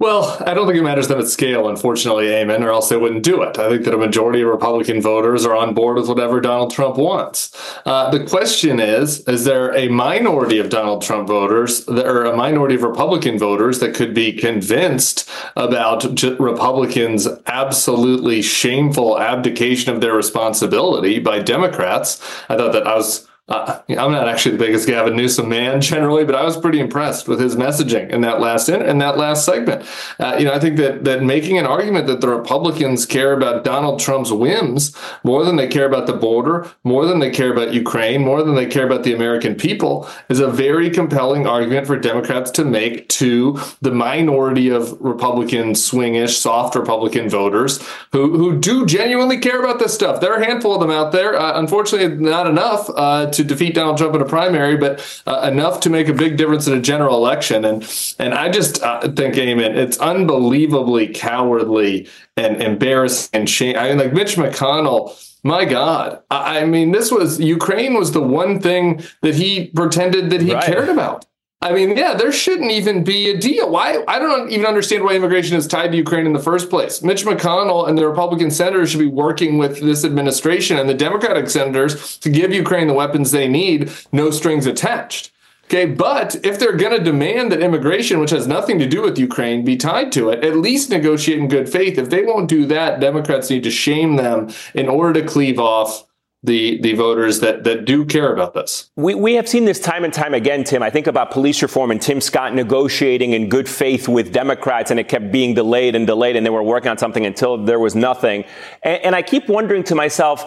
Well, 0.00 0.40
I 0.46 0.54
don't 0.54 0.68
think 0.68 0.78
it 0.78 0.84
matters 0.84 1.08
them 1.08 1.18
at 1.18 1.26
scale, 1.26 1.68
unfortunately, 1.68 2.26
Eamon, 2.26 2.62
or 2.62 2.70
else 2.70 2.88
they 2.88 2.96
wouldn't 2.96 3.24
do 3.24 3.42
it. 3.42 3.58
I 3.58 3.68
think 3.68 3.84
that 3.84 3.94
a 3.94 3.98
majority 3.98 4.42
of 4.42 4.48
Republican 4.48 5.02
voters 5.02 5.44
are 5.44 5.56
on 5.56 5.74
board 5.74 5.96
with 5.96 6.08
whatever 6.08 6.40
Donald 6.40 6.72
Trump 6.72 6.98
wants. 6.98 7.50
Uh, 7.84 8.08
the 8.08 8.24
question 8.24 8.78
is 8.78 9.26
is 9.26 9.44
there 9.44 9.74
a 9.74 9.88
minority 9.88 10.60
of 10.60 10.68
Donald 10.68 11.02
Trump 11.02 11.26
voters, 11.26 11.84
that, 11.86 12.06
or 12.06 12.26
a 12.26 12.36
minority 12.36 12.76
of 12.76 12.84
Republican 12.84 13.40
voters 13.40 13.80
that 13.80 13.92
could 13.92 14.14
be 14.14 14.32
convinced 14.32 15.28
about 15.56 16.04
Republicans' 16.38 17.26
absolutely 17.46 18.40
shameful 18.40 19.18
abdication 19.18 19.92
of 19.92 20.00
their 20.00 20.14
responsibility 20.14 21.18
by 21.18 21.40
Democrats? 21.40 22.22
I 22.48 22.56
thought 22.56 22.72
that 22.72 22.86
I 22.86 22.94
was 22.94 23.27
uh, 23.48 23.80
I'm 23.88 24.12
not 24.12 24.28
actually 24.28 24.58
the 24.58 24.64
biggest 24.64 24.86
Gavin 24.86 25.16
Newsom 25.16 25.48
man 25.48 25.80
generally, 25.80 26.24
but 26.24 26.34
I 26.34 26.44
was 26.44 26.56
pretty 26.56 26.80
impressed 26.80 27.28
with 27.28 27.40
his 27.40 27.56
messaging 27.56 28.10
in 28.10 28.20
that 28.20 28.40
last 28.40 28.68
in, 28.68 28.82
in 28.82 28.98
that 28.98 29.16
last 29.16 29.46
segment. 29.46 29.86
Uh, 30.18 30.36
you 30.38 30.44
know, 30.44 30.52
I 30.52 30.58
think 30.58 30.76
that 30.76 31.04
that 31.04 31.22
making 31.22 31.56
an 31.56 31.64
argument 31.64 32.06
that 32.08 32.20
the 32.20 32.28
Republicans 32.28 33.06
care 33.06 33.32
about 33.32 33.64
Donald 33.64 34.00
Trump's 34.00 34.30
whims 34.30 34.94
more 35.24 35.44
than 35.44 35.56
they 35.56 35.66
care 35.66 35.86
about 35.86 36.06
the 36.06 36.12
border, 36.12 36.70
more 36.84 37.06
than 37.06 37.20
they 37.20 37.30
care 37.30 37.50
about 37.50 37.72
Ukraine, 37.72 38.22
more 38.22 38.42
than 38.42 38.54
they 38.54 38.66
care 38.66 38.84
about 38.84 39.04
the 39.04 39.14
American 39.14 39.54
people 39.54 40.08
is 40.28 40.40
a 40.40 40.48
very 40.48 40.90
compelling 40.90 41.46
argument 41.46 41.86
for 41.86 41.96
Democrats 41.96 42.50
to 42.50 42.64
make 42.66 43.08
to 43.08 43.58
the 43.80 43.90
minority 43.90 44.68
of 44.68 44.94
Republican 45.00 45.72
swingish, 45.72 46.36
soft 46.36 46.74
Republican 46.74 47.30
voters 47.30 47.82
who 48.12 48.36
who 48.36 48.58
do 48.58 48.84
genuinely 48.84 49.38
care 49.38 49.58
about 49.58 49.78
this 49.78 49.94
stuff. 49.94 50.20
There 50.20 50.34
are 50.34 50.40
a 50.40 50.44
handful 50.44 50.74
of 50.74 50.80
them 50.80 50.90
out 50.90 51.12
there. 51.12 51.34
Uh, 51.34 51.58
unfortunately, 51.58 52.14
not 52.18 52.46
enough 52.46 52.90
uh, 52.94 53.30
to 53.38 53.44
defeat 53.44 53.74
Donald 53.74 53.96
Trump 53.96 54.14
in 54.14 54.20
a 54.20 54.26
primary, 54.26 54.76
but 54.76 55.22
uh, 55.26 55.48
enough 55.50 55.80
to 55.80 55.90
make 55.90 56.08
a 56.08 56.12
big 56.12 56.36
difference 56.36 56.66
in 56.66 56.74
a 56.74 56.80
general 56.80 57.16
election. 57.16 57.64
And 57.64 57.82
and 58.18 58.34
I 58.34 58.50
just 58.50 58.82
uh, 58.82 59.00
think, 59.00 59.34
Eamon, 59.34 59.74
it's 59.74 59.98
unbelievably 59.98 61.08
cowardly 61.14 62.08
and 62.36 62.62
embarrassing 62.62 63.30
and 63.32 63.48
shame. 63.48 63.76
I 63.76 63.88
mean, 63.88 63.98
like 63.98 64.12
Mitch 64.12 64.36
McConnell. 64.36 65.24
My 65.44 65.64
God. 65.64 66.20
I 66.30 66.64
mean, 66.64 66.90
this 66.90 67.12
was 67.12 67.40
Ukraine 67.40 67.94
was 67.94 68.10
the 68.12 68.20
one 68.20 68.60
thing 68.60 69.02
that 69.22 69.36
he 69.36 69.68
pretended 69.68 70.30
that 70.30 70.42
he 70.42 70.52
right. 70.52 70.64
cared 70.64 70.88
about. 70.88 71.26
I 71.60 71.72
mean, 71.72 71.96
yeah, 71.96 72.14
there 72.14 72.30
shouldn't 72.30 72.70
even 72.70 73.02
be 73.02 73.30
a 73.30 73.36
deal. 73.36 73.68
Why? 73.70 74.04
I 74.06 74.20
don't 74.20 74.50
even 74.50 74.64
understand 74.64 75.02
why 75.02 75.14
immigration 75.14 75.56
is 75.56 75.66
tied 75.66 75.90
to 75.90 75.96
Ukraine 75.96 76.24
in 76.24 76.32
the 76.32 76.38
first 76.38 76.70
place. 76.70 77.02
Mitch 77.02 77.24
McConnell 77.24 77.88
and 77.88 77.98
the 77.98 78.06
Republican 78.06 78.52
senators 78.52 78.90
should 78.90 79.00
be 79.00 79.06
working 79.06 79.58
with 79.58 79.80
this 79.80 80.04
administration 80.04 80.78
and 80.78 80.88
the 80.88 80.94
Democratic 80.94 81.50
senators 81.50 82.16
to 82.18 82.30
give 82.30 82.52
Ukraine 82.52 82.86
the 82.86 82.94
weapons 82.94 83.32
they 83.32 83.48
need, 83.48 83.90
no 84.12 84.30
strings 84.30 84.66
attached. 84.66 85.32
Okay, 85.64 85.84
but 85.84 86.36
if 86.46 86.58
they're 86.58 86.76
going 86.76 86.96
to 86.96 87.04
demand 87.04 87.52
that 87.52 87.60
immigration, 87.60 88.20
which 88.20 88.30
has 88.30 88.46
nothing 88.46 88.78
to 88.78 88.86
do 88.86 89.02
with 89.02 89.18
Ukraine, 89.18 89.64
be 89.64 89.76
tied 89.76 90.12
to 90.12 90.30
it, 90.30 90.42
at 90.42 90.56
least 90.56 90.88
negotiate 90.88 91.40
in 91.40 91.48
good 91.48 91.68
faith. 91.68 91.98
If 91.98 92.08
they 92.08 92.22
won't 92.22 92.48
do 92.48 92.64
that, 92.66 93.00
Democrats 93.00 93.50
need 93.50 93.64
to 93.64 93.70
shame 93.70 94.16
them 94.16 94.48
in 94.74 94.88
order 94.88 95.20
to 95.20 95.28
cleave 95.28 95.58
off 95.58 96.07
the 96.44 96.80
the 96.82 96.94
voters 96.94 97.40
that 97.40 97.64
that 97.64 97.84
do 97.84 98.04
care 98.04 98.32
about 98.32 98.54
this. 98.54 98.90
We 98.96 99.14
we 99.14 99.34
have 99.34 99.48
seen 99.48 99.64
this 99.64 99.80
time 99.80 100.04
and 100.04 100.12
time 100.12 100.34
again, 100.34 100.62
Tim. 100.62 100.82
I 100.82 100.90
think 100.90 101.08
about 101.08 101.32
police 101.32 101.60
reform 101.62 101.90
and 101.90 102.00
Tim 102.00 102.20
Scott 102.20 102.54
negotiating 102.54 103.32
in 103.32 103.48
good 103.48 103.68
faith 103.68 104.06
with 104.08 104.32
Democrats, 104.32 104.90
and 104.92 105.00
it 105.00 105.08
kept 105.08 105.32
being 105.32 105.54
delayed 105.54 105.96
and 105.96 106.06
delayed, 106.06 106.36
and 106.36 106.46
they 106.46 106.50
were 106.50 106.62
working 106.62 106.90
on 106.90 106.98
something 106.98 107.26
until 107.26 107.64
there 107.64 107.80
was 107.80 107.96
nothing. 107.96 108.44
And, 108.82 109.02
and 109.02 109.16
I 109.16 109.22
keep 109.22 109.48
wondering 109.48 109.82
to 109.84 109.96
myself 109.96 110.46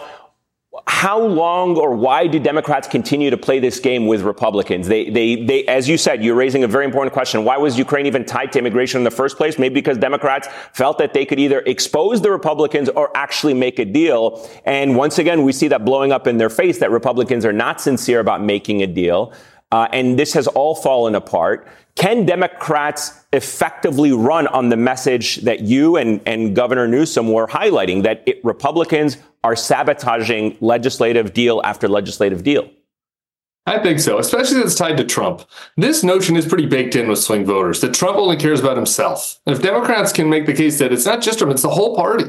how 0.86 1.20
long 1.20 1.76
or 1.76 1.94
why 1.94 2.26
do 2.26 2.38
Democrats 2.38 2.88
continue 2.88 3.28
to 3.28 3.36
play 3.36 3.58
this 3.58 3.78
game 3.78 4.06
with 4.06 4.22
Republicans? 4.22 4.88
They, 4.88 5.10
they, 5.10 5.44
they, 5.44 5.66
as 5.66 5.86
you 5.86 5.98
said, 5.98 6.24
you're 6.24 6.34
raising 6.34 6.64
a 6.64 6.68
very 6.68 6.86
important 6.86 7.12
question. 7.12 7.44
Why 7.44 7.58
was 7.58 7.76
Ukraine 7.76 8.06
even 8.06 8.24
tied 8.24 8.52
to 8.52 8.58
immigration 8.58 8.98
in 8.98 9.04
the 9.04 9.10
first 9.10 9.36
place? 9.36 9.58
Maybe 9.58 9.74
because 9.74 9.98
Democrats 9.98 10.48
felt 10.72 10.96
that 10.96 11.12
they 11.12 11.26
could 11.26 11.38
either 11.38 11.60
expose 11.60 12.22
the 12.22 12.30
Republicans 12.30 12.88
or 12.88 13.14
actually 13.14 13.52
make 13.52 13.78
a 13.78 13.84
deal. 13.84 14.48
And 14.64 14.96
once 14.96 15.18
again, 15.18 15.42
we 15.42 15.52
see 15.52 15.68
that 15.68 15.84
blowing 15.84 16.10
up 16.10 16.26
in 16.26 16.38
their 16.38 16.50
face 16.50 16.78
that 16.78 16.90
Republicans 16.90 17.44
are 17.44 17.52
not 17.52 17.78
sincere 17.78 18.20
about 18.20 18.42
making 18.42 18.82
a 18.82 18.86
deal. 18.86 19.34
Uh, 19.72 19.88
and 19.92 20.18
this 20.18 20.32
has 20.32 20.46
all 20.48 20.74
fallen 20.74 21.14
apart. 21.14 21.68
Can 21.96 22.24
Democrats 22.24 23.24
effectively 23.34 24.12
run 24.12 24.46
on 24.46 24.70
the 24.70 24.76
message 24.78 25.36
that 25.42 25.60
you 25.60 25.96
and, 25.96 26.20
and 26.24 26.56
Governor 26.56 26.88
Newsom 26.88 27.30
were 27.30 27.46
highlighting 27.46 28.02
that 28.04 28.22
it, 28.26 28.42
Republicans 28.42 29.18
are 29.44 29.56
sabotaging 29.56 30.56
legislative 30.60 31.32
deal 31.32 31.60
after 31.64 31.88
legislative 31.88 32.42
deal? 32.42 32.68
I 33.64 33.78
think 33.78 34.00
so, 34.00 34.18
especially 34.18 34.56
that 34.58 34.66
it's 34.66 34.74
tied 34.74 34.96
to 34.96 35.04
Trump. 35.04 35.42
This 35.76 36.02
notion 36.02 36.36
is 36.36 36.46
pretty 36.46 36.66
baked 36.66 36.96
in 36.96 37.08
with 37.08 37.20
swing 37.20 37.44
voters 37.44 37.80
that 37.80 37.94
Trump 37.94 38.18
only 38.18 38.36
cares 38.36 38.58
about 38.58 38.76
himself. 38.76 39.38
And 39.46 39.54
if 39.54 39.62
Democrats 39.62 40.12
can 40.12 40.28
make 40.28 40.46
the 40.46 40.52
case 40.52 40.80
that 40.80 40.92
it's 40.92 41.06
not 41.06 41.22
just 41.22 41.38
Trump, 41.38 41.52
it's 41.52 41.62
the 41.62 41.70
whole 41.70 41.94
party, 41.94 42.24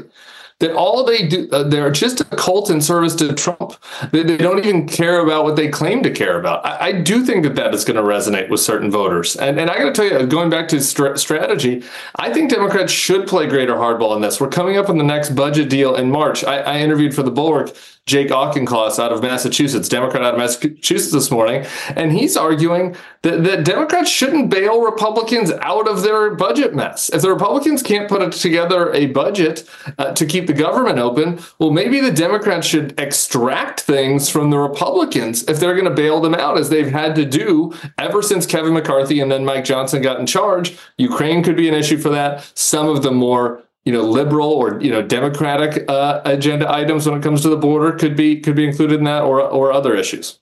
that 0.60 0.72
all 0.72 1.04
they 1.04 1.26
do, 1.26 1.48
uh, 1.50 1.64
they're 1.64 1.90
just 1.90 2.20
a 2.20 2.24
cult 2.24 2.70
in 2.70 2.80
service 2.80 3.14
to 3.16 3.32
Trump. 3.34 3.74
They, 4.12 4.22
they, 4.22 4.36
don't 4.36 4.64
even 4.64 4.86
care 4.86 5.20
about 5.20 5.44
what 5.44 5.56
they 5.56 5.68
claim 5.68 6.02
to 6.04 6.10
care 6.10 6.38
about. 6.38 6.64
I, 6.64 6.88
I 6.88 6.92
do 6.92 7.24
think 7.24 7.42
that 7.44 7.56
that 7.56 7.74
is 7.74 7.84
going 7.84 7.96
to 7.96 8.02
resonate 8.02 8.48
with 8.48 8.60
certain 8.60 8.90
voters. 8.90 9.36
And, 9.36 9.58
and 9.58 9.68
I 9.68 9.78
got 9.78 9.86
to 9.86 9.92
tell 9.92 10.20
you, 10.20 10.26
going 10.26 10.50
back 10.50 10.68
to 10.68 10.80
st- 10.80 11.18
strategy, 11.18 11.82
I 12.16 12.32
think 12.32 12.50
Democrats 12.50 12.92
should 12.92 13.26
play 13.26 13.48
greater 13.48 13.74
hardball 13.74 14.14
in 14.14 14.22
this. 14.22 14.40
We're 14.40 14.48
coming 14.48 14.76
up 14.76 14.88
on 14.88 14.96
the 14.96 15.04
next 15.04 15.30
budget 15.30 15.68
deal 15.68 15.96
in 15.96 16.10
March. 16.10 16.44
I, 16.44 16.60
I 16.60 16.78
interviewed 16.78 17.14
for 17.14 17.24
the 17.24 17.32
Bulwark 17.32 17.76
Jake 18.06 18.28
Auchincloss 18.28 18.98
out 18.98 19.12
of 19.12 19.22
Massachusetts, 19.22 19.88
Democrat 19.88 20.22
out 20.22 20.34
of 20.34 20.38
Massachusetts 20.38 21.12
this 21.12 21.30
morning, 21.30 21.64
and 21.96 22.12
he's 22.12 22.36
arguing 22.36 22.94
that, 23.22 23.44
that 23.44 23.64
Democrats 23.64 24.10
shouldn't 24.10 24.50
bail 24.50 24.82
Republicans 24.82 25.50
out 25.62 25.88
of 25.88 26.02
their 26.02 26.34
budget 26.34 26.74
mess. 26.74 27.08
If 27.08 27.22
the 27.22 27.30
Republicans 27.30 27.82
can't 27.82 28.06
put 28.06 28.30
together 28.32 28.92
a 28.92 29.06
budget 29.06 29.66
uh, 29.96 30.12
to 30.12 30.26
keep 30.26 30.46
the 30.46 30.52
government 30.52 30.98
open, 30.98 31.40
well, 31.58 31.70
maybe 31.70 31.98
the 31.98 32.10
Democrats 32.10 32.66
should 32.66 32.98
extract 33.00 33.80
things 33.80 34.28
from 34.28 34.50
the 34.50 34.58
Republicans 34.58 35.42
if 35.44 35.58
they're 35.58 35.74
going 35.74 35.86
to 35.86 35.90
bail 35.90 36.20
them 36.20 36.34
out, 36.34 36.58
as 36.58 36.68
they've 36.68 36.92
had 36.92 37.14
to 37.14 37.24
do 37.24 37.72
ever 37.96 38.20
since 38.20 38.44
Kevin 38.44 38.74
McCarthy 38.74 39.20
and 39.20 39.32
then 39.32 39.46
Mike 39.46 39.64
Johnson 39.64 40.02
got 40.02 40.20
in 40.20 40.26
charge. 40.26 40.76
Ukraine 40.98 41.42
could 41.42 41.56
be 41.56 41.68
an 41.70 41.74
issue 41.74 41.96
for 41.96 42.10
that. 42.10 42.50
Some 42.54 42.88
of 42.88 43.02
the 43.02 43.10
more 43.10 43.63
you 43.84 43.92
know 43.92 44.02
liberal 44.02 44.48
or 44.48 44.80
you 44.80 44.90
know 44.90 45.02
democratic 45.02 45.84
uh, 45.88 46.20
agenda 46.24 46.70
items 46.72 47.06
when 47.06 47.18
it 47.18 47.22
comes 47.22 47.42
to 47.42 47.48
the 47.48 47.56
border 47.56 47.92
could 47.92 48.16
be 48.16 48.40
could 48.40 48.56
be 48.56 48.66
included 48.66 48.98
in 48.98 49.04
that 49.04 49.22
or 49.22 49.40
or 49.40 49.72
other 49.72 49.94
issues. 49.94 50.38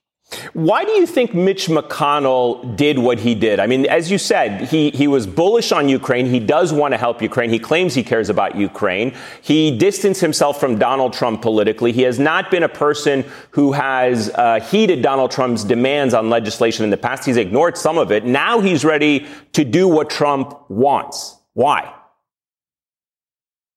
Why 0.54 0.84
do 0.84 0.92
you 0.92 1.06
think 1.06 1.34
Mitch 1.34 1.66
McConnell 1.66 2.76
did 2.76 2.98
what 2.98 3.18
he 3.18 3.34
did? 3.34 3.60
I 3.60 3.66
mean, 3.66 3.86
as 3.86 4.10
you 4.10 4.18
said, 4.18 4.62
he, 4.68 4.90
he 4.90 5.06
was 5.06 5.26
bullish 5.26 5.72
on 5.72 5.88
Ukraine. 5.88 6.26
He 6.26 6.40
does 6.40 6.72
want 6.72 6.92
to 6.94 6.98
help 6.98 7.20
Ukraine. 7.20 7.50
He 7.50 7.58
claims 7.58 7.94
he 7.94 8.02
cares 8.02 8.28
about 8.28 8.56
Ukraine. 8.56 9.14
He 9.40 9.76
distanced 9.76 10.20
himself 10.20 10.58
from 10.58 10.78
Donald 10.78 11.12
Trump 11.12 11.42
politically. 11.42 11.92
He 11.92 12.02
has 12.02 12.18
not 12.18 12.50
been 12.50 12.62
a 12.62 12.68
person 12.68 13.24
who 13.50 13.72
has 13.72 14.30
uh, 14.30 14.60
heeded 14.60 15.02
Donald 15.02 15.30
Trump's 15.30 15.64
demands 15.64 16.14
on 16.14 16.30
legislation 16.30 16.84
in 16.84 16.90
the 16.90 16.96
past. 16.96 17.24
He's 17.24 17.36
ignored 17.36 17.76
some 17.76 17.98
of 17.98 18.10
it. 18.10 18.24
Now 18.24 18.60
he's 18.60 18.84
ready 18.84 19.26
to 19.52 19.64
do 19.64 19.86
what 19.86 20.08
Trump 20.08 20.58
wants. 20.70 21.36
Why? 21.52 21.92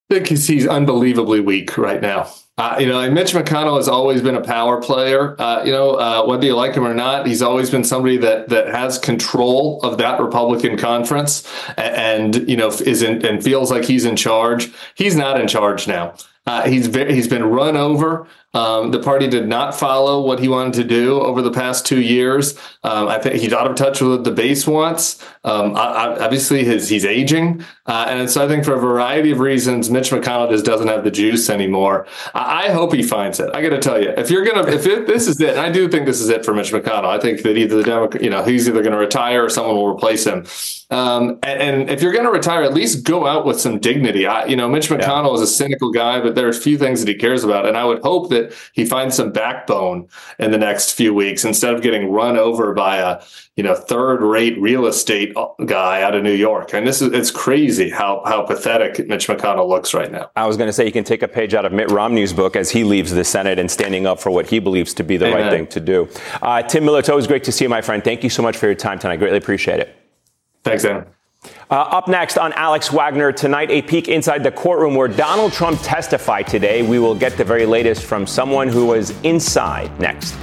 Because 0.10 0.48
he's 0.48 0.68
unbelievably 0.68 1.40
weak 1.40 1.78
right 1.78 2.02
now. 2.02 2.32
Uh, 2.58 2.78
you 2.80 2.86
know, 2.88 3.02
and 3.02 3.14
Mitch 3.14 3.34
McConnell 3.34 3.76
has 3.76 3.90
always 3.90 4.22
been 4.22 4.36
a 4.36 4.42
power 4.42 4.82
player. 4.82 5.36
Uh, 5.42 5.62
you 5.66 5.74
know, 5.74 5.96
uh, 5.96 6.26
whether 6.26 6.46
you 6.46 6.56
like 6.56 6.74
him 6.74 6.86
or 6.86 6.94
not, 6.94 7.28
he's 7.28 7.42
always 7.42 7.70
been 7.70 7.84
somebody 7.84 8.16
that 8.18 8.48
that 8.48 8.68
has 8.70 8.98
control 8.98 9.82
of 9.82 9.98
that 9.98 10.22
Republican 10.22 10.78
conference, 10.78 11.46
and, 11.76 12.36
and 12.38 12.50
you 12.50 12.56
know 12.56 12.70
is 12.70 13.02
and 13.02 13.44
feels 13.44 13.72
like 13.72 13.84
he's 13.84 14.06
in 14.06 14.16
charge. 14.16 14.72
He's 14.96 15.18
not 15.18 15.40
in 15.40 15.50
charge 15.50 15.86
now. 15.86 16.16
Uh, 16.46 16.68
he's 16.68 16.88
very, 16.88 17.14
he's 17.14 17.28
been 17.28 17.44
run 17.44 17.76
over. 17.76 18.28
Um, 18.56 18.92
the 18.92 19.00
party 19.00 19.28
did 19.28 19.50
not 19.50 19.76
follow 19.76 20.26
what 20.26 20.40
he 20.40 20.48
wanted 20.48 20.74
to 20.76 20.86
do 20.86 21.20
over 21.20 21.42
the 21.42 21.52
past 21.52 21.86
two 21.86 22.02
years. 22.02 22.58
Um, 22.84 23.10
I 23.10 23.20
think 23.20 23.36
he's 23.36 23.52
out 23.52 23.70
of 23.70 23.76
touch 23.76 24.00
with 24.00 24.24
the 24.24 24.32
base 24.32 24.66
wants. 24.66 25.22
Um, 25.44 25.74
obviously, 25.76 26.64
his, 26.64 26.88
he's 26.88 27.04
aging, 27.04 27.66
uh, 27.86 28.06
and 28.08 28.30
so 28.30 28.46
I 28.46 28.48
think 28.48 28.64
for 28.64 28.74
a 28.74 28.80
variety 28.80 29.32
of 29.32 29.40
reasons, 29.40 29.90
Mitch 29.90 30.10
McConnell 30.10 30.50
just 30.50 30.66
doesn't 30.66 30.88
have 30.88 31.04
the 31.04 31.12
juice 31.12 31.50
anymore. 31.50 32.08
I, 32.34 32.68
I 32.68 32.70
hope 32.72 32.94
he 32.94 33.04
finds 33.04 33.42
it. 33.42 33.54
I 33.54 33.62
got 33.62 33.70
to 33.70 33.80
tell 33.80 34.02
you, 34.02 34.14
if 34.16 34.32
you're 34.32 34.46
gonna, 34.46 34.68
if 34.72 34.86
it, 34.86 35.06
this 35.06 35.28
is 35.28 35.42
it, 35.42 35.58
I 35.58 35.70
do 35.70 35.90
think 35.90 36.06
this 36.06 36.22
is 36.22 36.30
it 36.30 36.46
for 36.46 36.54
Mitch 36.54 36.72
McConnell. 36.72 37.06
I 37.06 37.20
think 37.20 37.42
that 37.42 37.58
either 37.58 37.76
the 37.76 37.84
Democrat, 37.84 38.24
you 38.24 38.30
know, 38.30 38.44
he's 38.44 38.70
either 38.70 38.82
going 38.82 38.94
to 38.94 39.00
retire 39.00 39.44
or 39.44 39.50
someone 39.50 39.76
will 39.76 39.94
replace 39.94 40.26
him. 40.26 40.46
Um, 40.92 41.40
and, 41.42 41.62
and, 41.62 41.90
if 41.90 42.02
you're 42.02 42.14
going 42.14 42.26
to 42.26 42.32
retire, 42.32 42.62
at 42.62 42.74
least 42.74 43.04
go 43.04 43.26
out 43.26 43.44
with 43.44 43.60
some 43.60 43.80
dignity. 43.80 44.28
I, 44.28 44.46
you 44.46 44.56
know, 44.56 44.70
Mitch 44.70 44.90
McConnell 44.90 45.30
yeah. 45.30 45.34
is 45.34 45.42
a 45.42 45.48
cynical 45.48 45.92
guy, 45.92 46.22
but 46.22 46.35
there 46.36 46.46
are 46.46 46.50
a 46.50 46.54
few 46.54 46.78
things 46.78 47.00
that 47.00 47.08
he 47.08 47.16
cares 47.16 47.44
about, 47.44 47.66
and 47.66 47.78
I 47.78 47.86
would 47.86 48.02
hope 48.02 48.30
that 48.30 48.54
he 48.74 48.86
finds 48.86 49.16
some 49.16 49.32
backbone 49.32 50.08
in 50.40 50.52
the 50.52 50.58
next 50.58 50.94
few 50.94 51.14
weeks 51.14 51.46
instead 51.46 51.74
of 51.74 51.82
getting 51.82 52.12
run 52.12 52.38
over 52.38 52.74
by 52.74 52.98
a 52.98 53.22
you 53.56 53.64
know 53.64 53.76
third-rate 53.76 54.60
real 54.60 54.86
estate 54.86 55.36
guy 55.66 56.02
out 56.02 56.16
of 56.16 56.24
New 56.24 56.34
York. 56.34 56.74
And 56.74 56.86
this 56.86 57.02
is 57.02 57.14
it's 57.14 57.32
crazy 57.32 57.90
how 57.90 58.22
how 58.26 58.44
pathetic 58.44 59.08
Mitch 59.08 59.28
McConnell 59.28 59.68
looks 59.68 59.94
right 59.94 60.12
now. 60.12 60.30
I 60.36 60.46
was 60.46 60.58
going 60.58 60.68
to 60.68 60.74
say 60.74 60.86
you 60.86 60.92
can 60.92 61.04
take 61.04 61.24
a 61.24 61.28
page 61.28 61.54
out 61.54 61.66
of 61.66 61.72
Mitt 61.72 61.92
Romney's 61.92 62.34
book 62.34 62.56
as 62.56 62.70
he 62.72 62.84
leaves 62.84 63.12
the 63.12 63.24
Senate 63.24 63.60
and 63.60 63.70
standing 63.70 64.06
up 64.06 64.20
for 64.20 64.32
what 64.32 64.48
he 64.48 64.60
believes 64.60 64.94
to 64.96 65.04
be 65.04 65.18
the 65.18 65.28
Amen. 65.28 65.42
right 65.42 65.52
thing 65.52 65.68
to 65.68 65.80
do. 65.80 66.10
Uh, 66.42 66.62
Tim 66.62 66.86
Miller, 66.86 67.00
it's 67.00 67.10
always 67.10 67.28
great 67.28 67.44
to 67.46 67.52
see 67.52 67.66
you, 67.66 67.70
my 67.70 67.82
friend. 67.82 68.04
Thank 68.04 68.24
you 68.24 68.30
so 68.30 68.44
much 68.44 68.58
for 68.58 68.66
your 68.66 68.76
time 68.76 69.00
tonight. 69.00 69.14
I 69.14 69.18
greatly 69.18 69.38
appreciate 69.38 69.80
it. 69.80 69.96
Thanks, 70.64 70.84
Aaron. 70.84 71.06
Uh, 71.70 71.76
up 71.76 72.08
next 72.08 72.38
on 72.38 72.54
Alex 72.54 72.92
Wagner 72.92 73.32
tonight, 73.32 73.72
a 73.72 73.82
peek 73.82 74.08
inside 74.08 74.44
the 74.44 74.52
courtroom 74.52 74.96
where 74.96 75.08
Donald 75.08 75.52
Trump 75.52 75.80
testified 75.82 76.48
today. 76.48 76.84
We 76.84 77.00
will 77.00 77.16
get 77.16 77.38
the 77.38 77.44
very 77.44 77.66
latest 77.66 78.04
from 78.04 78.28
someone 78.28 78.68
who 78.68 78.86
was 78.86 79.10
inside 79.24 80.00
next. 80.00 80.36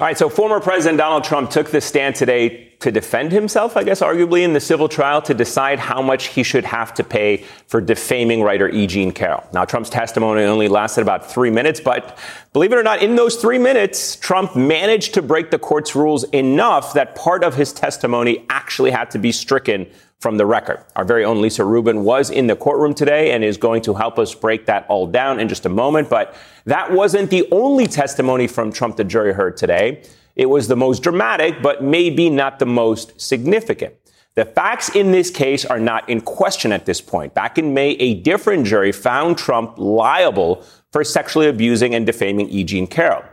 All 0.00 0.06
right, 0.06 0.16
so 0.16 0.30
former 0.30 0.60
President 0.60 0.96
Donald 0.96 1.24
Trump 1.24 1.50
took 1.50 1.70
the 1.70 1.80
stand 1.82 2.14
today 2.14 2.68
to 2.78 2.90
defend 2.90 3.32
himself, 3.32 3.76
I 3.76 3.84
guess, 3.84 4.00
arguably 4.00 4.40
in 4.40 4.54
the 4.54 4.60
civil 4.60 4.88
trial 4.88 5.20
to 5.20 5.34
decide 5.34 5.78
how 5.78 6.00
much 6.00 6.28
he 6.28 6.42
should 6.42 6.64
have 6.64 6.94
to 6.94 7.04
pay 7.04 7.44
for 7.66 7.82
defaming 7.82 8.42
writer 8.42 8.66
E. 8.70 8.86
Jean 8.86 9.12
Carroll. 9.12 9.44
Now, 9.52 9.66
Trump's 9.66 9.90
testimony 9.90 10.44
only 10.44 10.68
lasted 10.68 11.02
about 11.02 11.30
three 11.30 11.50
minutes, 11.50 11.80
but 11.80 12.16
believe 12.54 12.72
it 12.72 12.78
or 12.78 12.82
not, 12.82 13.02
in 13.02 13.14
those 13.14 13.36
three 13.36 13.58
minutes, 13.58 14.16
Trump 14.16 14.56
managed 14.56 15.12
to 15.12 15.20
break 15.20 15.50
the 15.50 15.58
court's 15.58 15.94
rules 15.94 16.24
enough 16.30 16.94
that 16.94 17.14
part 17.14 17.44
of 17.44 17.54
his 17.54 17.70
testimony 17.70 18.46
actually 18.48 18.92
had 18.92 19.10
to 19.10 19.18
be 19.18 19.30
stricken 19.32 19.86
from 20.20 20.36
the 20.36 20.44
record. 20.44 20.84
Our 20.96 21.04
very 21.04 21.24
own 21.24 21.40
Lisa 21.40 21.64
Rubin 21.64 22.04
was 22.04 22.30
in 22.30 22.46
the 22.46 22.54
courtroom 22.54 22.94
today 22.94 23.32
and 23.32 23.42
is 23.42 23.56
going 23.56 23.82
to 23.82 23.94
help 23.94 24.18
us 24.18 24.34
break 24.34 24.66
that 24.66 24.86
all 24.88 25.06
down 25.06 25.40
in 25.40 25.48
just 25.48 25.64
a 25.64 25.70
moment. 25.70 26.10
But 26.10 26.34
that 26.66 26.92
wasn't 26.92 27.30
the 27.30 27.48
only 27.50 27.86
testimony 27.86 28.46
from 28.46 28.70
Trump 28.70 28.96
the 28.96 29.04
jury 29.04 29.32
heard 29.32 29.56
today. 29.56 30.02
It 30.36 30.46
was 30.46 30.68
the 30.68 30.76
most 30.76 31.02
dramatic, 31.02 31.62
but 31.62 31.82
maybe 31.82 32.28
not 32.30 32.58
the 32.58 32.66
most 32.66 33.18
significant. 33.20 33.94
The 34.34 34.44
facts 34.44 34.94
in 34.94 35.10
this 35.10 35.30
case 35.30 35.64
are 35.64 35.80
not 35.80 36.08
in 36.08 36.20
question 36.20 36.70
at 36.70 36.86
this 36.86 37.00
point. 37.00 37.34
Back 37.34 37.58
in 37.58 37.74
May, 37.74 37.90
a 37.92 38.14
different 38.14 38.66
jury 38.66 38.92
found 38.92 39.38
Trump 39.38 39.74
liable 39.76 40.64
for 40.92 41.02
sexually 41.02 41.48
abusing 41.48 41.94
and 41.94 42.06
defaming 42.06 42.48
E. 42.48 42.62
Jean 42.62 42.86
Carroll. 42.86 43.24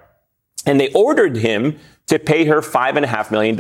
And 0.66 0.80
they 0.80 0.92
ordered 0.94 1.38
him 1.38 1.78
to 2.08 2.18
pay 2.18 2.46
her 2.46 2.62
$5.5 2.62 3.32
million. 3.32 3.58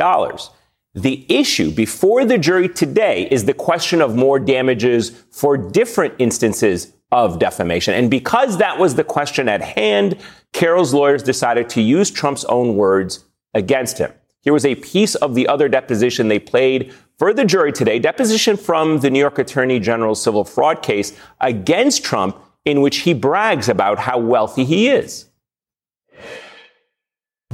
The 0.93 1.25
issue 1.29 1.71
before 1.71 2.25
the 2.25 2.37
jury 2.37 2.69
today 2.69 3.27
is 3.29 3.45
the 3.45 3.53
question 3.53 4.01
of 4.01 4.15
more 4.15 4.39
damages 4.39 5.11
for 5.31 5.57
different 5.57 6.15
instances 6.17 6.93
of 7.11 7.39
defamation. 7.39 7.93
And 7.93 8.09
because 8.09 8.57
that 8.57 8.79
was 8.79 8.95
the 8.95 9.03
question 9.03 9.47
at 9.47 9.61
hand, 9.61 10.17
Carroll's 10.53 10.93
lawyers 10.93 11.23
decided 11.23 11.69
to 11.69 11.81
use 11.81 12.11
Trump's 12.11 12.45
own 12.45 12.75
words 12.75 13.25
against 13.53 13.97
him. 13.97 14.11
Here 14.41 14.53
was 14.53 14.65
a 14.65 14.75
piece 14.75 15.15
of 15.15 15.35
the 15.35 15.47
other 15.47 15.69
deposition 15.69 16.27
they 16.27 16.39
played 16.39 16.93
for 17.17 17.33
the 17.33 17.45
jury 17.45 17.71
today, 17.71 17.99
deposition 17.99 18.57
from 18.57 18.99
the 18.99 19.09
New 19.09 19.19
York 19.19 19.39
Attorney 19.39 19.79
General's 19.79 20.21
civil 20.21 20.45
fraud 20.45 20.81
case 20.81 21.17
against 21.41 22.03
Trump, 22.03 22.37
in 22.65 22.81
which 22.81 22.97
he 22.97 23.13
brags 23.13 23.69
about 23.69 23.99
how 23.99 24.17
wealthy 24.17 24.63
he 24.65 24.89
is. 24.89 25.26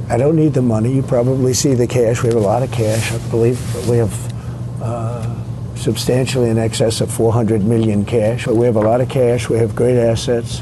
I 0.08 0.18
don't 0.18 0.36
need 0.36 0.52
the 0.52 0.62
money. 0.62 0.92
You 0.92 1.02
probably 1.02 1.54
see 1.54 1.74
the 1.74 1.86
cash. 1.86 2.22
We 2.22 2.28
have 2.28 2.36
a 2.36 2.40
lot 2.40 2.62
of 2.62 2.70
cash. 2.70 3.12
I 3.12 3.18
believe 3.30 3.88
we 3.88 3.96
have 3.96 4.82
uh, 4.82 5.76
substantially 5.76 6.50
in 6.50 6.58
excess 6.58 7.00
of 7.00 7.10
400 7.10 7.64
million 7.64 8.04
cash. 8.04 8.44
But 8.44 8.56
we 8.56 8.66
have 8.66 8.76
a 8.76 8.80
lot 8.80 9.00
of 9.00 9.08
cash. 9.08 9.48
We 9.48 9.58
have 9.58 9.74
great 9.74 9.96
assets, 9.96 10.60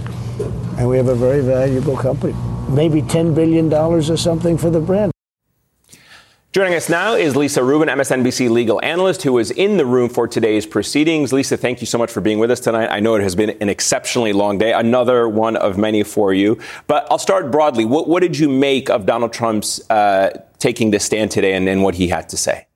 and 0.78 0.88
we 0.88 0.96
have 0.96 1.08
a 1.08 1.14
very 1.14 1.40
valuable 1.40 1.96
company. 1.96 2.34
Maybe 2.68 3.02
$10 3.02 3.34
billion 3.34 3.72
or 3.72 4.00
something 4.16 4.56
for 4.56 4.70
the 4.70 4.80
brand. 4.80 5.11
Joining 6.52 6.74
us 6.74 6.90
now 6.90 7.14
is 7.14 7.34
Lisa 7.34 7.64
Rubin, 7.64 7.88
MSNBC 7.88 8.50
legal 8.50 8.78
analyst, 8.84 9.22
who 9.22 9.32
was 9.32 9.50
in 9.50 9.78
the 9.78 9.86
room 9.86 10.10
for 10.10 10.28
today's 10.28 10.66
proceedings. 10.66 11.32
Lisa, 11.32 11.56
thank 11.56 11.80
you 11.80 11.86
so 11.86 11.96
much 11.96 12.12
for 12.12 12.20
being 12.20 12.38
with 12.38 12.50
us 12.50 12.60
tonight. 12.60 12.88
I 12.88 13.00
know 13.00 13.14
it 13.14 13.22
has 13.22 13.34
been 13.34 13.56
an 13.62 13.70
exceptionally 13.70 14.34
long 14.34 14.58
day, 14.58 14.74
another 14.74 15.26
one 15.26 15.56
of 15.56 15.78
many 15.78 16.02
for 16.02 16.34
you. 16.34 16.58
But 16.88 17.06
I'll 17.10 17.16
start 17.16 17.50
broadly. 17.50 17.86
What, 17.86 18.06
what 18.06 18.20
did 18.20 18.38
you 18.38 18.50
make 18.50 18.90
of 18.90 19.06
Donald 19.06 19.32
Trump's 19.32 19.80
uh, 19.88 20.42
taking 20.58 20.90
the 20.90 21.00
stand 21.00 21.30
today 21.30 21.54
and, 21.54 21.66
and 21.70 21.82
what 21.82 21.94
he 21.94 22.08
had 22.08 22.28
to 22.28 22.36
say? 22.36 22.66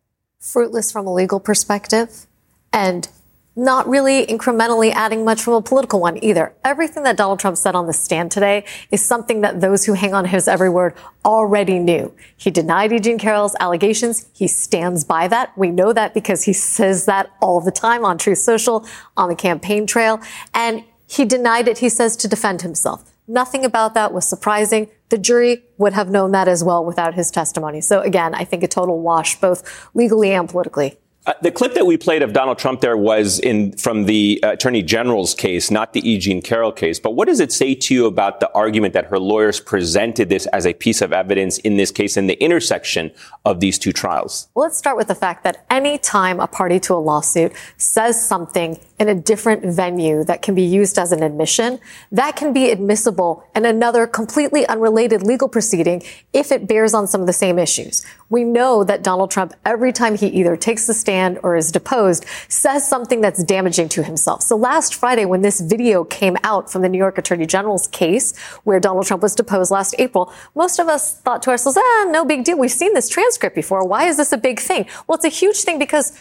Fruitless 0.40 0.90
from 0.90 1.06
a 1.06 1.12
legal 1.12 1.38
perspective 1.38 2.26
and 2.72 3.10
not 3.56 3.88
really 3.88 4.26
incrementally 4.26 4.92
adding 4.92 5.24
much 5.24 5.40
from 5.40 5.54
a 5.54 5.62
political 5.62 5.98
one 5.98 6.22
either. 6.22 6.54
Everything 6.62 7.02
that 7.04 7.16
Donald 7.16 7.40
Trump 7.40 7.56
said 7.56 7.74
on 7.74 7.86
the 7.86 7.92
stand 7.94 8.30
today 8.30 8.64
is 8.90 9.02
something 9.02 9.40
that 9.40 9.62
those 9.62 9.86
who 9.86 9.94
hang 9.94 10.12
on 10.12 10.26
his 10.26 10.46
every 10.46 10.68
word 10.68 10.94
already 11.24 11.78
knew. 11.78 12.14
He 12.36 12.50
denied 12.50 12.92
E. 12.92 13.00
Jean 13.00 13.18
Carroll's 13.18 13.56
allegations. 13.58 14.26
He 14.34 14.46
stands 14.46 15.04
by 15.04 15.26
that. 15.28 15.56
We 15.56 15.70
know 15.70 15.94
that 15.94 16.12
because 16.12 16.44
he 16.44 16.52
says 16.52 17.06
that 17.06 17.30
all 17.40 17.62
the 17.62 17.70
time 17.70 18.04
on 18.04 18.18
Truth 18.18 18.38
Social, 18.38 18.86
on 19.16 19.30
the 19.30 19.34
campaign 19.34 19.86
trail. 19.86 20.20
And 20.52 20.84
he 21.08 21.24
denied 21.24 21.66
it, 21.66 21.78
he 21.78 21.88
says, 21.88 22.14
to 22.16 22.28
defend 22.28 22.60
himself. 22.60 23.10
Nothing 23.26 23.64
about 23.64 23.94
that 23.94 24.12
was 24.12 24.26
surprising. 24.26 24.88
The 25.08 25.18
jury 25.18 25.64
would 25.78 25.94
have 25.94 26.10
known 26.10 26.32
that 26.32 26.46
as 26.46 26.62
well 26.62 26.84
without 26.84 27.14
his 27.14 27.30
testimony. 27.30 27.80
So 27.80 28.00
again, 28.00 28.34
I 28.34 28.44
think 28.44 28.62
a 28.62 28.68
total 28.68 29.00
wash, 29.00 29.40
both 29.40 29.88
legally 29.94 30.32
and 30.32 30.48
politically. 30.48 30.98
Uh, 31.26 31.32
the 31.42 31.50
clip 31.50 31.74
that 31.74 31.84
we 31.84 31.96
played 31.96 32.22
of 32.22 32.32
Donald 32.32 32.56
Trump 32.56 32.80
there 32.80 32.96
was 32.96 33.40
in 33.40 33.72
from 33.72 34.04
the 34.04 34.38
uh, 34.44 34.52
Attorney 34.52 34.80
General's 34.80 35.34
case, 35.34 35.72
not 35.72 35.92
the 35.92 36.08
E. 36.08 36.18
Jean 36.18 36.40
Carroll 36.40 36.70
case. 36.70 37.00
But 37.00 37.16
what 37.16 37.26
does 37.26 37.40
it 37.40 37.50
say 37.50 37.74
to 37.74 37.92
you 37.92 38.06
about 38.06 38.38
the 38.38 38.48
argument 38.52 38.94
that 38.94 39.06
her 39.06 39.18
lawyers 39.18 39.58
presented 39.58 40.28
this 40.28 40.46
as 40.46 40.66
a 40.66 40.72
piece 40.72 41.02
of 41.02 41.12
evidence 41.12 41.58
in 41.58 41.78
this 41.78 41.90
case 41.90 42.16
in 42.16 42.28
the 42.28 42.34
intersection 42.34 43.10
of 43.44 43.58
these 43.58 43.76
two 43.76 43.92
trials? 43.92 44.46
Well, 44.54 44.66
let's 44.66 44.78
start 44.78 44.96
with 44.96 45.08
the 45.08 45.16
fact 45.16 45.42
that 45.42 45.66
any 45.68 45.98
time 45.98 46.38
a 46.38 46.46
party 46.46 46.78
to 46.80 46.94
a 46.94 47.02
lawsuit 47.02 47.52
says 47.76 48.24
something 48.24 48.78
in 49.00 49.08
a 49.08 49.14
different 49.14 49.64
venue 49.64 50.22
that 50.24 50.42
can 50.42 50.54
be 50.54 50.62
used 50.62 50.96
as 50.96 51.10
an 51.10 51.24
admission, 51.24 51.80
that 52.12 52.36
can 52.36 52.52
be 52.52 52.70
admissible 52.70 53.44
in 53.54 53.66
another 53.66 54.06
completely 54.06 54.64
unrelated 54.68 55.22
legal 55.24 55.48
proceeding 55.48 56.02
if 56.32 56.52
it 56.52 56.68
bears 56.68 56.94
on 56.94 57.08
some 57.08 57.20
of 57.20 57.26
the 57.26 57.32
same 57.32 57.58
issues. 57.58 58.06
We 58.30 58.44
know 58.44 58.84
that 58.84 59.02
Donald 59.02 59.32
Trump, 59.32 59.54
every 59.64 59.92
time 59.92 60.16
he 60.16 60.28
either 60.28 60.56
takes 60.56 60.86
the 60.86 60.94
stand 60.94 61.15
or 61.42 61.56
is 61.56 61.72
deposed, 61.72 62.24
says 62.48 62.88
something 62.88 63.20
that's 63.20 63.42
damaging 63.44 63.88
to 63.90 64.02
himself. 64.02 64.42
So 64.42 64.56
last 64.56 64.94
Friday, 64.94 65.24
when 65.24 65.42
this 65.42 65.60
video 65.60 66.04
came 66.04 66.36
out 66.42 66.70
from 66.70 66.82
the 66.82 66.88
New 66.88 66.98
York 66.98 67.18
Attorney 67.18 67.46
General's 67.46 67.86
case, 67.88 68.36
where 68.64 68.80
Donald 68.80 69.06
Trump 69.06 69.22
was 69.22 69.34
deposed 69.34 69.70
last 69.70 69.94
April, 69.98 70.32
most 70.54 70.78
of 70.78 70.88
us 70.88 71.20
thought 71.20 71.42
to 71.42 71.50
ourselves, 71.50 71.78
ah, 71.78 72.06
no 72.10 72.24
big 72.24 72.44
deal. 72.44 72.58
We've 72.58 72.70
seen 72.70 72.94
this 72.94 73.08
transcript 73.08 73.54
before. 73.54 73.86
Why 73.86 74.04
is 74.04 74.16
this 74.16 74.32
a 74.32 74.38
big 74.38 74.60
thing? 74.60 74.86
Well, 75.06 75.16
it's 75.16 75.24
a 75.24 75.28
huge 75.28 75.58
thing 75.62 75.78
because 75.78 76.12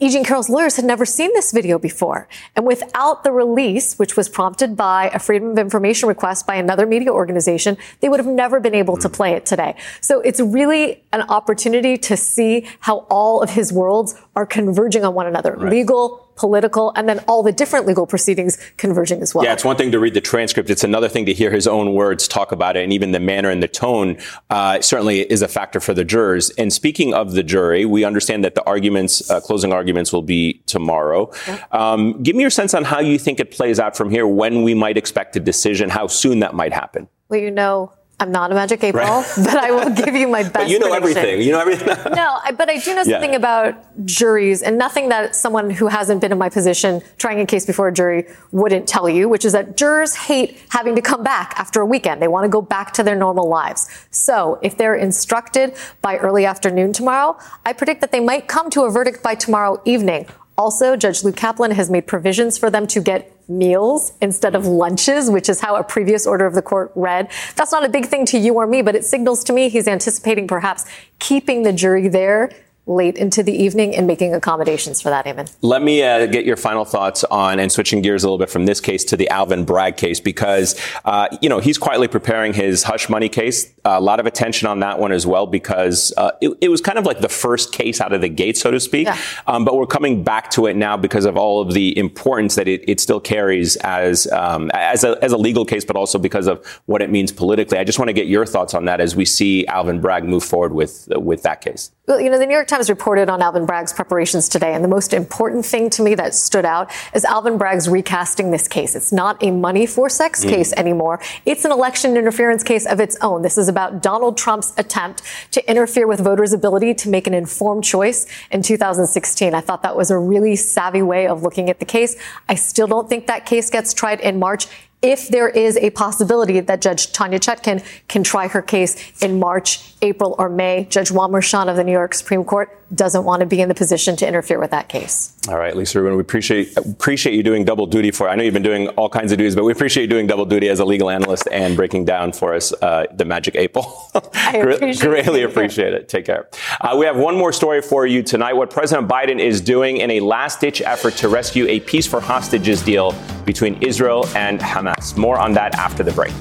E. 0.00 0.08
Jean 0.08 0.24
Carroll's 0.24 0.48
lawyers 0.48 0.76
had 0.76 0.84
never 0.84 1.04
seen 1.04 1.32
this 1.32 1.50
video 1.50 1.78
before. 1.78 2.28
And 2.54 2.64
without 2.64 3.24
the 3.24 3.32
release, 3.32 3.98
which 3.98 4.16
was 4.16 4.28
prompted 4.28 4.76
by 4.76 5.10
a 5.12 5.18
Freedom 5.18 5.50
of 5.50 5.58
Information 5.58 6.08
request 6.08 6.46
by 6.46 6.54
another 6.54 6.86
media 6.86 7.12
organization, 7.12 7.76
they 8.00 8.08
would 8.08 8.20
have 8.20 8.26
never 8.26 8.60
been 8.60 8.74
able 8.74 8.96
to 8.98 9.08
hmm. 9.08 9.14
play 9.14 9.32
it 9.32 9.44
today. 9.44 9.74
So 10.00 10.20
it's 10.20 10.40
really 10.40 11.02
an 11.12 11.22
opportunity 11.22 11.96
to 11.98 12.16
see 12.16 12.66
how 12.80 13.06
all 13.10 13.42
of 13.42 13.50
his 13.50 13.72
worlds 13.72 14.14
are 14.36 14.46
converging 14.46 15.04
on 15.04 15.14
one 15.14 15.26
another. 15.26 15.54
Right. 15.56 15.70
Legal, 15.70 16.27
political, 16.38 16.92
and 16.96 17.08
then 17.08 17.22
all 17.28 17.42
the 17.42 17.52
different 17.52 17.84
legal 17.86 18.06
proceedings 18.06 18.56
converging 18.78 19.20
as 19.20 19.34
well. 19.34 19.44
Yeah, 19.44 19.52
it's 19.52 19.64
one 19.64 19.76
thing 19.76 19.92
to 19.92 19.98
read 19.98 20.14
the 20.14 20.20
transcript. 20.20 20.70
It's 20.70 20.84
another 20.84 21.08
thing 21.08 21.26
to 21.26 21.34
hear 21.34 21.50
his 21.50 21.66
own 21.66 21.92
words 21.92 22.26
talk 22.26 22.52
about 22.52 22.76
it, 22.76 22.84
and 22.84 22.92
even 22.92 23.12
the 23.12 23.20
manner 23.20 23.50
and 23.50 23.62
the 23.62 23.68
tone 23.68 24.16
uh, 24.48 24.80
certainly 24.80 25.20
is 25.20 25.42
a 25.42 25.48
factor 25.48 25.80
for 25.80 25.92
the 25.92 26.04
jurors. 26.04 26.50
And 26.50 26.72
speaking 26.72 27.12
of 27.12 27.32
the 27.32 27.42
jury, 27.42 27.84
we 27.84 28.04
understand 28.04 28.44
that 28.44 28.54
the 28.54 28.64
arguments, 28.64 29.28
uh, 29.30 29.40
closing 29.40 29.72
arguments, 29.72 30.12
will 30.12 30.22
be 30.22 30.62
tomorrow. 30.66 31.30
Yeah. 31.46 31.64
Um, 31.72 32.22
give 32.22 32.36
me 32.36 32.42
your 32.42 32.50
sense 32.50 32.72
on 32.72 32.84
how 32.84 33.00
you 33.00 33.18
think 33.18 33.40
it 33.40 33.50
plays 33.50 33.80
out 33.80 33.96
from 33.96 34.08
here, 34.08 34.26
when 34.26 34.62
we 34.62 34.74
might 34.74 34.96
expect 34.96 35.36
a 35.36 35.40
decision, 35.40 35.90
how 35.90 36.06
soon 36.06 36.38
that 36.38 36.54
might 36.54 36.72
happen. 36.72 37.08
Well, 37.28 37.40
you 37.40 37.50
know, 37.50 37.92
I'm 38.20 38.32
not 38.32 38.50
a 38.50 38.54
magic 38.54 38.82
eight 38.82 38.94
ball, 38.94 39.22
right. 39.22 39.32
but 39.36 39.56
I 39.56 39.70
will 39.70 39.90
give 39.90 40.14
you 40.16 40.26
my 40.26 40.42
best. 40.42 40.54
but 40.54 40.68
you 40.68 40.80
know 40.80 40.90
prediction. 40.90 41.18
everything. 41.18 41.46
You 41.46 41.52
know 41.52 41.60
everything. 41.60 41.86
no, 42.14 42.38
I, 42.42 42.50
but 42.50 42.68
I 42.68 42.78
do 42.78 42.94
know 42.96 43.04
something 43.04 43.30
yeah. 43.30 43.36
about 43.36 44.06
juries, 44.06 44.62
and 44.62 44.76
nothing 44.76 45.08
that 45.10 45.36
someone 45.36 45.70
who 45.70 45.86
hasn't 45.86 46.20
been 46.20 46.32
in 46.32 46.38
my 46.38 46.48
position 46.48 47.00
trying 47.18 47.40
a 47.40 47.46
case 47.46 47.64
before 47.64 47.88
a 47.88 47.92
jury 47.92 48.26
wouldn't 48.50 48.88
tell 48.88 49.08
you, 49.08 49.28
which 49.28 49.44
is 49.44 49.52
that 49.52 49.76
jurors 49.76 50.16
hate 50.16 50.60
having 50.70 50.96
to 50.96 51.02
come 51.02 51.22
back 51.22 51.54
after 51.56 51.80
a 51.80 51.86
weekend. 51.86 52.20
They 52.20 52.28
want 52.28 52.44
to 52.44 52.48
go 52.48 52.60
back 52.60 52.92
to 52.94 53.04
their 53.04 53.16
normal 53.16 53.48
lives. 53.48 53.88
So 54.10 54.58
if 54.62 54.76
they're 54.76 54.96
instructed 54.96 55.76
by 56.02 56.16
early 56.16 56.44
afternoon 56.44 56.92
tomorrow, 56.92 57.38
I 57.64 57.72
predict 57.72 58.00
that 58.00 58.10
they 58.10 58.20
might 58.20 58.48
come 58.48 58.68
to 58.70 58.82
a 58.82 58.90
verdict 58.90 59.22
by 59.22 59.36
tomorrow 59.36 59.80
evening. 59.84 60.26
Also, 60.58 60.96
Judge 60.96 61.22
Lewis 61.22 61.36
Kaplan 61.36 61.70
has 61.70 61.88
made 61.88 62.08
provisions 62.08 62.58
for 62.58 62.68
them 62.68 62.86
to 62.88 63.00
get 63.00 63.32
meals 63.48 64.12
instead 64.20 64.56
of 64.56 64.64
mm-hmm. 64.64 64.72
lunches, 64.72 65.30
which 65.30 65.48
is 65.48 65.60
how 65.60 65.76
a 65.76 65.84
previous 65.84 66.26
order 66.26 66.44
of 66.46 66.54
the 66.54 66.62
court 66.62 66.90
read. 66.96 67.30
That's 67.54 67.70
not 67.70 67.84
a 67.84 67.88
big 67.88 68.06
thing 68.06 68.26
to 68.26 68.38
you 68.38 68.54
or 68.54 68.66
me, 68.66 68.82
but 68.82 68.96
it 68.96 69.04
signals 69.04 69.44
to 69.44 69.52
me 69.52 69.68
he's 69.68 69.86
anticipating 69.86 70.48
perhaps 70.48 70.84
keeping 71.20 71.62
the 71.62 71.72
jury 71.72 72.08
there 72.08 72.50
late 72.88 73.16
into 73.16 73.42
the 73.42 73.52
evening 73.52 73.94
and 73.94 74.06
making 74.06 74.34
accommodations 74.34 75.00
for 75.00 75.10
that, 75.10 75.26
Eamon. 75.26 75.54
Let 75.60 75.82
me 75.82 76.02
uh, 76.02 76.26
get 76.26 76.44
your 76.44 76.56
final 76.56 76.84
thoughts 76.84 77.22
on 77.24 77.60
and 77.60 77.70
switching 77.70 78.02
gears 78.02 78.24
a 78.24 78.26
little 78.26 78.38
bit 78.38 78.50
from 78.50 78.66
this 78.66 78.80
case 78.80 79.04
to 79.04 79.16
the 79.16 79.28
Alvin 79.28 79.64
Bragg 79.64 79.96
case 79.96 80.20
because, 80.20 80.80
uh, 81.04 81.28
you 81.42 81.48
know, 81.48 81.58
he's 81.58 81.78
quietly 81.78 82.08
preparing 82.08 82.54
his 82.54 82.82
hush 82.82 83.08
money 83.08 83.28
case. 83.28 83.72
a 83.84 84.00
lot 84.00 84.20
of 84.20 84.26
attention 84.26 84.66
on 84.66 84.80
that 84.80 84.98
one 84.98 85.12
as 85.12 85.26
well 85.26 85.46
because 85.46 86.12
uh, 86.16 86.32
it, 86.40 86.56
it, 86.60 86.68
was 86.68 86.80
kind 86.80 86.98
of 86.98 87.04
like 87.04 87.20
the 87.20 87.28
first 87.28 87.72
case 87.72 88.00
out 88.00 88.12
of 88.12 88.20
the 88.20 88.28
gate, 88.28 88.56
so 88.56 88.70
to 88.70 88.80
speak. 88.80 89.06
Yeah. 89.06 89.18
Um, 89.46 89.64
but 89.64 89.76
we're 89.76 89.86
coming 89.86 90.24
back 90.24 90.50
to 90.52 90.66
it 90.66 90.76
now 90.76 90.96
because 90.96 91.26
of 91.26 91.36
all 91.36 91.60
of 91.60 91.74
the 91.74 91.96
importance 91.98 92.54
that 92.54 92.68
it, 92.68 92.82
it 92.88 93.00
still 93.00 93.20
carries 93.20 93.76
as 93.76 94.26
um, 94.32 94.70
as, 94.72 95.04
a, 95.04 95.22
as 95.22 95.32
a 95.32 95.36
legal 95.36 95.64
case, 95.64 95.84
but 95.84 95.96
also 95.96 96.18
because 96.18 96.46
of 96.46 96.64
what 96.86 97.02
it 97.02 97.10
means 97.10 97.32
politically. 97.32 97.78
I 97.78 97.84
just 97.84 97.98
want 97.98 98.08
to 98.08 98.14
get 98.14 98.26
your 98.26 98.46
thoughts 98.46 98.74
on 98.74 98.86
that 98.86 99.00
as 99.00 99.14
we 99.14 99.24
see 99.24 99.66
Alvin 99.66 100.00
Bragg 100.00 100.24
move 100.24 100.44
forward 100.44 100.72
with 100.72 101.08
with 101.10 101.42
that 101.42 101.60
case. 101.60 101.90
Well, 102.08 102.22
you 102.22 102.30
know, 102.30 102.38
the 102.38 102.46
New 102.46 102.54
York 102.54 102.68
Times 102.68 102.88
reported 102.88 103.28
on 103.28 103.42
Alvin 103.42 103.66
Bragg's 103.66 103.92
preparations 103.92 104.48
today, 104.48 104.72
and 104.72 104.82
the 104.82 104.88
most 104.88 105.12
important 105.12 105.66
thing 105.66 105.90
to 105.90 106.02
me 106.02 106.14
that 106.14 106.34
stood 106.34 106.64
out 106.64 106.90
is 107.12 107.22
Alvin 107.26 107.58
Bragg's 107.58 107.86
recasting 107.86 108.50
this 108.50 108.66
case. 108.66 108.94
It's 108.94 109.12
not 109.12 109.36
a 109.42 109.50
money 109.50 109.84
for 109.84 110.08
sex 110.08 110.42
mm. 110.42 110.48
case 110.48 110.72
anymore. 110.72 111.20
It's 111.44 111.66
an 111.66 111.70
election 111.70 112.16
interference 112.16 112.62
case 112.62 112.86
of 112.86 112.98
its 112.98 113.18
own. 113.20 113.42
This 113.42 113.58
is 113.58 113.68
about 113.68 114.00
Donald 114.00 114.38
Trump's 114.38 114.72
attempt 114.78 115.22
to 115.50 115.70
interfere 115.70 116.06
with 116.06 116.20
voters' 116.20 116.54
ability 116.54 116.94
to 116.94 117.10
make 117.10 117.26
an 117.26 117.34
informed 117.34 117.84
choice 117.84 118.26
in 118.50 118.62
2016. 118.62 119.54
I 119.54 119.60
thought 119.60 119.82
that 119.82 119.94
was 119.94 120.10
a 120.10 120.16
really 120.16 120.56
savvy 120.56 121.02
way 121.02 121.26
of 121.26 121.42
looking 121.42 121.68
at 121.68 121.78
the 121.78 121.84
case. 121.84 122.16
I 122.48 122.54
still 122.54 122.86
don't 122.86 123.10
think 123.10 123.26
that 123.26 123.44
case 123.44 123.68
gets 123.68 123.92
tried 123.92 124.20
in 124.20 124.38
March 124.38 124.66
if 125.02 125.28
there 125.28 125.48
is 125.48 125.76
a 125.76 125.90
possibility 125.90 126.58
that 126.60 126.80
Judge 126.80 127.12
Tanya 127.12 127.38
Chutkan 127.38 127.84
can 128.08 128.24
try 128.24 128.48
her 128.48 128.62
case 128.62 129.12
in 129.22 129.38
March, 129.38 129.94
April, 130.02 130.34
or 130.38 130.48
May, 130.48 130.86
Judge 130.90 131.10
Juan 131.10 131.32
Merchan 131.32 131.68
of 131.68 131.76
the 131.76 131.84
New 131.84 131.92
York 131.92 132.14
Supreme 132.14 132.44
Court 132.44 132.74
doesn't 132.94 133.24
want 133.24 133.40
to 133.40 133.46
be 133.46 133.60
in 133.60 133.68
the 133.68 133.74
position 133.74 134.16
to 134.16 134.26
interfere 134.26 134.58
with 134.58 134.70
that 134.70 134.88
case. 134.88 135.36
All 135.48 135.58
right, 135.58 135.76
Lisa 135.76 136.00
Rubin, 136.00 136.16
we 136.16 136.22
appreciate 136.22 136.76
appreciate 136.76 137.34
you 137.34 137.42
doing 137.42 137.64
double 137.64 137.86
duty 137.86 138.10
for. 138.10 138.28
I 138.28 138.34
know 138.34 138.42
you've 138.42 138.54
been 138.54 138.62
doing 138.62 138.88
all 138.90 139.08
kinds 139.08 139.32
of 139.32 139.38
duties, 139.38 139.54
but 139.54 139.64
we 139.64 139.72
appreciate 139.72 140.04
you 140.04 140.08
doing 140.08 140.26
double 140.26 140.46
duty 140.46 140.68
as 140.68 140.78
a 140.80 140.84
legal 140.84 141.10
analyst 141.10 141.48
and 141.52 141.76
breaking 141.76 142.04
down 142.06 142.32
for 142.32 142.54
us 142.54 142.72
uh, 142.82 143.06
the 143.12 143.24
magic 143.24 143.72
ball. 143.72 144.10
I 144.34 144.56
appreciate 144.56 145.00
Greatly 145.00 145.42
appreciate 145.42 145.92
it. 145.92 146.08
Take 146.08 146.24
care. 146.24 146.48
Uh, 146.80 146.96
we 146.98 147.04
have 147.04 147.16
one 147.16 147.36
more 147.36 147.52
story 147.52 147.82
for 147.82 148.06
you 148.06 148.22
tonight. 148.22 148.54
What 148.54 148.70
President 148.70 149.08
Biden 149.08 149.38
is 149.38 149.60
doing 149.60 149.98
in 149.98 150.10
a 150.12 150.20
last-ditch 150.20 150.80
effort 150.82 151.14
to 151.16 151.28
rescue 151.28 151.66
a 151.66 151.80
peace 151.80 152.06
for 152.06 152.20
hostages 152.20 152.82
deal 152.82 153.14
between 153.44 153.82
Israel 153.82 154.26
and 154.34 154.60
Hamas. 154.60 155.16
More 155.16 155.38
on 155.38 155.52
that 155.54 155.74
after 155.74 156.02
the 156.02 156.12
break. 156.12 156.32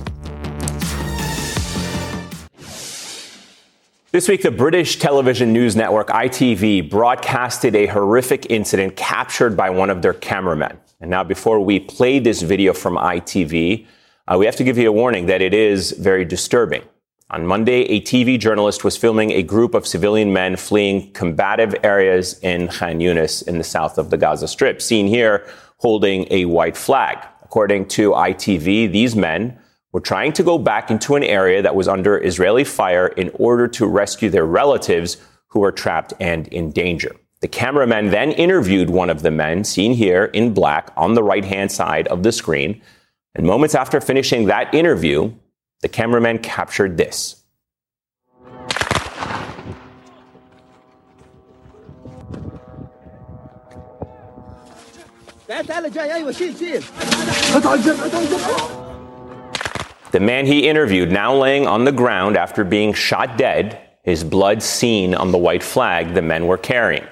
This 4.17 4.27
week, 4.27 4.41
the 4.41 4.49
British 4.49 4.97
television 4.97 5.53
news 5.53 5.75
network 5.75 6.07
ITV 6.07 6.89
broadcasted 6.89 7.75
a 7.75 7.85
horrific 7.85 8.49
incident 8.49 8.95
captured 8.95 9.55
by 9.55 9.69
one 9.69 9.91
of 9.91 10.01
their 10.01 10.15
cameramen. 10.15 10.79
And 10.99 11.11
now, 11.11 11.23
before 11.23 11.59
we 11.59 11.79
play 11.79 12.17
this 12.17 12.41
video 12.41 12.73
from 12.73 12.97
ITV, 12.97 13.85
uh, 14.27 14.35
we 14.39 14.47
have 14.47 14.55
to 14.55 14.63
give 14.63 14.75
you 14.75 14.89
a 14.89 14.91
warning 14.91 15.27
that 15.27 15.43
it 15.43 15.53
is 15.53 15.91
very 15.91 16.25
disturbing. 16.25 16.81
On 17.29 17.45
Monday, 17.45 17.81
a 17.81 18.01
TV 18.01 18.39
journalist 18.39 18.83
was 18.83 18.97
filming 18.97 19.33
a 19.33 19.43
group 19.43 19.75
of 19.75 19.85
civilian 19.85 20.33
men 20.33 20.55
fleeing 20.55 21.11
combative 21.11 21.75
areas 21.83 22.39
in 22.39 22.69
Khan 22.69 22.97
Yunis 22.97 23.47
in 23.47 23.59
the 23.59 23.63
south 23.63 23.99
of 23.99 24.09
the 24.09 24.17
Gaza 24.17 24.47
Strip, 24.47 24.81
seen 24.81 25.05
here 25.05 25.47
holding 25.77 26.25
a 26.31 26.45
white 26.45 26.75
flag. 26.75 27.19
According 27.43 27.89
to 27.89 28.13
ITV, 28.13 28.91
these 28.91 29.15
men 29.15 29.59
were 29.91 29.99
trying 29.99 30.33
to 30.33 30.43
go 30.43 30.57
back 30.57 30.91
into 30.91 31.15
an 31.15 31.23
area 31.23 31.61
that 31.61 31.75
was 31.75 31.87
under 31.87 32.23
Israeli 32.23 32.63
fire 32.63 33.07
in 33.07 33.31
order 33.33 33.67
to 33.69 33.87
rescue 33.87 34.29
their 34.29 34.45
relatives 34.45 35.17
who 35.47 35.59
were 35.59 35.71
trapped 35.71 36.13
and 36.19 36.47
in 36.49 36.71
danger. 36.71 37.15
The 37.39 37.47
cameraman 37.47 38.09
then 38.09 38.31
interviewed 38.31 38.89
one 38.89 39.09
of 39.09 39.21
the 39.21 39.31
men, 39.31 39.63
seen 39.63 39.93
here 39.93 40.25
in 40.25 40.53
black 40.53 40.91
on 40.97 41.13
the 41.13 41.23
right 41.23 41.45
hand 41.45 41.71
side 41.71 42.07
of 42.07 42.23
the 42.23 42.31
screen. 42.31 42.81
And 43.35 43.45
moments 43.45 43.75
after 43.75 44.01
finishing 44.01 44.45
that 44.45 44.73
interview, 44.73 45.31
the 45.81 45.87
cameraman 45.87 46.39
captured 46.39 46.97
this. 46.97 47.43
The 60.17 60.25
man 60.25 60.47
he 60.47 60.67
interviewed 60.67 61.11
now 61.11 61.35
laying 61.35 61.67
on 61.67 61.85
the 61.85 61.91
ground 61.91 62.37
after 62.37 62.63
being 62.63 62.91
shot 62.91 63.37
dead, 63.37 63.79
his 64.01 64.23
blood 64.23 64.63
seen 64.63 65.13
on 65.13 65.31
the 65.31 65.37
white 65.37 65.61
flag 65.61 66.15
the 66.15 66.23
men 66.23 66.47
were 66.47 66.57
carrying. 66.57 67.05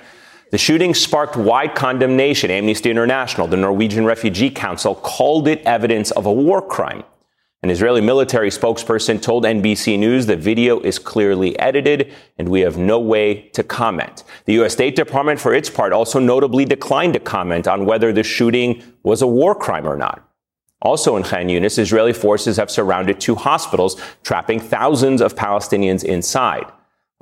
The 0.49 0.57
shooting 0.57 0.95
sparked 0.95 1.37
wide 1.37 1.75
condemnation. 1.75 2.49
Amnesty 2.49 2.89
International, 2.89 3.45
the 3.45 3.57
Norwegian 3.57 4.05
Refugee 4.05 4.49
Council, 4.49 4.95
called 4.95 5.47
it 5.47 5.61
evidence 5.67 6.09
of 6.09 6.25
a 6.25 6.33
war 6.33 6.63
crime. 6.63 7.03
An 7.61 7.69
Israeli 7.69 8.01
military 8.01 8.49
spokesperson 8.49 9.21
told 9.21 9.43
NBC 9.43 9.99
News 9.99 10.25
the 10.25 10.35
video 10.35 10.79
is 10.79 10.97
clearly 10.97 11.59
edited 11.59 12.11
and 12.39 12.49
we 12.49 12.61
have 12.61 12.79
no 12.79 12.99
way 12.99 13.49
to 13.49 13.61
comment. 13.61 14.23
The 14.45 14.53
U.S. 14.53 14.73
State 14.73 14.95
Department, 14.95 15.39
for 15.39 15.53
its 15.53 15.69
part, 15.69 15.93
also 15.93 16.17
notably 16.17 16.65
declined 16.65 17.13
to 17.13 17.19
comment 17.19 17.67
on 17.67 17.85
whether 17.85 18.11
the 18.11 18.23
shooting 18.23 18.81
was 19.03 19.21
a 19.21 19.27
war 19.27 19.53
crime 19.53 19.87
or 19.87 19.95
not. 19.95 20.24
Also 20.85 21.15
in 21.15 21.23
Khan 21.23 21.47
Yunis, 21.47 21.79
Israeli 21.79 22.13
forces 22.13 22.57
have 22.57 22.69
surrounded 22.69 23.19
two 23.19 23.33
hospitals, 23.33 23.99
trapping 24.23 24.59
thousands 24.59 25.19
of 25.19 25.35
Palestinians 25.35 26.03
inside. 26.03 26.71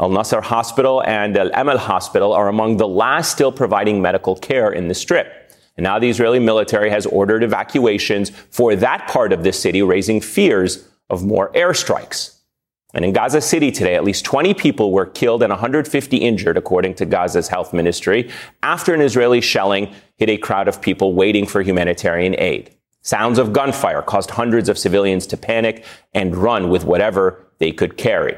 Al 0.02 0.10
Nasser 0.10 0.42
Hospital 0.42 1.02
and 1.04 1.38
Al 1.38 1.50
Amal 1.54 1.78
Hospital 1.78 2.34
are 2.34 2.50
among 2.50 2.76
the 2.76 2.88
last 2.88 3.32
still 3.32 3.54
providing 3.54 4.02
medical 4.02 4.36
care 4.36 4.70
in 4.70 4.90
the 4.90 4.94
strip. 4.94 5.32
And 5.78 5.86
now 5.86 5.98
the 5.98 6.10
Israeli 6.10 6.40
military 6.40 6.90
has 6.90 7.06
ordered 7.06 7.42
evacuations 7.42 8.32
for 8.32 8.76
that 8.76 9.08
part 9.08 9.32
of 9.32 9.46
the 9.46 9.54
city, 9.54 9.82
raising 9.82 10.20
fears 10.20 10.86
of 11.10 11.24
more 11.24 11.50
airstrikes. 11.54 12.38
And 12.94 13.06
in 13.06 13.14
Gaza 13.14 13.40
City 13.40 13.72
today, 13.72 13.96
at 13.96 14.04
least 14.04 14.26
20 14.26 14.54
people 14.56 14.92
were 14.92 15.06
killed 15.06 15.42
and 15.42 15.52
150 15.52 16.18
injured, 16.18 16.58
according 16.58 16.96
to 16.96 17.06
Gaza's 17.06 17.48
health 17.48 17.72
ministry, 17.72 18.30
after 18.62 18.94
an 18.94 19.00
Israeli 19.00 19.40
shelling 19.40 19.96
hit 20.18 20.30
a 20.30 20.38
crowd 20.38 20.68
of 20.68 20.82
people 20.82 21.14
waiting 21.14 21.46
for 21.48 21.62
humanitarian 21.62 22.38
aid. 22.38 22.76
Sounds 23.04 23.38
of 23.38 23.52
gunfire 23.52 24.02
caused 24.02 24.32
hundreds 24.32 24.70
of 24.70 24.78
civilians 24.78 25.28
to 25.28 25.38
panic 25.38 25.86
and 26.14 26.38
run 26.38 26.70
with 26.70 26.86
whatever 26.86 27.46
they 27.60 27.74
could 27.74 27.98
carry. 27.98 28.38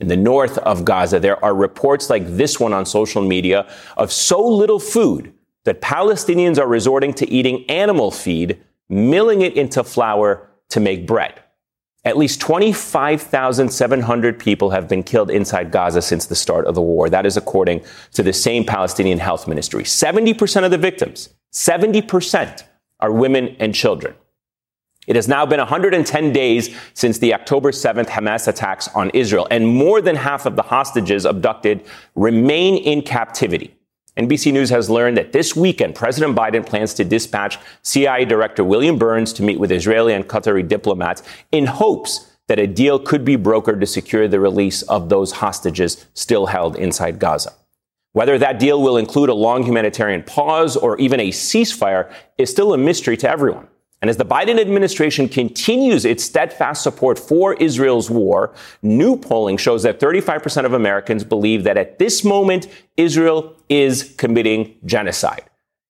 In 0.00 0.08
the 0.08 0.16
north 0.16 0.58
of 0.58 0.84
Gaza, 0.84 1.20
there 1.20 1.42
are 1.44 1.54
reports 1.54 2.10
like 2.10 2.26
this 2.26 2.58
one 2.58 2.72
on 2.72 2.84
social 2.84 3.22
media 3.22 3.72
of 3.96 4.10
so 4.10 4.44
little 4.44 4.80
food 4.80 5.32
that 5.64 5.80
Palestinians 5.80 6.58
are 6.58 6.66
resorting 6.66 7.14
to 7.14 7.30
eating 7.30 7.64
animal 7.70 8.10
feed, 8.10 8.60
milling 8.88 9.42
it 9.42 9.54
into 9.54 9.84
flour 9.84 10.50
to 10.70 10.80
make 10.80 11.06
bread. 11.06 11.40
At 12.04 12.16
least 12.16 12.40
25,700 12.40 14.38
people 14.40 14.70
have 14.70 14.88
been 14.88 15.02
killed 15.04 15.30
inside 15.30 15.70
Gaza 15.70 16.02
since 16.02 16.26
the 16.26 16.34
start 16.34 16.66
of 16.66 16.74
the 16.74 16.82
war. 16.82 17.10
That 17.10 17.26
is 17.26 17.36
according 17.36 17.84
to 18.14 18.22
the 18.24 18.32
same 18.32 18.64
Palestinian 18.64 19.18
health 19.18 19.46
ministry. 19.46 19.84
70% 19.84 20.64
of 20.64 20.70
the 20.70 20.78
victims, 20.78 21.28
70% 21.52 22.64
are 23.00 23.12
women 23.12 23.56
and 23.58 23.74
children. 23.74 24.14
It 25.06 25.16
has 25.16 25.26
now 25.26 25.46
been 25.46 25.58
110 25.58 26.32
days 26.32 26.76
since 26.94 27.18
the 27.18 27.34
October 27.34 27.72
7th 27.72 28.06
Hamas 28.06 28.46
attacks 28.46 28.88
on 28.94 29.10
Israel, 29.10 29.48
and 29.50 29.66
more 29.66 30.00
than 30.00 30.14
half 30.14 30.46
of 30.46 30.56
the 30.56 30.62
hostages 30.62 31.24
abducted 31.24 31.84
remain 32.14 32.76
in 32.76 33.02
captivity. 33.02 33.74
NBC 34.16 34.52
News 34.52 34.70
has 34.70 34.90
learned 34.90 35.16
that 35.16 35.32
this 35.32 35.56
weekend, 35.56 35.94
President 35.94 36.36
Biden 36.36 36.66
plans 36.66 36.92
to 36.94 37.04
dispatch 37.04 37.58
CIA 37.82 38.24
Director 38.24 38.62
William 38.62 38.98
Burns 38.98 39.32
to 39.34 39.42
meet 39.42 39.58
with 39.58 39.72
Israeli 39.72 40.12
and 40.12 40.28
Qatari 40.28 40.66
diplomats 40.66 41.22
in 41.50 41.66
hopes 41.66 42.36
that 42.48 42.58
a 42.58 42.66
deal 42.66 42.98
could 42.98 43.24
be 43.24 43.36
brokered 43.36 43.80
to 43.80 43.86
secure 43.86 44.28
the 44.28 44.40
release 44.40 44.82
of 44.82 45.08
those 45.08 45.32
hostages 45.32 46.06
still 46.14 46.46
held 46.46 46.76
inside 46.76 47.18
Gaza. 47.18 47.54
Whether 48.12 48.38
that 48.38 48.58
deal 48.58 48.82
will 48.82 48.96
include 48.96 49.28
a 49.28 49.34
long 49.34 49.62
humanitarian 49.62 50.22
pause 50.22 50.76
or 50.76 50.98
even 50.98 51.20
a 51.20 51.30
ceasefire 51.30 52.12
is 52.38 52.50
still 52.50 52.74
a 52.74 52.78
mystery 52.78 53.16
to 53.18 53.30
everyone. 53.30 53.68
And 54.02 54.08
as 54.08 54.16
the 54.16 54.24
Biden 54.24 54.58
administration 54.58 55.28
continues 55.28 56.04
its 56.04 56.24
steadfast 56.24 56.82
support 56.82 57.18
for 57.18 57.54
Israel's 57.54 58.10
war, 58.10 58.54
new 58.82 59.16
polling 59.16 59.58
shows 59.58 59.82
that 59.82 60.00
35% 60.00 60.64
of 60.64 60.72
Americans 60.72 61.22
believe 61.22 61.64
that 61.64 61.76
at 61.76 61.98
this 61.98 62.24
moment, 62.24 62.66
Israel 62.96 63.54
is 63.68 64.14
committing 64.16 64.76
genocide. 64.86 65.44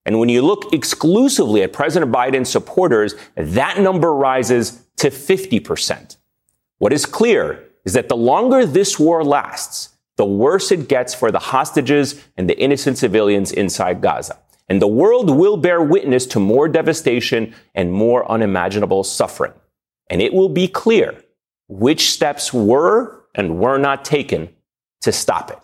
And 0.05 0.18
when 0.18 0.29
you 0.29 0.43
look 0.43 0.73
exclusively 0.73 1.62
at 1.62 1.73
President 1.73 2.11
Biden's 2.11 2.49
supporters, 2.49 3.14
that 3.37 3.79
number 3.79 4.12
rises 4.12 4.85
to 4.97 5.11
50%. 5.11 6.16
What 6.79 6.93
is 6.93 7.07
clear 7.07 7.64
is 7.85 7.93
that 7.93 8.09
the 8.09 8.16
longer 8.16 8.66
this 8.66 8.99
war 8.99 9.23
lasts, 9.23 9.91
the 10.21 10.27
worse 10.27 10.71
it 10.71 10.87
gets 10.87 11.14
for 11.14 11.31
the 11.31 11.39
hostages 11.39 12.23
and 12.37 12.47
the 12.47 12.59
innocent 12.59 12.99
civilians 12.99 13.53
inside 13.53 14.03
Gaza. 14.03 14.39
And 14.68 14.83
the 14.83 14.87
world 14.87 15.31
will 15.31 15.57
bear 15.57 15.81
witness 15.81 16.27
to 16.27 16.39
more 16.39 16.68
devastation 16.68 17.55
and 17.75 17.91
more 17.91 18.31
unimaginable 18.31 19.03
suffering. 19.03 19.55
And 20.11 20.21
it 20.21 20.35
will 20.35 20.51
be 20.51 20.68
clear 20.68 21.14
which 21.68 22.11
steps 22.11 22.53
were 22.53 23.23
and 23.35 23.61
were 23.61 23.79
not 23.79 24.05
taken 24.05 24.51
to 25.01 25.11
stop 25.11 25.53
it. 25.53 25.59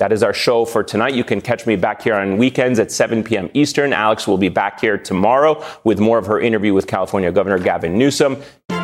That 0.00 0.12
is 0.12 0.22
our 0.22 0.34
show 0.34 0.66
for 0.66 0.84
tonight. 0.84 1.14
You 1.14 1.24
can 1.24 1.40
catch 1.40 1.66
me 1.66 1.76
back 1.76 2.02
here 2.02 2.16
on 2.16 2.36
weekends 2.36 2.78
at 2.78 2.92
7 2.92 3.24
p.m. 3.24 3.48
Eastern. 3.54 3.94
Alex 3.94 4.28
will 4.28 4.36
be 4.36 4.50
back 4.50 4.82
here 4.82 4.98
tomorrow 4.98 5.64
with 5.82 5.98
more 5.98 6.18
of 6.18 6.26
her 6.26 6.38
interview 6.38 6.74
with 6.74 6.86
California 6.86 7.32
Governor 7.32 7.58
Gavin 7.58 7.96
Newsom. 7.96 8.36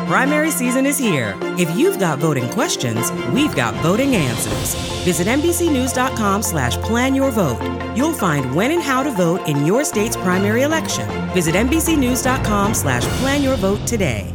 Primary 0.07 0.51
season 0.51 0.85
is 0.85 0.97
here. 0.97 1.35
If 1.57 1.75
you've 1.77 1.99
got 1.99 2.19
voting 2.19 2.49
questions, 2.49 3.11
we've 3.31 3.55
got 3.55 3.73
voting 3.75 4.15
answers. 4.15 4.75
Visit 5.05 5.27
NBCNews.com 5.27 6.43
slash 6.43 6.75
plan 6.77 7.15
your 7.15 7.31
vote. 7.31 7.61
You'll 7.95 8.13
find 8.13 8.53
when 8.53 8.71
and 8.71 8.81
how 8.81 9.03
to 9.03 9.11
vote 9.11 9.47
in 9.47 9.65
your 9.65 9.83
state's 9.85 10.17
primary 10.17 10.63
election. 10.63 11.07
Visit 11.33 11.55
NBCNews.com 11.55 12.73
slash 12.73 13.03
plan 13.21 13.41
your 13.41 13.55
vote 13.55 13.85
today. 13.87 14.33